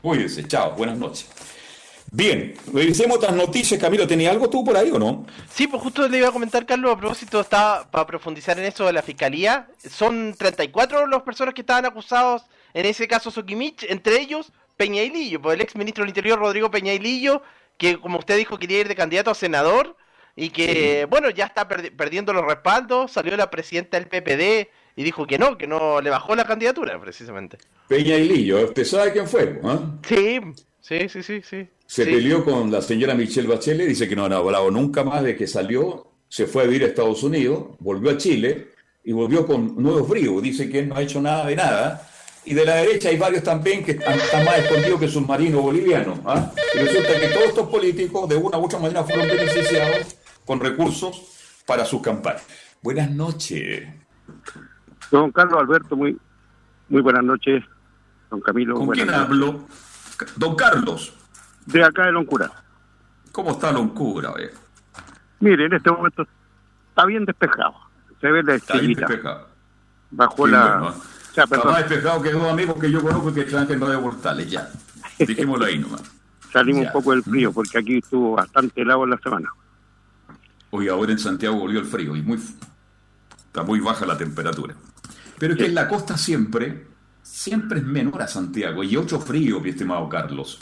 Cuídense, 0.00 0.44
chao, 0.48 0.72
buenas 0.76 0.98
noches. 0.98 1.28
Bien, 2.10 2.54
revisemos 2.72 3.16
otras 3.16 3.34
noticias. 3.34 3.80
Camilo, 3.80 4.06
¿tenía 4.06 4.30
algo 4.30 4.50
tú 4.50 4.62
por 4.64 4.76
ahí 4.76 4.90
o 4.90 4.98
no? 4.98 5.24
Sí, 5.50 5.66
pues 5.66 5.82
justo 5.82 6.06
le 6.08 6.18
iba 6.18 6.28
a 6.28 6.32
comentar, 6.32 6.66
Carlos, 6.66 6.92
a 6.92 6.98
propósito, 6.98 7.40
estaba 7.40 7.90
para 7.90 8.06
profundizar 8.06 8.58
en 8.58 8.66
eso 8.66 8.84
de 8.86 8.92
la 8.92 9.00
fiscalía. 9.02 9.68
Son 9.88 10.34
34 10.36 11.06
las 11.06 11.22
personas 11.22 11.54
que 11.54 11.62
estaban 11.62 11.86
acusados 11.86 12.42
en 12.74 12.86
ese 12.86 13.06
caso 13.08 13.30
Sokimich, 13.30 13.84
entre 13.88 14.20
ellos 14.20 14.52
Peña 14.76 15.02
y 15.02 15.10
Lillo, 15.10 15.40
pues 15.40 15.54
el 15.54 15.60
ex 15.60 15.76
ministro 15.76 16.02
del 16.02 16.10
Interior 16.10 16.38
Rodrigo 16.38 16.70
Peña 16.70 16.92
y 16.94 16.98
Lillo, 16.98 17.42
que 17.78 17.98
como 18.00 18.18
usted 18.18 18.36
dijo 18.36 18.58
quería 18.58 18.80
ir 18.80 18.88
de 18.88 18.94
candidato 18.96 19.30
a 19.30 19.34
senador 19.34 19.96
y 20.34 20.50
que, 20.50 21.06
bueno, 21.10 21.28
ya 21.30 21.44
está 21.46 21.68
perdi- 21.68 21.94
perdiendo 21.94 22.32
los 22.32 22.44
respaldos, 22.44 23.12
salió 23.12 23.36
la 23.36 23.50
presidenta 23.50 23.98
del 24.00 24.08
PPD 24.08 24.68
y 24.96 25.02
dijo 25.04 25.26
que 25.26 25.38
no, 25.38 25.58
que 25.58 25.66
no 25.66 26.00
le 26.00 26.10
bajó 26.10 26.34
la 26.34 26.46
candidatura, 26.46 26.98
precisamente. 27.00 27.58
Peña 27.88 28.16
y 28.16 28.28
Lillo, 28.28 28.64
¿usted 28.64 28.84
sabe 28.84 29.12
quién 29.12 29.26
fue? 29.28 29.60
ah? 29.64 29.80
Sí, 30.08 30.40
sí, 30.80 31.08
sí, 31.08 31.22
sí, 31.22 31.42
sí. 31.42 31.68
Se 31.86 32.04
Sí. 32.06 32.10
peleó 32.10 32.42
con 32.44 32.70
la 32.70 32.80
señora 32.80 33.14
Michelle 33.14 33.46
Bachelet, 33.48 33.86
dice 33.88 34.08
que 34.08 34.16
no 34.16 34.24
han 34.24 34.32
hablado 34.32 34.70
nunca 34.70 35.04
más 35.04 35.22
de 35.22 35.36
que 35.36 35.46
salió, 35.46 36.06
se 36.28 36.46
fue 36.46 36.62
a 36.62 36.66
vivir 36.66 36.84
a 36.84 36.86
Estados 36.86 37.22
Unidos, 37.22 37.76
volvió 37.80 38.10
a 38.10 38.16
Chile 38.16 38.68
y 39.04 39.12
volvió 39.12 39.46
con 39.46 39.74
nuevos 39.76 40.08
bríos. 40.08 40.42
Dice 40.42 40.70
que 40.70 40.78
él 40.78 40.88
no 40.88 40.96
ha 40.96 41.02
hecho 41.02 41.20
nada 41.20 41.46
de 41.46 41.56
nada. 41.56 42.08
Y 42.44 42.54
de 42.54 42.64
la 42.64 42.76
derecha 42.76 43.08
hay 43.08 43.16
varios 43.18 43.42
también 43.44 43.84
que 43.84 43.92
están, 43.92 44.14
están 44.18 44.44
más 44.44 44.58
escondidos 44.58 44.98
que 45.00 45.08
submarinos 45.08 45.62
bolivianos. 45.62 46.18
¿ah? 46.24 46.50
Y 46.74 46.78
resulta 46.78 47.20
que 47.20 47.28
todos 47.28 47.46
estos 47.46 47.68
políticos 47.68 48.28
de 48.28 48.36
una 48.36 48.58
u 48.58 48.64
otra 48.64 48.78
manera 48.80 49.04
fueron 49.04 49.28
beneficiados 49.28 50.16
con 50.44 50.58
recursos 50.60 51.22
para 51.66 51.84
sus 51.84 52.02
campañas. 52.02 52.42
Buenas 52.82 53.10
noches. 53.12 53.88
Don 55.10 55.30
Carlos 55.30 55.60
Alberto, 55.60 55.94
muy, 55.94 56.18
muy 56.88 57.00
buenas 57.02 57.22
noches. 57.22 57.62
Don 58.30 58.40
Camilo, 58.40 58.74
¿Con 58.74 58.88
quién 58.88 59.06
noches. 59.06 59.20
hablo? 59.22 59.66
Don 60.36 60.56
Carlos. 60.56 61.14
De 61.66 61.84
acá 61.84 62.06
de 62.06 62.12
Loncura. 62.12 62.50
¿Cómo 63.30 63.52
está 63.52 63.70
Loncura? 63.70 64.32
eh? 64.40 64.50
Mire, 65.40 65.66
en 65.66 65.74
este 65.74 65.90
momento 65.92 66.26
está 66.88 67.04
bien 67.06 67.24
despejado. 67.24 67.74
Se 68.20 68.28
ve 68.30 68.42
la 68.42 68.54
Está 68.54 68.74
bien 68.74 68.90
estrellita. 68.90 69.06
despejado. 69.06 69.48
Bajo 70.10 70.44
Qué 70.44 70.50
la... 70.50 70.76
bueno. 70.78 70.94
O 71.32 71.34
sea, 71.34 71.46
perdón, 71.46 71.72
más 71.72 71.88
despejado 71.88 72.22
que 72.22 72.30
dos 72.32 72.44
amigos 72.52 72.76
que 72.80 72.90
yo 72.90 73.02
conozco 73.02 73.32
que 73.32 73.44
trabajan 73.44 73.72
en 73.74 73.80
Radio 73.80 74.02
Portales, 74.02 74.50
ya. 74.50 74.70
Dejémoslo 75.18 75.64
ahí 75.64 75.78
nomás. 75.78 76.02
salimos 76.52 76.82
Ya. 76.82 76.88
un 76.88 76.92
poco 76.92 77.12
del 77.12 77.22
frío 77.22 77.52
porque 77.52 77.78
aquí 77.78 77.96
estuvo 77.98 78.32
bastante 78.36 78.82
helado 78.82 79.04
en 79.04 79.10
la 79.10 79.18
semana. 79.18 79.48
Hoy 80.70 80.88
ahora 80.88 81.12
en 81.12 81.18
Santiago 81.18 81.56
volvió 81.58 81.80
el 81.80 81.86
frío 81.86 82.14
y 82.16 82.22
muy 82.22 82.38
está 82.38 83.62
muy 83.62 83.80
baja 83.80 84.06
la 84.06 84.16
temperatura. 84.16 84.74
Pero 85.38 85.54
es 85.54 85.58
que 85.58 85.66
en 85.66 85.74
la 85.74 85.88
costa 85.88 86.16
siempre, 86.16 86.86
siempre 87.22 87.78
es 87.80 87.84
menor 87.84 88.22
a 88.22 88.28
Santiago 88.28 88.82
y 88.84 88.96
otro 88.96 89.20
frío, 89.20 89.60
mi 89.60 89.70
estimado 89.70 90.08
Carlos. 90.08 90.58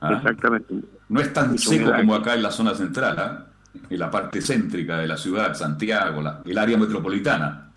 ¿Ah? 0.00 0.12
Exactamente. 0.14 0.74
No 1.08 1.20
es 1.20 1.32
tan 1.32 1.52
Mucho 1.52 1.70
seco 1.70 1.92
como 1.92 2.14
acá 2.14 2.34
en 2.34 2.42
la 2.42 2.50
zona 2.52 2.74
central, 2.74 3.18
¿ah? 3.18 3.46
en 3.88 3.98
la 3.98 4.10
parte 4.10 4.40
céntrica 4.42 4.98
de 4.98 5.06
la 5.08 5.16
ciudad, 5.16 5.54
Santiago, 5.54 6.20
la- 6.22 6.42
el 6.44 6.58
área 6.58 6.76
metropolitana. 6.76 7.70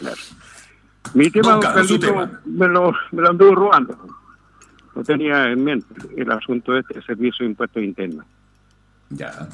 Claro. 0.00 0.16
Mi 1.14 1.30
tema, 1.30 1.52
Don 1.52 1.60
Carlos, 1.60 1.86
Carlito, 1.88 2.06
tema. 2.06 2.40
me 2.44 2.68
lo, 2.68 2.92
me 3.12 3.22
lo 3.22 3.30
anduvo 3.30 3.54
robando. 3.54 3.96
No 4.94 5.04
tenía 5.04 5.50
en 5.50 5.62
mente 5.64 5.94
el 6.16 6.30
asunto 6.32 6.76
este 6.76 6.94
de 6.94 7.02
servicio 7.02 7.44
de 7.44 7.50
impuestos 7.50 7.82
internos, 7.82 8.26
Ya. 9.10 9.48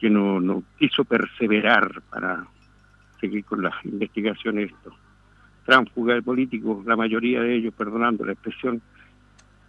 que 0.00 0.10
no, 0.10 0.40
no 0.40 0.62
quiso 0.78 1.04
perseverar 1.04 2.02
para 2.10 2.46
seguir 3.20 3.44
con 3.44 3.62
las 3.62 3.74
investigaciones. 3.84 4.70
Esto. 4.72 4.92
Tránsfuga 5.66 6.14
de 6.14 6.22
políticos, 6.22 6.84
la 6.86 6.96
mayoría 6.96 7.40
de 7.42 7.54
ellos, 7.56 7.74
perdonando 7.76 8.24
la 8.24 8.32
expresión, 8.32 8.80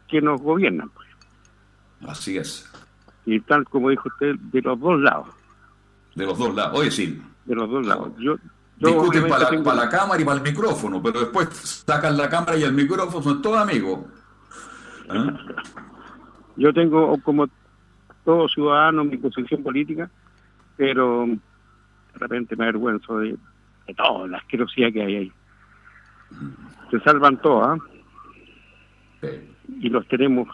que 0.08 0.22
nos 0.22 0.42
gobiernan. 0.42 0.90
pues. 0.90 1.08
Así 2.08 2.38
es. 2.38 2.72
Y 3.26 3.40
tal 3.42 3.66
como 3.66 3.90
dijo 3.90 4.08
usted, 4.08 4.36
de 4.36 4.62
los 4.62 4.80
dos 4.80 5.00
lados. 5.02 5.28
De 6.16 6.26
los 6.26 6.38
dos 6.38 6.56
lados. 6.56 6.80
Oye, 6.80 6.90
sí. 6.92 7.22
De 7.46 7.56
los 7.56 7.70
dos 7.70 7.86
lados. 7.86 8.12
Yo 8.18 8.36
Discuten 8.80 9.28
para 9.28 9.52
la, 9.76 9.90
cámara 9.90 10.22
y 10.22 10.26
para 10.26 10.38
el 10.38 10.44
micrófono, 10.44 11.04
pero 11.04 11.20
después 11.20 11.50
sacan 11.86 12.16
la 12.16 12.30
cámara 12.30 12.58
y 12.58 12.64
el 12.64 12.72
micrófono, 12.72 13.22
son 13.22 13.42
todos 13.42 13.58
amigos. 13.58 14.00
¿Ah? 15.10 15.38
Yo 16.56 16.74
tengo, 16.74 17.22
como 17.22 17.48
todo 18.24 18.48
ciudadano, 18.48 19.04
mi 19.04 19.18
posición 19.18 19.64
política, 19.64 20.10
pero 20.78 21.26
de 21.28 22.20
repente 22.20 22.56
me 22.56 22.66
avergüenzo 22.66 23.20
de, 23.20 23.36
de 23.88 23.94
toda 23.96 24.28
la 24.28 24.38
asquerosidad 24.38 24.94
que 24.94 25.02
hay 25.02 25.16
ahí. 25.16 25.32
Se 26.90 27.00
salvan 27.02 27.38
todas, 27.42 27.80
¿ah? 27.80 29.28
y 29.82 29.90
los 29.90 30.08
tenemos 30.08 30.48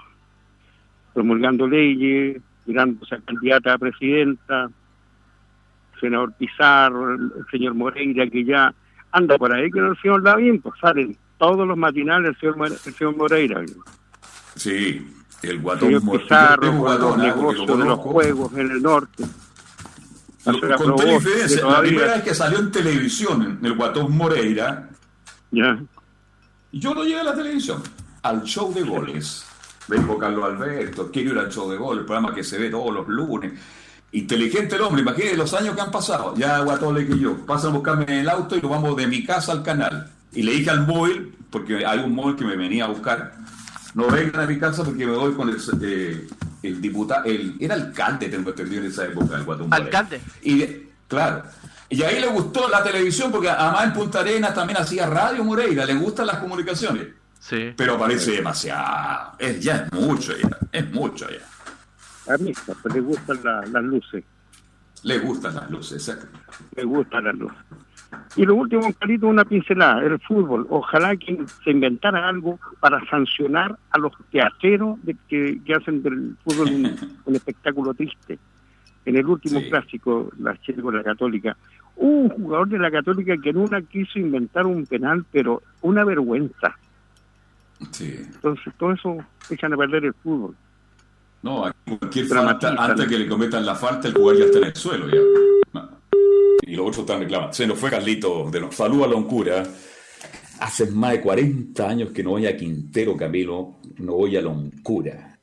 promulgando 1.13 1.67
leyes, 1.67 2.41
mirándose 2.65 3.15
a 3.15 3.21
candidata 3.21 3.73
a 3.73 3.78
presidenta, 3.78 4.69
senador 5.99 6.33
Pizarro, 6.37 7.13
el, 7.13 7.31
el 7.37 7.45
señor 7.51 7.73
Moreira, 7.73 8.27
que 8.29 8.43
ya 8.45 8.73
anda 9.11 9.37
por 9.37 9.51
ahí, 9.53 9.69
que 9.71 9.79
no 9.79 9.91
el 9.91 9.97
señor 10.01 10.23
Lavín, 10.23 10.61
pues 10.61 10.75
salen 10.79 11.17
todos 11.37 11.67
los 11.67 11.77
matinales 11.77 12.29
el 12.31 12.39
señor, 12.39 12.57
More- 12.57 12.73
el 12.85 12.93
señor 12.93 13.15
Moreira. 13.17 13.61
Sí, 14.55 15.07
el 15.41 15.59
guatón 15.59 15.87
señor 15.89 16.03
Mor- 16.03 16.21
Pizarro 16.21 16.67
con 16.67 16.77
guatón, 16.79 17.19
negocios 17.21 17.67
lo 17.67 17.77
de 17.77 17.85
los 17.85 17.99
juegos 17.99 18.53
en 18.53 18.71
el 18.71 18.81
norte. 18.81 19.23
Lo- 20.45 20.53
señora 20.53 20.77
Conté 20.77 21.05
la 21.63 21.81
primera 21.81 22.13
vez 22.15 22.23
que 22.23 22.33
salió 22.35 22.59
en 22.59 22.71
televisión 22.71 23.59
el 23.63 23.73
guatón 23.73 24.15
Moreira, 24.15 24.89
Ya. 25.51 25.79
yo 26.71 26.93
lo 26.93 27.03
llevé 27.03 27.21
a 27.21 27.23
la 27.23 27.35
televisión, 27.35 27.81
al 28.21 28.43
show 28.43 28.73
de 28.73 28.83
goles. 28.83 29.45
Vengo 29.87 30.17
Carlos 30.17 30.43
Alberto, 30.45 31.09
quiero 31.11 31.31
ir 31.33 31.39
al 31.39 31.51
show 31.51 31.69
de 31.69 31.77
goles, 31.77 31.99
el 32.01 32.05
programa 32.05 32.33
que 32.33 32.43
se 32.43 32.57
ve 32.57 32.69
todos 32.69 32.93
los 32.93 33.07
lunes. 33.07 33.53
Inteligente 34.16 34.78
el 34.78 34.82
hombre, 34.82 35.01
imagínate 35.01 35.36
los 35.36 35.53
años 35.53 35.76
que 35.76 35.82
han 35.82 35.91
pasado. 35.91 36.34
Ya 36.38 36.59
guatón 36.59 36.95
le 36.95 37.05
que 37.05 37.20
yo, 37.20 37.45
pasan 37.45 37.72
a 37.72 37.74
buscarme 37.74 38.05
en 38.05 38.20
el 38.20 38.30
auto 38.30 38.55
y 38.55 38.61
nos 38.61 38.72
vamos 38.72 38.95
de 38.95 39.07
mi 39.07 39.26
casa 39.26 39.51
al 39.51 39.61
canal. 39.61 40.09
Y 40.32 40.41
le 40.43 40.53
dije 40.53 40.70
al 40.70 40.88
móvil, 40.88 41.36
porque 41.49 41.86
hay 41.86 41.99
un 41.99 42.16
móvil 42.16 42.38
que 42.38 42.45
me 42.45 42.55
venía 42.55 42.86
a 42.86 42.88
buscar, 42.88 43.34
no 43.93 44.07
vengan 44.07 44.39
a 44.39 44.45
mi 44.45 44.57
casa 44.57 44.86
porque 44.86 45.05
me 45.05 45.11
voy 45.11 45.34
con 45.34 45.49
el, 45.49 45.57
eh, 45.82 46.28
el 46.63 46.82
diputado, 46.82 47.26
el, 47.26 47.57
era 47.59 47.76
alcalde, 47.76 48.30
tengo 48.30 48.51
entendido 48.51 48.84
en 48.84 48.88
esa 48.89 49.03
época, 49.03 49.36
el 49.36 49.45
Moreira. 49.45 49.76
Alcalde. 49.76 50.22
Y 50.43 50.66
claro. 51.09 51.43
Y 51.89 52.01
ahí 52.01 52.22
le 52.22 52.28
gustó 52.28 52.70
la 52.70 52.82
televisión, 52.82 53.34
porque 53.34 53.49
además 53.49 53.84
en 53.84 53.93
Punta 53.93 54.22
Arenas 54.22 54.53
también 54.53 54.80
hacía 54.80 55.07
radio 55.07 55.43
Moreira, 55.43 55.86
le 55.86 55.93
gustan 55.93 56.28
las 56.28 56.38
comunicaciones. 56.38 57.07
Sí. 57.41 57.74
Pero 57.76 57.99
parece 57.99 58.32
demasiado. 58.32 59.34
Es, 59.39 59.59
ya 59.59 59.76
es 59.76 59.91
mucho 59.91 60.32
ya. 60.38 60.57
Es 60.72 60.89
mucho 60.89 61.28
ya. 61.30 61.45
A 62.28 62.38
mí 62.38 62.51
pues, 62.82 62.95
le 62.95 63.01
gustan 63.01 63.38
la- 63.43 63.61
las 63.71 63.84
luces, 63.84 64.23
Le 65.03 65.19
gustan 65.19 65.55
las 65.55 65.69
luces, 65.69 66.07
exacto. 66.09 66.39
le 66.76 66.84
gustan 66.84 67.23
las 67.26 67.36
luces. 67.36 67.57
Y 68.36 68.45
lo 68.45 68.55
último, 68.55 68.82
Carlito, 68.97 69.28
una 69.28 69.43
pincelada, 69.45 70.01
el 70.03 70.19
fútbol. 70.19 70.65
Ojalá 70.69 71.15
que 71.17 71.38
se 71.63 71.71
inventara 71.71 72.28
algo 72.28 72.59
para 72.80 73.03
sancionar 73.09 73.78
a 73.91 73.97
los 73.97 74.13
teatreros 74.32 74.97
de 75.03 75.15
que, 75.28 75.59
que 75.65 75.73
hacen 75.76 76.01
del 76.01 76.36
fútbol 76.43 76.67
un, 76.69 76.95
un 77.26 77.36
espectáculo 77.36 77.93
triste. 77.93 78.39
En 79.05 79.15
el 79.17 79.26
último 79.28 79.61
clásico, 79.69 80.32
la 80.39 80.59
Chile 80.61 80.82
con 80.82 80.95
la 80.95 81.03
Católica, 81.03 81.55
hubo 81.95 82.21
un 82.21 82.30
jugador 82.30 82.69
de 82.69 82.80
la 82.80 82.89
Católica 82.89 83.36
que 83.38 83.49
en 83.51 83.57
una 83.57 83.82
quiso 83.82 84.17
inventar 84.17 84.65
un 84.65 84.86
penal, 84.88 85.23
pero 85.32 85.61
una 85.82 86.03
vergüenza. 86.03 86.76
Sí. 87.91 88.15
Entonces, 88.17 88.73
todo 88.78 88.93
eso 88.93 89.17
echan 89.49 89.73
a 89.73 89.78
perder 89.78 90.05
el 90.05 90.13
fútbol. 90.15 90.55
No, 91.45 91.63
aquí 91.63 91.95
cualquier 91.99 92.25
falta, 92.25 92.75
antes 92.75 93.07
que 93.07 93.19
le 93.19 93.27
cometan 93.27 93.63
la 93.63 93.75
falta, 93.75 94.07
el 94.07 94.15
jugador 94.15 94.39
ya 94.39 94.45
está 94.45 94.57
en 94.57 94.63
el 94.63 94.75
suelo. 94.75 95.07
Ya. 95.07 95.89
Y 96.63 96.75
los 96.75 96.87
otros 96.87 97.01
están 97.01 97.19
reclamando. 97.19 97.53
Se 97.53 97.67
nos 97.67 97.77
fue 97.77 97.91
Carlito. 97.91 98.49
De 98.49 98.59
los, 98.59 98.73
saludos 98.73 99.05
a 99.05 99.09
Loncura. 99.11 99.63
Hace 100.59 100.87
más 100.87 101.11
de 101.11 101.21
40 101.21 101.87
años 101.87 102.09
que 102.09 102.23
no 102.23 102.31
voy 102.31 102.47
a 102.47 102.57
Quintero, 102.57 103.15
Camilo. 103.15 103.75
No 103.99 104.13
voy 104.13 104.35
a 104.35 104.41
Loncura. 104.41 105.37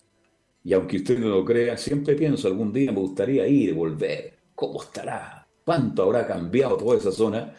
Y 0.65 0.73
aunque 0.73 0.97
usted 0.97 1.21
no 1.21 1.29
lo 1.29 1.45
crea, 1.45 1.77
siempre 1.77 2.17
pienso, 2.17 2.49
algún 2.49 2.73
día 2.73 2.91
me 2.91 2.99
gustaría 2.99 3.47
ir 3.47 3.69
y 3.69 3.73
volver. 3.73 4.39
¿Cómo 4.57 4.83
estará? 4.83 5.47
¿Cuánto 5.65 6.03
habrá 6.03 6.27
cambiado 6.27 6.79
toda 6.79 6.99
esa 6.99 7.13
zona 7.13 7.53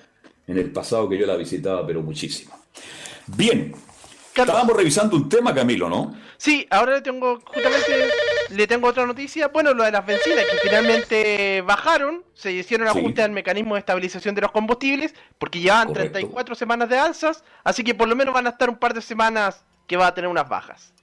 en 0.46 0.58
el 0.58 0.70
pasado 0.70 1.08
que 1.08 1.18
yo 1.18 1.26
la 1.26 1.38
visitaba, 1.38 1.88
pero 1.88 2.02
muchísimo? 2.02 2.60
Bien. 3.26 3.74
Estábamos 4.36 4.76
revisando 4.76 5.16
un 5.16 5.30
tema, 5.30 5.54
Camilo, 5.54 5.88
¿no? 5.88 6.14
Sí, 6.38 6.68
ahora 6.72 6.96
le 6.96 7.02
tengo 7.02 7.40
justamente 7.46 8.10
le 8.50 8.68
tengo 8.68 8.88
otra 8.88 9.06
noticia. 9.06 9.48
Bueno, 9.48 9.74
lo 9.74 9.84
de 9.84 9.92
las 9.92 10.06
bencinas 10.06 10.46
que 10.52 10.58
finalmente 10.70 11.62
bajaron, 11.62 12.24
se 12.34 12.52
hicieron 12.52 12.88
Sí. 12.92 12.98
ajustes 13.00 13.26
al 13.26 13.32
mecanismo 13.32 13.76
de 13.76 13.80
estabilización 13.80 14.36
de 14.36 14.42
los 14.42 14.52
combustibles, 14.52 15.14
porque 15.38 15.60
llevaban 15.60 15.88
Correcto. 15.90 16.14
34 16.14 16.56
semanas 16.56 16.90
de 16.90 16.98
alzas, 16.98 17.44
así 17.64 17.84
que 17.84 17.94
por 17.96 18.08
lo 18.08 18.16
menos 18.16 18.34
van 18.34 18.48
a 18.48 18.52
estar 18.52 18.70
un 18.70 18.78
par 18.78 18.94
de 18.94 19.02
semanas 19.02 19.64
que 19.88 19.98
va 19.98 20.08
a 20.08 20.14
tener 20.14 20.30
unas 20.30 20.48
bajas. 20.48 20.94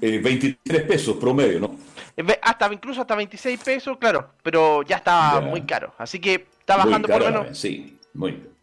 Eh, 0.00 0.18
23 0.18 0.82
pesos 0.84 1.16
promedio, 1.16 1.60
¿no? 1.60 1.76
Eh, 2.16 2.38
Hasta 2.42 2.72
incluso 2.72 3.00
hasta 3.02 3.14
26 3.14 3.60
pesos, 3.62 3.98
claro, 3.98 4.30
pero 4.42 4.82
ya 4.82 4.96
está 4.96 5.34
Ya. 5.34 5.40
muy 5.40 5.62
caro, 5.62 5.92
así 5.98 6.18
que 6.20 6.46
está 6.60 6.76
bajando 6.76 7.06
por 7.08 7.18
lo 7.18 7.24
cara, 7.26 7.40
menos. 7.42 7.58
Sí, 7.58 7.98
muy 8.14 8.32
bien. 8.32 8.54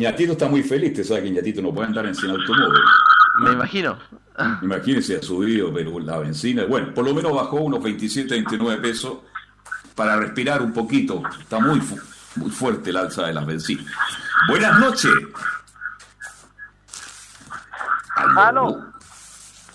Ñatito 0.00 0.32
está 0.32 0.46
muy 0.48 0.62
feliz, 0.62 0.92
te 0.92 1.02
sabe 1.02 1.22
que 1.22 1.30
Ñatito 1.30 1.62
no 1.62 1.72
puede 1.72 1.88
andar 1.88 2.04
en 2.06 2.14
sin 2.14 2.28
automóvil. 2.30 2.80
Me 3.40 3.52
imagino. 3.52 3.98
Imagínense, 4.62 5.16
ha 5.16 5.22
subido 5.22 5.72
pero 5.72 5.98
la 6.00 6.18
benzina. 6.18 6.64
Bueno, 6.64 6.94
por 6.94 7.04
lo 7.04 7.14
menos 7.14 7.32
bajó 7.34 7.56
unos 7.56 7.82
27, 7.82 8.34
29 8.34 8.80
pesos 8.80 9.18
para 9.94 10.16
respirar 10.16 10.62
un 10.62 10.72
poquito. 10.72 11.22
Está 11.40 11.58
muy, 11.58 11.80
fu- 11.80 11.98
muy 12.36 12.50
fuerte 12.50 12.90
el 12.90 12.96
alza 12.98 13.26
de 13.26 13.34
las 13.34 13.44
bencinas. 13.46 13.86
Buenas 14.48 14.78
noches. 14.78 15.10
Aló. 18.36 18.84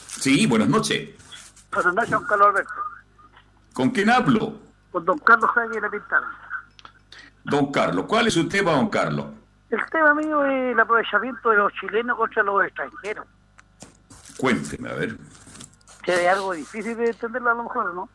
Sí, 0.08 0.46
buenas 0.48 0.68
noches. 0.70 1.10
Buenas 1.72 1.94
noches, 1.94 2.12
don 2.12 2.26
Carlos 2.26 2.48
Alberto. 2.50 2.72
¿Con 3.74 3.90
quién 3.90 4.10
hablo? 4.10 4.60
Con 4.92 5.06
don 5.06 5.18
Carlos 5.20 5.50
Jaime 5.52 5.76
de 5.76 5.82
la 5.82 5.90
Pintana. 5.90 6.28
Don 7.44 7.72
Carlos. 7.72 8.06
¿Cuál 8.08 8.28
es 8.28 8.34
su 8.34 8.48
tema, 8.48 8.72
don 8.72 8.90
Carlos? 8.90 9.26
El 9.70 9.80
tema 9.92 10.14
mío 10.14 10.46
es 10.46 10.74
el 10.74 10.80
aprovechamiento 10.80 11.50
de 11.50 11.58
los 11.58 11.74
chilenos 11.74 12.16
contra 12.18 12.44
los 12.44 12.64
extranjeros. 12.66 13.26
Cuénteme, 14.38 14.90
a 14.90 14.94
ver. 14.94 15.18
Que 16.04 16.14
es 16.14 16.28
algo 16.28 16.54
difícil 16.54 16.98
de 16.98 17.08
entenderlo 17.08 17.52
a 17.52 17.54
lo 17.54 17.64
mejor, 17.64 17.94
¿no? 17.94 18.10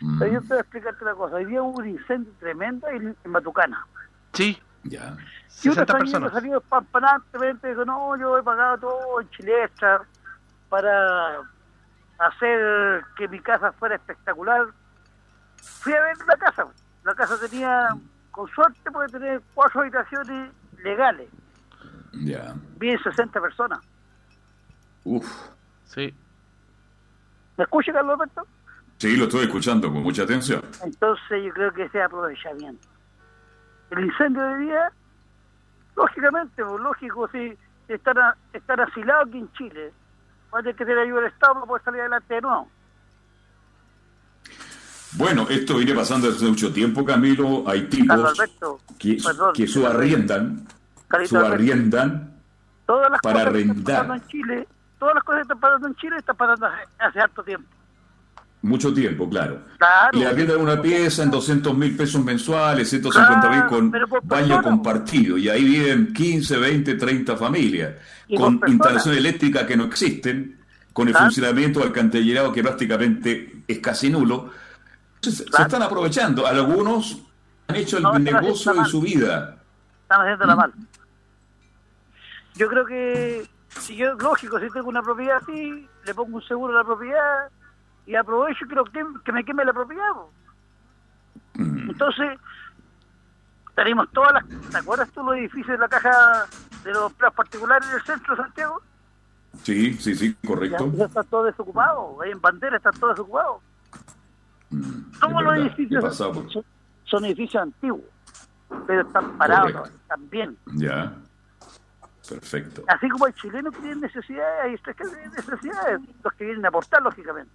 Mm. 0.00 0.18
Pero 0.18 0.32
yo 0.32 0.40
te 0.42 0.48
voy 0.48 0.56
a 0.58 0.60
explicarte 0.60 1.04
una 1.04 1.14
cosa. 1.14 1.36
Hoy 1.36 1.44
día 1.46 1.62
hubo 1.62 1.78
un 1.78 1.88
incendio 1.88 2.32
tremendo 2.38 2.86
en, 2.88 3.16
en 3.24 3.30
Matucana. 3.30 3.86
Sí. 4.32 4.60
Ya. 4.84 5.16
Y 5.48 5.68
60 5.68 5.82
extranjero 5.82 6.30
salió 6.30 6.58
espampanantemente 6.58 7.68
dijo, 7.68 7.84
no, 7.84 8.16
yo 8.16 8.36
he 8.36 8.42
pagado 8.42 8.78
todo 8.78 9.20
en 9.20 9.30
Chile 9.30 9.64
Extra 9.64 10.02
para 10.68 11.38
hacer 12.18 13.04
que 13.16 13.28
mi 13.28 13.38
casa 13.40 13.72
fuera 13.72 13.94
espectacular. 13.94 14.66
Fui 15.56 15.92
a 15.92 16.00
ver 16.00 16.16
la 16.26 16.36
casa. 16.36 16.66
La 17.04 17.14
casa 17.14 17.38
tenía, 17.38 17.88
con 18.32 18.48
suerte, 18.50 18.90
puede 18.90 19.08
tener 19.08 19.42
cuatro 19.54 19.82
habitaciones 19.82 20.50
legales. 20.82 21.28
Ya. 22.12 22.54
Bien 22.78 22.98
60 23.02 23.40
personas. 23.40 23.80
Uf. 25.04 25.26
Sí. 25.84 26.14
¿Me 27.56 27.64
escucha, 27.64 27.92
Carlos 27.92 28.14
Alberto? 28.14 28.46
Sí, 28.98 29.16
lo 29.16 29.24
estoy 29.24 29.44
escuchando 29.44 29.92
con 29.92 30.02
mucha 30.02 30.22
atención. 30.22 30.62
Entonces 30.84 31.44
yo 31.44 31.52
creo 31.52 31.72
que 31.72 31.84
ese 31.84 32.00
aprovechamiento. 32.02 32.88
El 33.90 34.04
incendio 34.06 34.42
de 34.42 34.58
día, 34.58 34.92
lógicamente, 35.96 36.64
pues, 36.64 36.80
lógico, 36.80 37.28
si 37.28 37.56
están, 37.88 38.18
a- 38.18 38.36
están 38.52 38.80
asilados 38.80 39.28
aquí 39.28 39.38
en 39.38 39.52
Chile, 39.52 39.92
va 40.54 40.60
a 40.60 40.62
tener 40.62 40.76
que 40.76 40.84
tener 40.84 41.00
ayuda 41.00 41.20
del 41.22 41.30
Estado 41.32 41.54
para 41.54 41.66
poder 41.66 41.82
salir 41.84 42.00
adelante 42.00 42.34
de 42.34 42.40
nuevo. 42.40 42.68
Bueno, 45.14 45.46
esto 45.50 45.76
viene 45.76 45.94
pasando 45.94 46.30
desde 46.32 46.46
mucho 46.48 46.72
tiempo, 46.72 47.04
Camilo. 47.04 47.64
Hay 47.68 47.82
tipos 47.88 48.10
Alberto, 48.18 48.80
que, 48.98 49.18
perdón, 49.22 49.52
que 49.54 49.66
subarriendan, 49.66 50.66
Carlito 51.08 51.36
Alberto, 51.36 51.48
subarriendan 51.56 52.32
todas 52.86 53.10
las 53.10 53.20
para 53.20 53.40
cosas 53.44 53.52
que 53.52 53.60
están 53.72 53.94
arrendar. 53.96 54.16
en 54.22 54.26
Chile, 54.28 54.68
todas 55.02 55.16
las 55.16 55.24
cosas 55.24 55.38
que 55.40 55.42
están 55.42 55.58
pasando 55.58 55.88
en 55.88 55.94
Chile 55.96 56.16
están 56.16 56.36
pasando 56.36 56.66
hace, 56.66 56.76
hace 57.00 57.20
harto 57.20 57.42
tiempo. 57.42 57.68
mucho 58.62 58.94
tiempo, 58.94 59.28
claro. 59.28 59.60
Claro. 59.78 60.16
Le 60.16 60.26
arriendan 60.28 60.60
una 60.60 60.80
pieza 60.80 61.24
en 61.24 61.30
200 61.32 61.76
mil 61.76 61.96
pesos 61.96 62.22
mensuales, 62.24 62.88
150 62.88 63.50
mil 63.50 63.64
con 63.66 63.92
baño 64.22 64.62
compartido. 64.62 65.36
Y 65.36 65.48
ahí 65.48 65.64
viven 65.64 66.12
15, 66.12 66.56
20, 66.56 66.94
30 66.94 67.36
familias 67.36 67.94
con 68.36 68.60
instalaciones 68.68 69.18
eléctricas 69.18 69.64
que 69.64 69.76
no 69.76 69.84
existen, 69.86 70.60
con 70.92 71.08
el 71.08 71.14
Claro. 71.14 71.26
funcionamiento 71.26 71.80
del 71.80 71.88
alcantarillado 71.88 72.52
que 72.52 72.62
prácticamente 72.62 73.64
es 73.66 73.78
casi 73.80 74.08
nulo. 74.10 74.50
Entonces, 75.16 75.44
Se 75.52 75.62
están 75.62 75.82
aprovechando. 75.82 76.46
Algunos 76.46 77.18
han 77.66 77.74
hecho 77.74 77.96
el 77.96 78.04
No, 78.04 78.16
negocio 78.20 78.72
de 78.74 78.84
su 78.84 79.00
vida. 79.00 79.56
Están 80.02 80.20
haciendo 80.20 80.44
¿Mm? 80.44 80.48
la 80.48 80.56
mal. 80.56 80.72
Yo 82.54 82.68
creo 82.68 82.84
que, 82.86 83.48
si 83.80 83.96
yo, 83.96 84.14
lógico, 84.14 84.58
si 84.60 84.68
tengo 84.70 84.88
una 84.88 85.02
propiedad 85.02 85.38
así, 85.42 85.88
le 86.04 86.14
pongo 86.14 86.36
un 86.36 86.42
seguro 86.42 86.74
a 86.74 86.78
la 86.78 86.84
propiedad 86.84 87.48
y 88.06 88.14
aprovecho 88.14 88.66
que, 88.68 88.74
lo 88.74 88.84
quem- 88.86 89.22
que 89.22 89.32
me 89.32 89.44
queme 89.44 89.64
la 89.64 89.72
propiedad. 89.72 90.12
Mm. 91.54 91.90
Entonces, 91.90 92.38
tenemos 93.74 94.10
todas 94.12 94.32
las. 94.32 94.70
¿Te 94.70 94.78
acuerdas 94.78 95.10
tú 95.10 95.22
los 95.22 95.36
edificios 95.36 95.68
de 95.68 95.78
la 95.78 95.88
caja 95.88 96.46
de 96.84 96.92
los 96.92 97.10
empleados 97.10 97.34
particulares 97.36 97.88
en 97.88 97.94
el 97.96 98.02
centro 98.02 98.36
de 98.36 98.42
Santiago? 98.42 98.82
Sí, 99.62 99.94
sí, 99.94 100.14
sí, 100.14 100.34
correcto. 100.46 100.90
Ya, 100.92 100.98
ya 100.98 101.04
están 101.06 101.26
todos 101.26 101.46
desocupados. 101.46 102.20
Ahí 102.22 102.30
en 102.30 102.40
bandera 102.40 102.76
están 102.76 102.94
todos 102.94 103.14
desocupados. 103.14 103.60
Todos 105.20 105.32
los 105.32 105.44
verdad, 105.44 105.56
edificios 105.66 106.16
son, 106.16 106.64
son 107.04 107.24
edificios 107.26 107.62
antiguos, 107.62 108.04
pero 108.86 109.02
están 109.02 109.36
parados, 109.36 109.90
bien. 110.30 110.56
Ya. 110.74 111.12
Perfecto. 112.28 112.84
Así 112.86 113.08
como 113.08 113.26
hay 113.26 113.32
chilenos 113.34 113.74
que 113.74 113.80
tienen 113.80 114.00
necesidades, 114.00 114.64
hay 114.64 114.94
que 114.94 115.04
tienen 115.04 115.30
necesidades, 115.32 116.00
los 116.22 116.32
que 116.34 116.44
vienen 116.44 116.64
a 116.64 116.68
aportar, 116.68 117.02
lógicamente. 117.02 117.50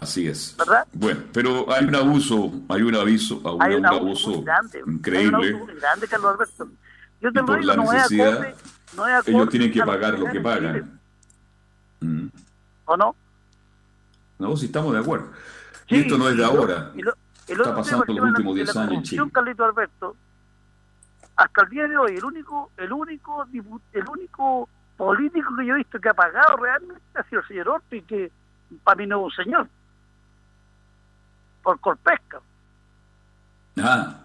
Así 0.00 0.26
es. 0.26 0.56
¿Verdad? 0.58 0.86
Bueno, 0.92 1.20
pero 1.32 1.72
hay 1.72 1.84
un 1.84 1.94
abuso, 1.94 2.52
hay 2.68 2.82
un 2.82 2.94
aviso, 2.96 3.40
Hay 3.60 3.74
un 3.76 3.86
abuso 3.86 4.30
muy 4.30 4.44
grande. 4.44 4.78
Hay 4.78 4.82
un 4.82 4.92
increíble. 4.94 5.48
abuso 5.48 5.64
muy 5.66 5.74
grande, 5.80 6.08
Carlos 6.08 6.34
Alberto. 6.34 6.68
Yo 7.20 7.32
te 7.32 7.40
lo 7.40 7.46
digo, 7.54 7.58
la 7.60 7.76
no 7.76 7.82
es 7.84 7.92
necesidad, 7.92 8.32
acorde, 8.32 8.54
no 8.96 9.06
es 9.06 9.14
acorde 9.14 9.32
Ellos 9.32 9.48
tienen 9.48 9.72
que 9.72 9.82
pagar 9.82 10.18
lo 10.18 10.26
que 10.26 10.40
pagan. 10.40 11.00
Mm. 12.00 12.26
¿O 12.86 12.96
no? 12.96 13.16
No, 14.38 14.56
si 14.56 14.66
estamos 14.66 14.92
de 14.92 14.98
acuerdo. 14.98 15.30
Sí, 15.88 15.94
y 15.96 16.00
esto 16.00 16.18
no 16.18 16.28
es 16.28 16.36
de 16.36 16.44
ahora. 16.44 16.90
lo- 16.94 17.14
Está 17.46 17.74
pasando 17.76 18.04
los 18.08 18.18
últimos 18.30 18.54
de 18.56 18.62
10 18.64 18.74
la 18.74 18.82
años 18.82 18.94
en 18.94 19.02
Chile. 19.04 19.22
Carlito 19.32 19.64
Alberto, 19.64 20.16
hasta 21.44 21.62
el 21.62 21.68
día 21.70 21.86
de 21.88 21.96
hoy, 21.98 22.16
el 22.16 22.24
único, 22.24 22.70
el 22.76 22.92
único, 22.92 23.46
el 23.92 24.08
único 24.08 24.68
político 24.96 25.54
que 25.56 25.66
yo 25.66 25.74
he 25.74 25.78
visto 25.78 26.00
que 26.00 26.08
ha 26.08 26.14
pagado 26.14 26.56
realmente 26.56 27.02
ha 27.14 27.22
sido 27.24 27.40
el 27.42 27.48
señor 27.48 27.68
Orpi, 27.68 28.02
que 28.02 28.30
para 28.82 28.96
mí 28.96 29.06
no 29.06 29.18
es 29.18 29.24
un 29.38 29.44
señor, 29.44 29.68
por 31.62 31.78
Corpesca. 31.80 32.40
Ah, 33.82 34.20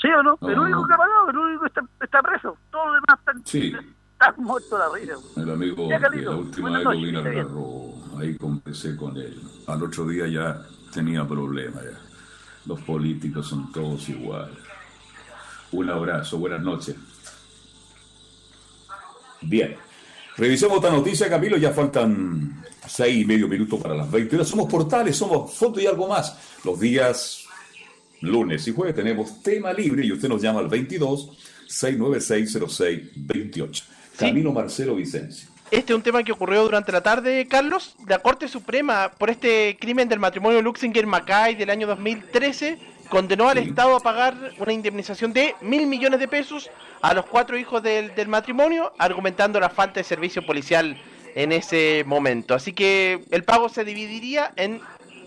¿Sí 0.00 0.08
o 0.08 0.22
no? 0.22 0.38
El 0.42 0.58
Oh. 0.58 0.62
único 0.62 0.86
que 0.86 0.94
ha 0.94 0.96
pagado, 0.98 1.30
el 1.30 1.38
único 1.38 1.62
que 1.62 1.68
está, 1.68 1.80
está 2.02 2.22
preso. 2.22 2.56
Todos 2.70 2.86
los 2.86 2.94
demás 2.96 3.18
están, 3.20 3.46
sí. 3.46 3.74
están 4.12 4.34
muertos 4.44 4.78
la 4.78 4.88
risa. 4.94 5.40
El 5.40 5.50
amigo 5.50 5.88
Ya, 5.88 5.96
de 5.96 6.02
Carlito, 6.02 6.30
la 6.32 6.36
última 6.36 6.70
vez 6.70 6.84
noches, 6.84 7.00
lo 7.00 7.06
vine 7.06 7.18
a 7.18 7.22
que 7.22 7.28
esté 7.28 7.30
bien. 7.30 7.46
agarró. 7.46 8.18
Ahí 8.20 8.36
conversé 8.38 8.96
con 8.96 9.16
él. 9.16 9.40
Al 9.66 9.82
otro 9.82 10.06
día 10.06 10.26
ya 10.26 10.62
tenía 10.92 11.26
problemas. 11.26 11.82
ya. 11.82 11.98
Los 12.66 12.80
políticos 12.82 13.46
son 13.48 13.72
todos 13.72 14.06
iguales. 14.10 14.58
Un 15.72 15.90
abrazo, 15.90 16.38
buenas 16.38 16.62
noches. 16.62 16.94
Bien. 19.42 19.76
Revisemos 20.36 20.78
otra 20.78 20.90
noticia, 20.90 21.28
Camilo. 21.28 21.56
Ya 21.56 21.72
faltan 21.72 22.64
seis 22.86 23.22
y 23.22 23.24
medio 23.24 23.48
minutos 23.48 23.80
para 23.80 23.94
las 23.94 24.10
20 24.10 24.36
horas. 24.36 24.48
Somos 24.48 24.70
portales, 24.70 25.16
somos 25.16 25.52
foto 25.52 25.80
y 25.80 25.86
algo 25.86 26.08
más. 26.08 26.36
Los 26.64 26.78
días 26.78 27.44
lunes 28.20 28.66
y 28.68 28.72
jueves 28.72 28.94
tenemos 28.94 29.42
tema 29.42 29.72
libre 29.72 30.04
y 30.04 30.12
usted 30.12 30.28
nos 30.28 30.40
llama 30.42 30.60
al 30.60 30.68
22 30.68 31.30
696 31.66 32.52
0628. 32.52 33.84
Camilo 34.16 34.52
Marcelo 34.52 34.94
Vicencio. 34.94 35.48
Este 35.70 35.92
es 35.92 35.96
un 35.96 36.02
tema 36.02 36.22
que 36.22 36.32
ocurrió 36.32 36.62
durante 36.62 36.92
la 36.92 37.02
tarde, 37.02 37.46
Carlos. 37.48 37.96
La 38.06 38.20
Corte 38.20 38.46
Suprema, 38.46 39.10
por 39.18 39.30
este 39.30 39.76
crimen 39.80 40.08
del 40.08 40.20
matrimonio 40.20 40.62
Luxinger-Mackay 40.62 41.56
del 41.56 41.70
año 41.70 41.88
2013, 41.88 42.78
condenó 43.08 43.48
al 43.48 43.58
Estado 43.58 43.96
a 43.96 44.00
pagar 44.00 44.52
una 44.58 44.72
indemnización 44.72 45.32
de 45.32 45.54
mil 45.60 45.86
millones 45.86 46.20
de 46.20 46.28
pesos 46.28 46.70
a 47.02 47.14
los 47.14 47.26
cuatro 47.26 47.56
hijos 47.58 47.82
del, 47.82 48.14
del 48.14 48.28
matrimonio, 48.28 48.92
argumentando 48.98 49.60
la 49.60 49.68
falta 49.70 50.00
de 50.00 50.04
servicio 50.04 50.44
policial 50.44 51.00
en 51.34 51.52
ese 51.52 52.02
momento. 52.06 52.54
Así 52.54 52.72
que 52.72 53.22
el 53.30 53.44
pago 53.44 53.68
se 53.68 53.84
dividiría 53.84 54.52
en 54.56 54.80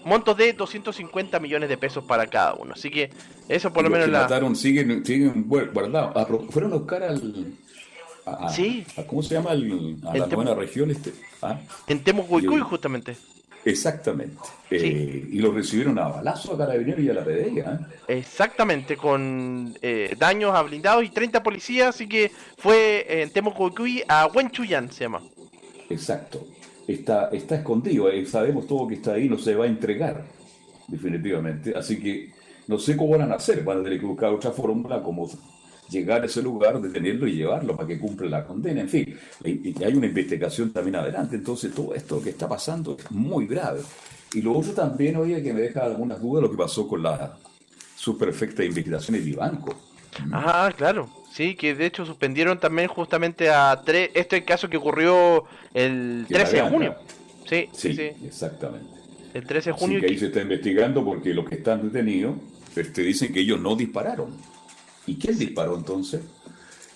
montos 0.05 0.35
de 0.37 0.53
250 0.53 1.39
millones 1.39 1.69
de 1.69 1.77
pesos 1.77 2.03
para 2.03 2.27
cada 2.27 2.53
uno. 2.55 2.73
Así 2.73 2.89
que 2.89 3.11
eso 3.47 3.71
por 3.71 3.83
lo 3.83 3.89
menos 3.89 4.07
la... 4.09 4.21
mataron 4.21 4.55
siguen, 4.55 5.05
siguen 5.05 5.47
guar- 5.47 5.71
guardados. 5.71 6.13
Ah, 6.15 6.25
fueron 6.49 6.73
a 6.73 6.75
buscar 6.77 7.03
al. 7.03 7.53
a- 8.25 8.49
Sí. 8.49 8.85
a- 8.97 9.03
¿Cómo 9.03 9.21
se 9.21 9.35
llama? 9.35 9.51
el- 9.51 9.97
a 10.07 10.13
En 10.13 10.19
la 10.19 10.25
buena 10.27 10.55
región. 10.55 10.89
Este, 10.89 11.13
¿ah? 11.41 11.59
En 11.87 12.01
Y- 12.57 12.59
justamente. 12.61 13.17
Exactamente. 13.65 14.37
Eh, 14.71 15.27
y 15.31 15.39
lo 15.39 15.51
recibieron 15.51 15.97
a 15.99 16.07
balazo 16.07 16.53
a 16.53 16.57
Carabineros 16.57 17.01
y 17.01 17.09
a 17.09 17.13
la 17.13 17.23
PDI. 17.23 17.59
¿ah? 17.61 17.79
Exactamente, 18.07 18.95
con 18.95 19.75
eh, 19.81 20.15
daños 20.17 20.55
a 20.55 20.61
blindados 20.61 21.03
y 21.03 21.09
30 21.09 21.43
policías, 21.43 21.89
así 21.89 22.07
que 22.07 22.31
fue 22.57 23.05
eh, 23.09 23.21
en 23.23 23.31
Temucuicuy 23.31 24.03
a 24.07 24.27
Huenchuyan, 24.27 24.91
se 24.91 25.05
llama. 25.05 25.21
Exacto. 25.89 26.47
Está, 26.87 27.29
está 27.31 27.55
escondido. 27.55 28.09
eh, 28.09 28.25
sabemos 28.25 28.65
todo 28.65 28.87
que 28.87 28.95
está 28.95 29.13
ahí. 29.13 29.29
No 29.29 29.37
se 29.37 29.55
va 29.55 29.65
a 29.65 29.67
entregar. 29.67 30.23
Definitivamente. 30.87 31.73
Así 31.75 31.99
que 31.99 32.31
no 32.67 32.79
sé 32.79 32.97
cómo 32.97 33.17
van 33.17 33.31
a 33.31 33.35
hacer. 33.35 33.63
Van 33.63 33.79
a 33.81 33.83
tener 33.83 33.99
que 33.99 34.05
buscar 34.05 34.33
otra 34.33 34.51
fórmula 34.51 35.01
como 35.03 35.29
llegar 35.89 36.21
a 36.23 36.25
ese 36.25 36.41
lugar, 36.41 36.79
detenerlo 36.81 37.27
y 37.27 37.33
llevarlo 37.33 37.75
para 37.75 37.87
que 37.87 37.99
cumpla 37.99 38.29
la 38.29 38.45
condena. 38.45 38.81
En 38.81 38.89
fin, 38.89 39.17
hay 39.43 39.93
una 39.95 40.05
investigación 40.07 40.71
también 40.71 40.95
adelante. 40.97 41.35
Entonces, 41.35 41.73
todo 41.73 41.93
esto 41.95 42.21
que 42.21 42.29
está 42.31 42.47
pasando 42.47 42.95
es 42.99 43.09
muy 43.11 43.47
grave. 43.47 43.81
Y 44.33 44.41
lo 44.41 44.57
otro 44.57 44.73
también, 44.73 45.15
oye, 45.17 45.41
que 45.41 45.53
me 45.53 45.61
deja 45.61 45.83
algunas 45.85 46.21
dudas 46.21 46.43
lo 46.43 46.51
que 46.51 46.57
pasó 46.57 46.87
con 46.87 47.01
la 47.03 47.35
superfecta 47.95 48.61
de 48.61 48.67
investigaciones 48.67 49.25
de 49.25 49.33
Banco. 49.33 49.75
Ah, 50.31 50.71
claro. 50.75 51.09
Sí, 51.31 51.55
que 51.55 51.75
de 51.75 51.85
hecho 51.85 52.05
suspendieron 52.05 52.59
también 52.59 52.87
justamente 52.87 53.49
a 53.49 53.81
tres. 53.85 54.09
Este 54.13 54.43
caso 54.43 54.69
que 54.69 54.77
ocurrió 54.77 55.45
el 55.73 56.25
Que 56.27 56.33
la 56.33 56.39
13 56.45 56.55
de 56.55 56.69
junio. 56.69 56.95
Sí, 57.47 57.69
sí, 57.73 57.93
Sí, 57.93 57.95
sí. 57.95 58.25
exactamente. 58.25 58.87
El 59.33 59.45
13 59.45 59.69
de 59.71 59.73
junio. 59.77 59.99
que 59.99 60.07
ahí 60.07 60.17
se 60.17 60.27
está 60.27 60.41
investigando 60.41 61.03
porque 61.05 61.33
los 61.33 61.47
que 61.47 61.55
están 61.55 61.83
detenidos 61.83 62.35
este, 62.75 63.03
dicen 63.03 63.31
que 63.31 63.41
ellos 63.41 63.59
no 63.59 63.75
dispararon. 63.75 64.35
¿Y 65.09 65.15
quién 65.15 65.37
disparó 65.37 65.75
entonces? 65.77 66.21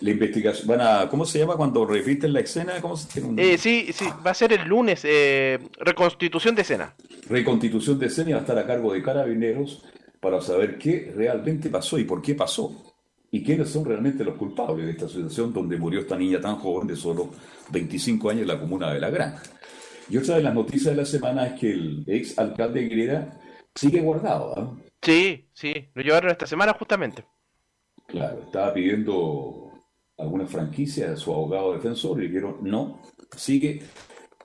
La 0.02 0.10
investigación, 0.12 0.68
van 0.68 0.82
a, 0.82 1.10
¿cómo 1.10 1.26
se 1.26 1.40
llama 1.40 1.56
cuando 1.56 1.86
repiten 1.86 2.34
la 2.34 2.42
escena? 2.42 2.74
¿Cómo 2.82 2.98
se 2.98 3.08
tiene 3.08 3.30
un- 3.30 3.40
Eh, 3.40 3.58
sí, 3.58 3.90
sí, 3.94 4.06
va 4.26 4.32
a 4.32 4.34
ser 4.34 4.52
el 4.54 4.68
lunes. 4.68 5.02
Eh, 5.06 5.60
reconstitución 5.80 6.54
de 6.56 6.62
escena. 6.64 6.94
Reconstitución 7.30 7.98
de 8.00 8.08
escena 8.08 8.30
y 8.30 8.34
va 8.34 8.40
a 8.40 8.42
estar 8.42 8.58
a 8.58 8.68
cargo 8.68 8.92
de 8.94 9.02
carabineros 9.02 9.84
para 10.20 10.42
saber 10.42 10.78
qué 10.78 11.12
realmente 11.16 11.70
pasó 11.70 11.98
y 11.98 12.04
por 12.04 12.22
qué 12.22 12.36
pasó. 12.36 12.94
Y 13.32 13.44
quiénes 13.44 13.70
son 13.70 13.86
realmente 13.86 14.24
los 14.24 14.36
culpables 14.36 14.86
de 14.86 14.92
esta 14.92 15.08
situación 15.08 15.52
donde 15.54 15.78
murió 15.78 16.02
esta 16.02 16.18
niña 16.18 16.40
tan 16.40 16.58
joven 16.58 16.88
de 16.88 16.96
solo 16.96 17.32
25 17.72 18.30
años 18.30 18.42
en 18.44 18.48
la 18.50 18.60
comuna 18.60 18.94
de 18.94 19.00
La 19.00 19.10
Granja. 19.10 19.42
Y 20.10 20.18
otra 20.18 20.36
de 20.36 20.44
las 20.44 20.54
noticias 20.54 20.94
de 20.96 21.02
la 21.02 21.06
semana 21.06 21.48
es 21.48 21.60
que 21.60 21.72
el 21.72 22.04
ex 22.08 22.38
alcalde 22.38 22.82
de 22.82 22.90
Guerrera 22.90 23.40
sigue 23.74 24.02
guardado. 24.02 24.54
¿ah? 24.58 24.72
Sí, 25.02 25.48
sí, 25.54 25.74
lo 25.96 26.04
llevaron 26.04 26.30
esta 26.30 26.46
semana 26.46 26.74
justamente. 26.78 27.24
Claro, 28.08 28.42
estaba 28.44 28.74
pidiendo 28.74 29.72
alguna 30.18 30.46
franquicia 30.46 31.10
de 31.10 31.18
su 31.18 31.34
abogado 31.34 31.74
defensor 31.74 32.22
y 32.22 32.28
dijeron, 32.28 32.58
no, 32.62 33.02
sigue, 33.36 33.84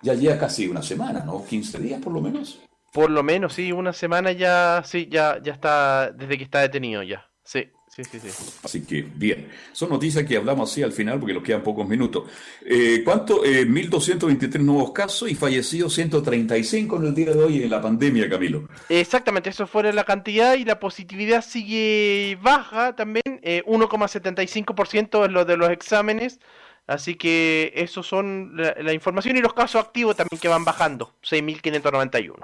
ya 0.02 0.14
lleva 0.14 0.38
casi 0.38 0.66
una 0.66 0.82
semana, 0.82 1.24
¿no? 1.24 1.44
15 1.44 1.78
días 1.78 2.00
por 2.00 2.12
lo 2.12 2.20
menos. 2.20 2.60
Por 2.92 3.10
lo 3.10 3.22
menos, 3.22 3.52
sí, 3.52 3.70
una 3.72 3.92
semana 3.92 4.32
ya, 4.32 4.82
sí, 4.84 5.08
ya, 5.10 5.40
ya 5.42 5.52
está, 5.52 6.10
desde 6.12 6.38
que 6.38 6.44
está 6.44 6.60
detenido 6.60 7.02
ya. 7.02 7.30
Sí, 7.44 7.70
sí, 8.04 8.18
sí, 8.20 8.30
sí. 8.30 8.44
Así 8.62 8.84
que, 8.84 9.02
bien, 9.02 9.48
son 9.72 9.90
noticias 9.90 10.24
que 10.24 10.36
hablamos 10.36 10.70
así 10.70 10.82
al 10.82 10.92
final 10.92 11.18
porque 11.18 11.34
nos 11.34 11.42
quedan 11.42 11.62
pocos 11.62 11.88
minutos. 11.88 12.24
Eh, 12.64 13.02
¿Cuánto? 13.04 13.44
Eh, 13.44 13.66
1.223 13.66 14.60
nuevos 14.60 14.92
casos 14.92 15.30
y 15.30 15.34
fallecidos 15.34 15.94
135 15.94 16.96
en 16.96 17.04
el 17.04 17.14
día 17.14 17.32
de 17.32 17.42
hoy 17.42 17.62
en 17.62 17.70
la 17.70 17.80
pandemia, 17.80 18.28
Camilo. 18.28 18.68
Exactamente, 18.88 19.50
eso 19.50 19.66
fue 19.66 19.92
la 19.92 20.04
cantidad 20.04 20.54
y 20.54 20.64
la 20.64 20.78
positividad 20.78 21.44
sigue 21.44 22.38
baja 22.42 22.94
también, 22.94 23.40
eh, 23.42 23.62
1,75% 23.66 25.24
es 25.24 25.32
lo 25.32 25.44
de 25.44 25.56
los 25.56 25.70
exámenes, 25.70 26.40
así 26.86 27.16
que 27.16 27.72
eso 27.74 28.02
son 28.02 28.52
la, 28.56 28.74
la 28.80 28.92
información 28.92 29.36
y 29.36 29.40
los 29.40 29.54
casos 29.54 29.84
activos 29.84 30.16
también 30.16 30.40
que 30.40 30.48
van 30.48 30.64
bajando, 30.64 31.14
6.591. 31.22 32.34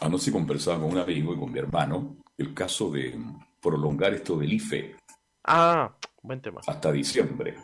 Anoche 0.00 0.32
conversaba 0.32 0.78
con 0.78 0.92
un 0.92 0.98
amigo 0.98 1.34
y 1.34 1.38
con 1.38 1.52
mi 1.52 1.58
hermano 1.58 2.16
el 2.38 2.54
caso 2.54 2.90
de 2.90 3.18
prolongar 3.60 4.14
esto 4.14 4.36
del 4.38 4.52
IFE 4.54 4.96
Ah, 5.44 5.94
buen 6.22 6.40
tema. 6.40 6.60
hasta 6.66 6.90
diciembre. 6.92 7.56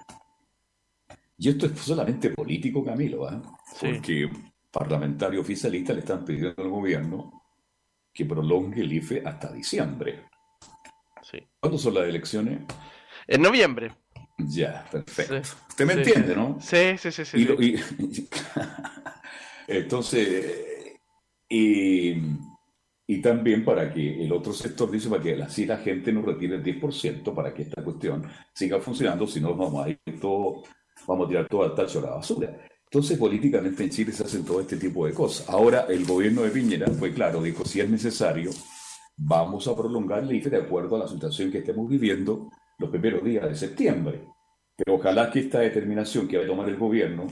Y 1.38 1.50
esto 1.50 1.66
es 1.66 1.78
solamente 1.78 2.30
político, 2.30 2.84
Camilo, 2.84 3.28
¿ah? 3.28 3.42
Sí. 3.74 3.86
porque 3.92 4.30
parlamentarios 4.70 5.42
oficialistas 5.42 5.94
le 5.96 6.00
están 6.00 6.24
pidiendo 6.24 6.54
al 6.62 6.68
gobierno 6.70 7.42
que 8.12 8.24
prolongue 8.24 8.80
el 8.82 8.92
IFE 8.94 9.22
hasta 9.26 9.52
diciembre. 9.52 10.24
Sí. 11.22 11.38
¿Cuándo 11.60 11.78
son 11.78 11.94
las 11.94 12.04
elecciones? 12.08 12.60
En 13.26 13.42
noviembre. 13.42 13.94
Ya, 14.38 14.84
perfecto. 14.90 15.42
Sí. 15.44 15.54
¿Usted 15.68 15.86
me 15.86 15.92
Sí. 15.94 15.98
entiende, 16.00 16.36
no? 16.36 16.58
Sí, 16.60 16.96
sí, 16.98 17.10
sí, 17.10 17.24
sí. 17.24 17.36
Y 17.38 17.40
sí. 17.40 17.44
lo- 17.46 17.62
y- 17.62 17.82
entonces, 19.68 20.96
y, 21.48 22.14
y 23.06 23.20
también 23.20 23.64
para 23.64 23.92
que 23.92 24.24
el 24.24 24.32
otro 24.32 24.52
sector 24.52 24.90
dice 24.90 25.08
para 25.08 25.22
que 25.22 25.40
así 25.42 25.64
la 25.64 25.78
gente 25.78 26.12
no 26.12 26.22
retire 26.22 26.56
el 26.56 26.64
10% 26.64 27.32
para 27.34 27.54
que 27.54 27.62
esta 27.62 27.82
cuestión 27.84 28.24
siga 28.52 28.80
funcionando, 28.80 29.26
si 29.26 29.40
no 29.40 29.54
vamos 29.54 29.86
a 29.86 29.90
ir 29.90 30.00
todo, 30.20 30.62
vamos 31.06 31.26
a 31.26 31.28
tirar 31.28 31.48
todo 31.48 31.62
al 31.62 31.74
tacho 31.74 32.00
a 32.00 32.02
la 32.02 32.10
basura. 32.10 32.56
Entonces, 32.84 33.18
políticamente 33.18 33.84
en 33.84 33.90
Chile 33.90 34.12
se 34.12 34.24
hacen 34.24 34.44
todo 34.44 34.60
este 34.60 34.76
tipo 34.76 35.06
de 35.06 35.12
cosas. 35.12 35.48
Ahora, 35.48 35.86
el 35.88 36.04
gobierno 36.04 36.42
de 36.42 36.50
Piñera 36.50 36.86
fue 36.88 37.12
claro, 37.12 37.42
dijo, 37.42 37.64
si 37.64 37.80
es 37.80 37.88
necesario, 37.88 38.50
vamos 39.16 39.66
a 39.66 39.76
prolongar 39.76 40.22
el 40.22 40.32
IFE 40.32 40.50
de 40.50 40.56
acuerdo 40.58 40.96
a 40.96 41.00
la 41.00 41.08
situación 41.08 41.50
que 41.50 41.58
estemos 41.58 41.88
viviendo 41.88 42.50
los 42.78 42.90
primeros 42.90 43.24
días 43.24 43.48
de 43.48 43.54
septiembre. 43.54 44.24
Pero 44.76 44.96
ojalá 44.96 45.30
que 45.30 45.40
esta 45.40 45.60
determinación 45.60 46.28
que 46.28 46.38
va 46.38 46.44
a 46.44 46.46
tomar 46.46 46.68
el 46.68 46.76
gobierno 46.76 47.26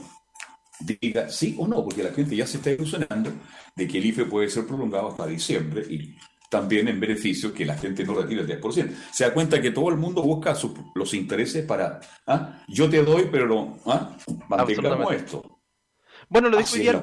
diga 0.79 1.29
sí 1.29 1.55
o 1.57 1.67
no, 1.67 1.83
porque 1.83 2.03
la 2.03 2.11
gente 2.11 2.35
ya 2.35 2.45
se 2.47 2.57
está 2.57 2.71
ilusionando 2.71 3.31
de 3.75 3.87
que 3.87 3.97
el 3.97 4.05
IFE 4.07 4.25
puede 4.25 4.49
ser 4.49 4.65
prolongado 4.65 5.09
hasta 5.09 5.25
diciembre 5.27 5.83
y 5.89 6.15
también 6.49 6.87
en 6.87 6.99
beneficio 6.99 7.53
que 7.53 7.65
la 7.65 7.77
gente 7.77 8.03
no 8.05 8.13
retire 8.13 8.41
el 8.41 8.47
10%. 8.47 8.93
Se 9.11 9.23
da 9.25 9.33
cuenta 9.33 9.61
que 9.61 9.71
todo 9.71 9.89
el 9.89 9.97
mundo 9.97 10.21
busca 10.21 10.53
sus- 10.55 10.71
los 10.93 11.13
intereses 11.13 11.65
para, 11.65 11.99
¿ah? 12.27 12.61
yo 12.67 12.89
te 12.89 13.03
doy, 13.03 13.27
pero 13.31 13.47
no, 13.47 13.77
¿ah? 13.85 14.15
mantengamos 14.47 15.11
esto. 15.13 15.59
Bueno, 16.29 16.49
lo 16.49 16.57
dijo 16.57 16.73
hoy 16.75 16.79
día. 16.81 17.01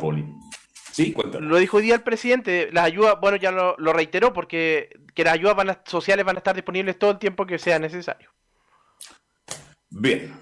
Sí, 0.92 1.12
cuéntame. 1.12 1.46
lo 1.46 1.56
dijo 1.56 1.78
hoy 1.78 1.84
día 1.84 1.94
el 1.94 2.02
presidente, 2.02 2.68
las 2.70 2.84
ayudas, 2.84 3.16
bueno, 3.20 3.36
ya 3.38 3.50
lo, 3.50 3.74
lo 3.78 3.92
reiteró 3.94 4.32
porque 4.34 4.90
que 5.14 5.24
las 5.24 5.34
ayudas 5.34 5.56
van 5.56 5.70
a- 5.70 5.82
sociales 5.86 6.24
van 6.24 6.36
a 6.36 6.38
estar 6.40 6.54
disponibles 6.54 6.98
todo 6.98 7.10
el 7.12 7.18
tiempo 7.18 7.46
que 7.46 7.58
sea 7.58 7.78
necesario. 7.78 8.28
Bien, 9.90 10.32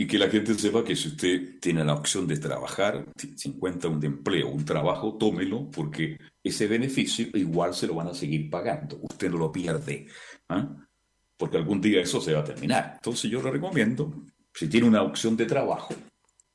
y 0.00 0.06
que 0.06 0.16
la 0.16 0.30
gente 0.30 0.54
sepa 0.54 0.82
que 0.82 0.96
si 0.96 1.08
usted 1.08 1.60
tiene 1.60 1.84
la 1.84 1.92
opción 1.92 2.26
de 2.26 2.38
trabajar, 2.38 3.04
si 3.36 3.50
encuentra 3.50 3.90
un 3.90 4.02
empleo, 4.02 4.48
un 4.48 4.64
trabajo, 4.64 5.18
tómelo, 5.18 5.70
porque 5.70 6.16
ese 6.42 6.66
beneficio 6.66 7.26
igual 7.34 7.74
se 7.74 7.86
lo 7.86 7.96
van 7.96 8.08
a 8.08 8.14
seguir 8.14 8.48
pagando. 8.48 8.98
Usted 9.02 9.30
no 9.30 9.36
lo 9.36 9.52
pierde, 9.52 10.06
¿ah? 10.48 10.74
porque 11.36 11.58
algún 11.58 11.82
día 11.82 12.00
eso 12.00 12.18
se 12.18 12.32
va 12.32 12.40
a 12.40 12.44
terminar. 12.44 12.92
Entonces 12.94 13.30
yo 13.30 13.42
le 13.42 13.50
recomiendo, 13.50 14.10
si 14.54 14.68
tiene 14.68 14.88
una 14.88 15.02
opción 15.02 15.36
de 15.36 15.44
trabajo, 15.44 15.94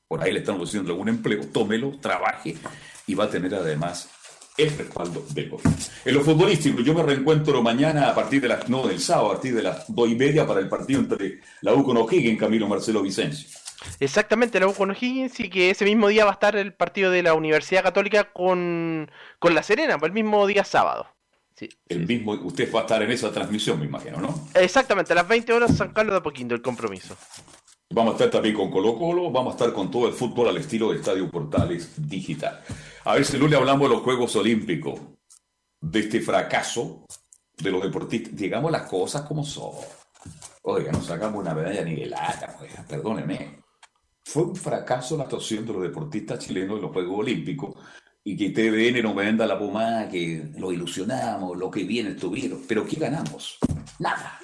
por 0.08 0.24
ahí 0.24 0.34
le 0.34 0.39
están 0.39 0.56
ofreciendo 0.56 0.93
algún 0.93 1.10
empleo, 1.10 1.46
tómelo, 1.54 2.00
trabaje 2.00 2.56
y 3.06 3.14
va 3.14 3.26
a 3.26 3.30
tener 3.30 3.54
además 3.54 4.10
el 4.58 4.78
respaldo 4.78 5.26
del 5.30 5.49
gobierno. 5.49 5.78
En 6.03 6.14
lo 6.14 6.24
futbolístico, 6.24 6.82
yo 6.82 6.93
me 6.93 7.03
reencuentro 7.03 7.62
mañana 7.62 8.10
a 8.10 8.16
partir 8.16 8.41
de 8.41 8.47
las, 8.47 8.70
no, 8.70 8.88
del 8.88 8.99
sábado, 8.99 9.28
a 9.28 9.34
partir 9.34 9.56
de 9.56 9.64
las 9.64 9.86
dos 9.88 10.10
y 10.10 10.16
media 10.16 10.47
para 10.47 10.60
el 10.60 10.70
partido 10.70 10.99
entre 11.01 11.39
la 11.62 11.74
U 11.74 11.84
con 11.84 11.97
O'Higgins, 11.97 12.39
Camilo 12.39 12.68
Marcelo 12.68 13.01
Vicencio. 13.01 13.49
Exactamente, 13.99 14.60
la 14.60 14.68
U 14.68 14.74
con 14.74 14.91
O'Higgins 14.91 15.39
y 15.39 15.49
que 15.49 15.70
ese 15.70 15.86
mismo 15.86 16.08
día 16.08 16.26
va 16.26 16.32
a 16.32 16.34
estar 16.36 16.56
el 16.56 16.74
partido 16.74 17.12
de 17.12 17.24
la 17.24 17.34
Universidad 17.34 17.84
Católica 17.84 18.32
con, 18.32 19.12
con 19.39 19.53
La 19.53 19.64
Serena, 19.64 19.97
pues 19.97 20.10
el 20.10 20.14
mismo 20.14 20.45
día 20.47 20.64
sábado. 20.64 21.08
Sí, 21.56 21.70
El 21.88 22.06
mismo, 22.06 22.34
usted 22.34 22.70
va 22.74 22.80
a 22.80 22.82
estar 22.82 23.01
en 23.01 23.12
esa 23.12 23.32
transmisión, 23.32 23.80
me 23.80 23.86
imagino, 23.86 24.18
¿no? 24.18 24.49
Exactamente, 24.56 25.14
a 25.14 25.16
las 25.16 25.28
20 25.28 25.53
horas 25.53 25.78
San 25.78 25.93
Carlos 25.93 26.14
de 26.14 26.18
Apoquindo, 26.18 26.53
el 26.53 26.62
compromiso. 26.62 27.16
Vamos 27.94 28.14
a 28.14 28.16
estar 28.16 28.32
también 28.32 28.56
con 28.56 28.72
Colo 28.72 28.98
Colo, 28.98 29.32
vamos 29.32 29.54
a 29.54 29.58
estar 29.58 29.74
con 29.74 29.92
todo 29.92 30.08
el 30.08 30.14
fútbol 30.14 30.48
al 30.48 30.58
estilo 30.58 30.92
de 30.92 30.98
Estadio 30.98 31.30
Portales 31.30 31.92
Digital. 31.98 32.62
A 33.04 33.14
ver 33.14 33.26
si 33.26 33.38
lunes 33.38 33.60
hablamos 33.60 33.88
de 33.88 33.96
los 33.96 34.04
Juegos 34.04 34.36
Olímpicos, 34.36 35.00
de 35.80 36.00
este 36.00 36.20
fracaso 36.20 37.06
de 37.56 37.72
los 37.72 37.84
deportistas, 37.84 38.36
digamos 38.36 38.72
las 38.72 38.90
cosas 38.90 39.22
como 39.22 39.46
son. 39.46 39.74
Oiga, 40.64 40.92
nos 40.92 41.06
sacamos 41.06 41.40
una 41.40 41.54
medalla 41.54 41.84
nivelada, 41.84 42.58
oiga, 42.60 42.84
perdóneme. 42.88 43.64
Fue 44.24 44.44
un 44.44 44.56
fracaso 44.56 45.16
la 45.16 45.26
actuación 45.26 45.66
de 45.68 45.74
los 45.74 45.84
deportistas 45.84 46.40
chilenos 46.40 46.78
en 46.78 46.82
los 46.82 46.92
Juegos 46.92 47.20
Olímpicos 47.20 47.76
y 48.24 48.36
que 48.36 48.50
TVN 48.50 49.04
nos 49.04 49.16
venda 49.16 49.46
la 49.46 49.60
pomada, 49.60 50.10
que 50.10 50.52
lo 50.58 50.72
ilusionamos, 50.72 51.56
lo 51.56 51.70
que 51.70 51.84
viene 51.84 52.10
estuvieron. 52.10 52.64
Pero 52.68 52.84
¿qué 52.84 52.96
ganamos? 52.96 53.60
Nada. 54.00 54.40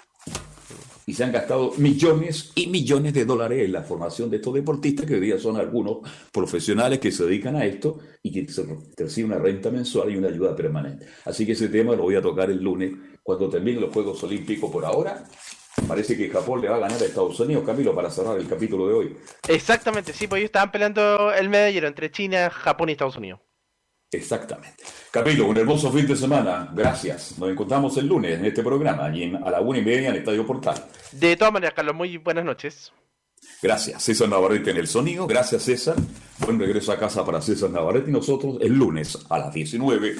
Y 1.11 1.13
se 1.13 1.25
han 1.25 1.33
gastado 1.33 1.73
millones 1.75 2.53
y 2.55 2.67
millones 2.67 3.13
de 3.13 3.25
dólares 3.25 3.65
en 3.65 3.73
la 3.73 3.83
formación 3.83 4.29
de 4.29 4.37
estos 4.37 4.53
deportistas, 4.53 5.05
que 5.05 5.15
hoy 5.15 5.19
día 5.19 5.37
son 5.37 5.57
algunos 5.57 5.97
profesionales 6.31 6.99
que 6.99 7.11
se 7.11 7.25
dedican 7.25 7.57
a 7.57 7.65
esto 7.65 7.99
y 8.23 8.31
que 8.31 8.47
reciben 8.95 9.33
una 9.33 9.41
renta 9.41 9.69
mensual 9.71 10.09
y 10.09 10.15
una 10.15 10.29
ayuda 10.29 10.55
permanente. 10.55 11.07
Así 11.25 11.45
que 11.45 11.51
ese 11.51 11.67
tema 11.67 11.97
lo 11.97 12.03
voy 12.03 12.15
a 12.15 12.21
tocar 12.21 12.49
el 12.49 12.63
lunes, 12.63 12.93
cuando 13.21 13.49
terminen 13.49 13.81
los 13.81 13.93
Juegos 13.93 14.23
Olímpicos 14.23 14.71
por 14.71 14.85
ahora. 14.85 15.25
Parece 15.85 16.15
que 16.15 16.29
Japón 16.29 16.61
le 16.61 16.69
va 16.69 16.77
a 16.77 16.79
ganar 16.79 17.01
a 17.01 17.05
Estados 17.05 17.37
Unidos, 17.41 17.65
Camilo, 17.65 17.93
para 17.93 18.09
cerrar 18.09 18.39
el 18.39 18.47
capítulo 18.47 18.87
de 18.87 18.93
hoy. 18.93 19.17
Exactamente, 19.49 20.13
sí, 20.13 20.27
pues 20.27 20.39
ellos 20.39 20.47
estaban 20.47 20.71
peleando 20.71 21.33
el 21.33 21.49
medallero 21.49 21.89
entre 21.89 22.09
China, 22.09 22.49
Japón 22.49 22.87
y 22.87 22.93
Estados 22.93 23.17
Unidos. 23.17 23.41
Exactamente. 24.11 24.83
Camilo, 25.09 25.47
un 25.47 25.57
hermoso 25.57 25.91
fin 25.91 26.05
de 26.05 26.15
semana. 26.17 26.69
Gracias. 26.73 27.37
Nos 27.37 27.49
encontramos 27.49 27.95
el 27.97 28.07
lunes 28.07 28.37
en 28.39 28.45
este 28.45 28.61
programa, 28.61 29.05
allí 29.05 29.23
en- 29.23 29.37
a 29.37 29.49
la 29.49 29.61
una 29.61 29.79
y 29.79 29.83
media 29.83 30.09
en 30.09 30.15
el 30.15 30.17
Estadio 30.17 30.45
Portal. 30.45 30.85
De 31.13 31.35
todas 31.37 31.53
maneras, 31.53 31.73
Carlos, 31.75 31.95
muy 31.95 32.17
buenas 32.17 32.43
noches. 32.43 32.91
Gracias, 33.61 34.03
César 34.03 34.27
Navarrete 34.29 34.71
en 34.71 34.77
el 34.77 34.87
sonido. 34.87 35.27
Gracias, 35.27 35.63
César. 35.63 35.95
Buen 36.39 36.59
regreso 36.59 36.91
a 36.91 36.99
casa 36.99 37.25
para 37.25 37.41
César 37.41 37.69
Navarrete 37.69 38.09
y 38.09 38.13
nosotros 38.13 38.57
el 38.61 38.73
lunes 38.73 39.17
a 39.29 39.39
las 39.39 39.53
19, 39.53 40.15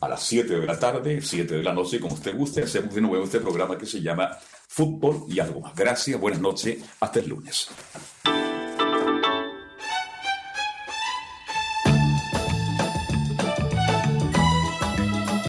a 0.00 0.08
las 0.08 0.22
7 0.24 0.58
de 0.58 0.66
la 0.66 0.78
tarde, 0.78 1.20
7 1.22 1.56
de 1.56 1.62
la 1.62 1.72
noche, 1.72 2.00
como 2.00 2.14
usted 2.14 2.34
guste, 2.36 2.62
hacemos 2.62 2.94
de 2.94 3.00
nuevo 3.00 3.24
este 3.24 3.40
programa 3.40 3.78
que 3.78 3.86
se 3.86 4.00
llama 4.02 4.36
Fútbol 4.68 5.24
y 5.28 5.38
algo 5.40 5.60
más. 5.60 5.74
Gracias, 5.74 6.18
buenas 6.20 6.40
noches, 6.40 6.78
hasta 7.00 7.20
el 7.20 7.28
lunes. 7.28 7.68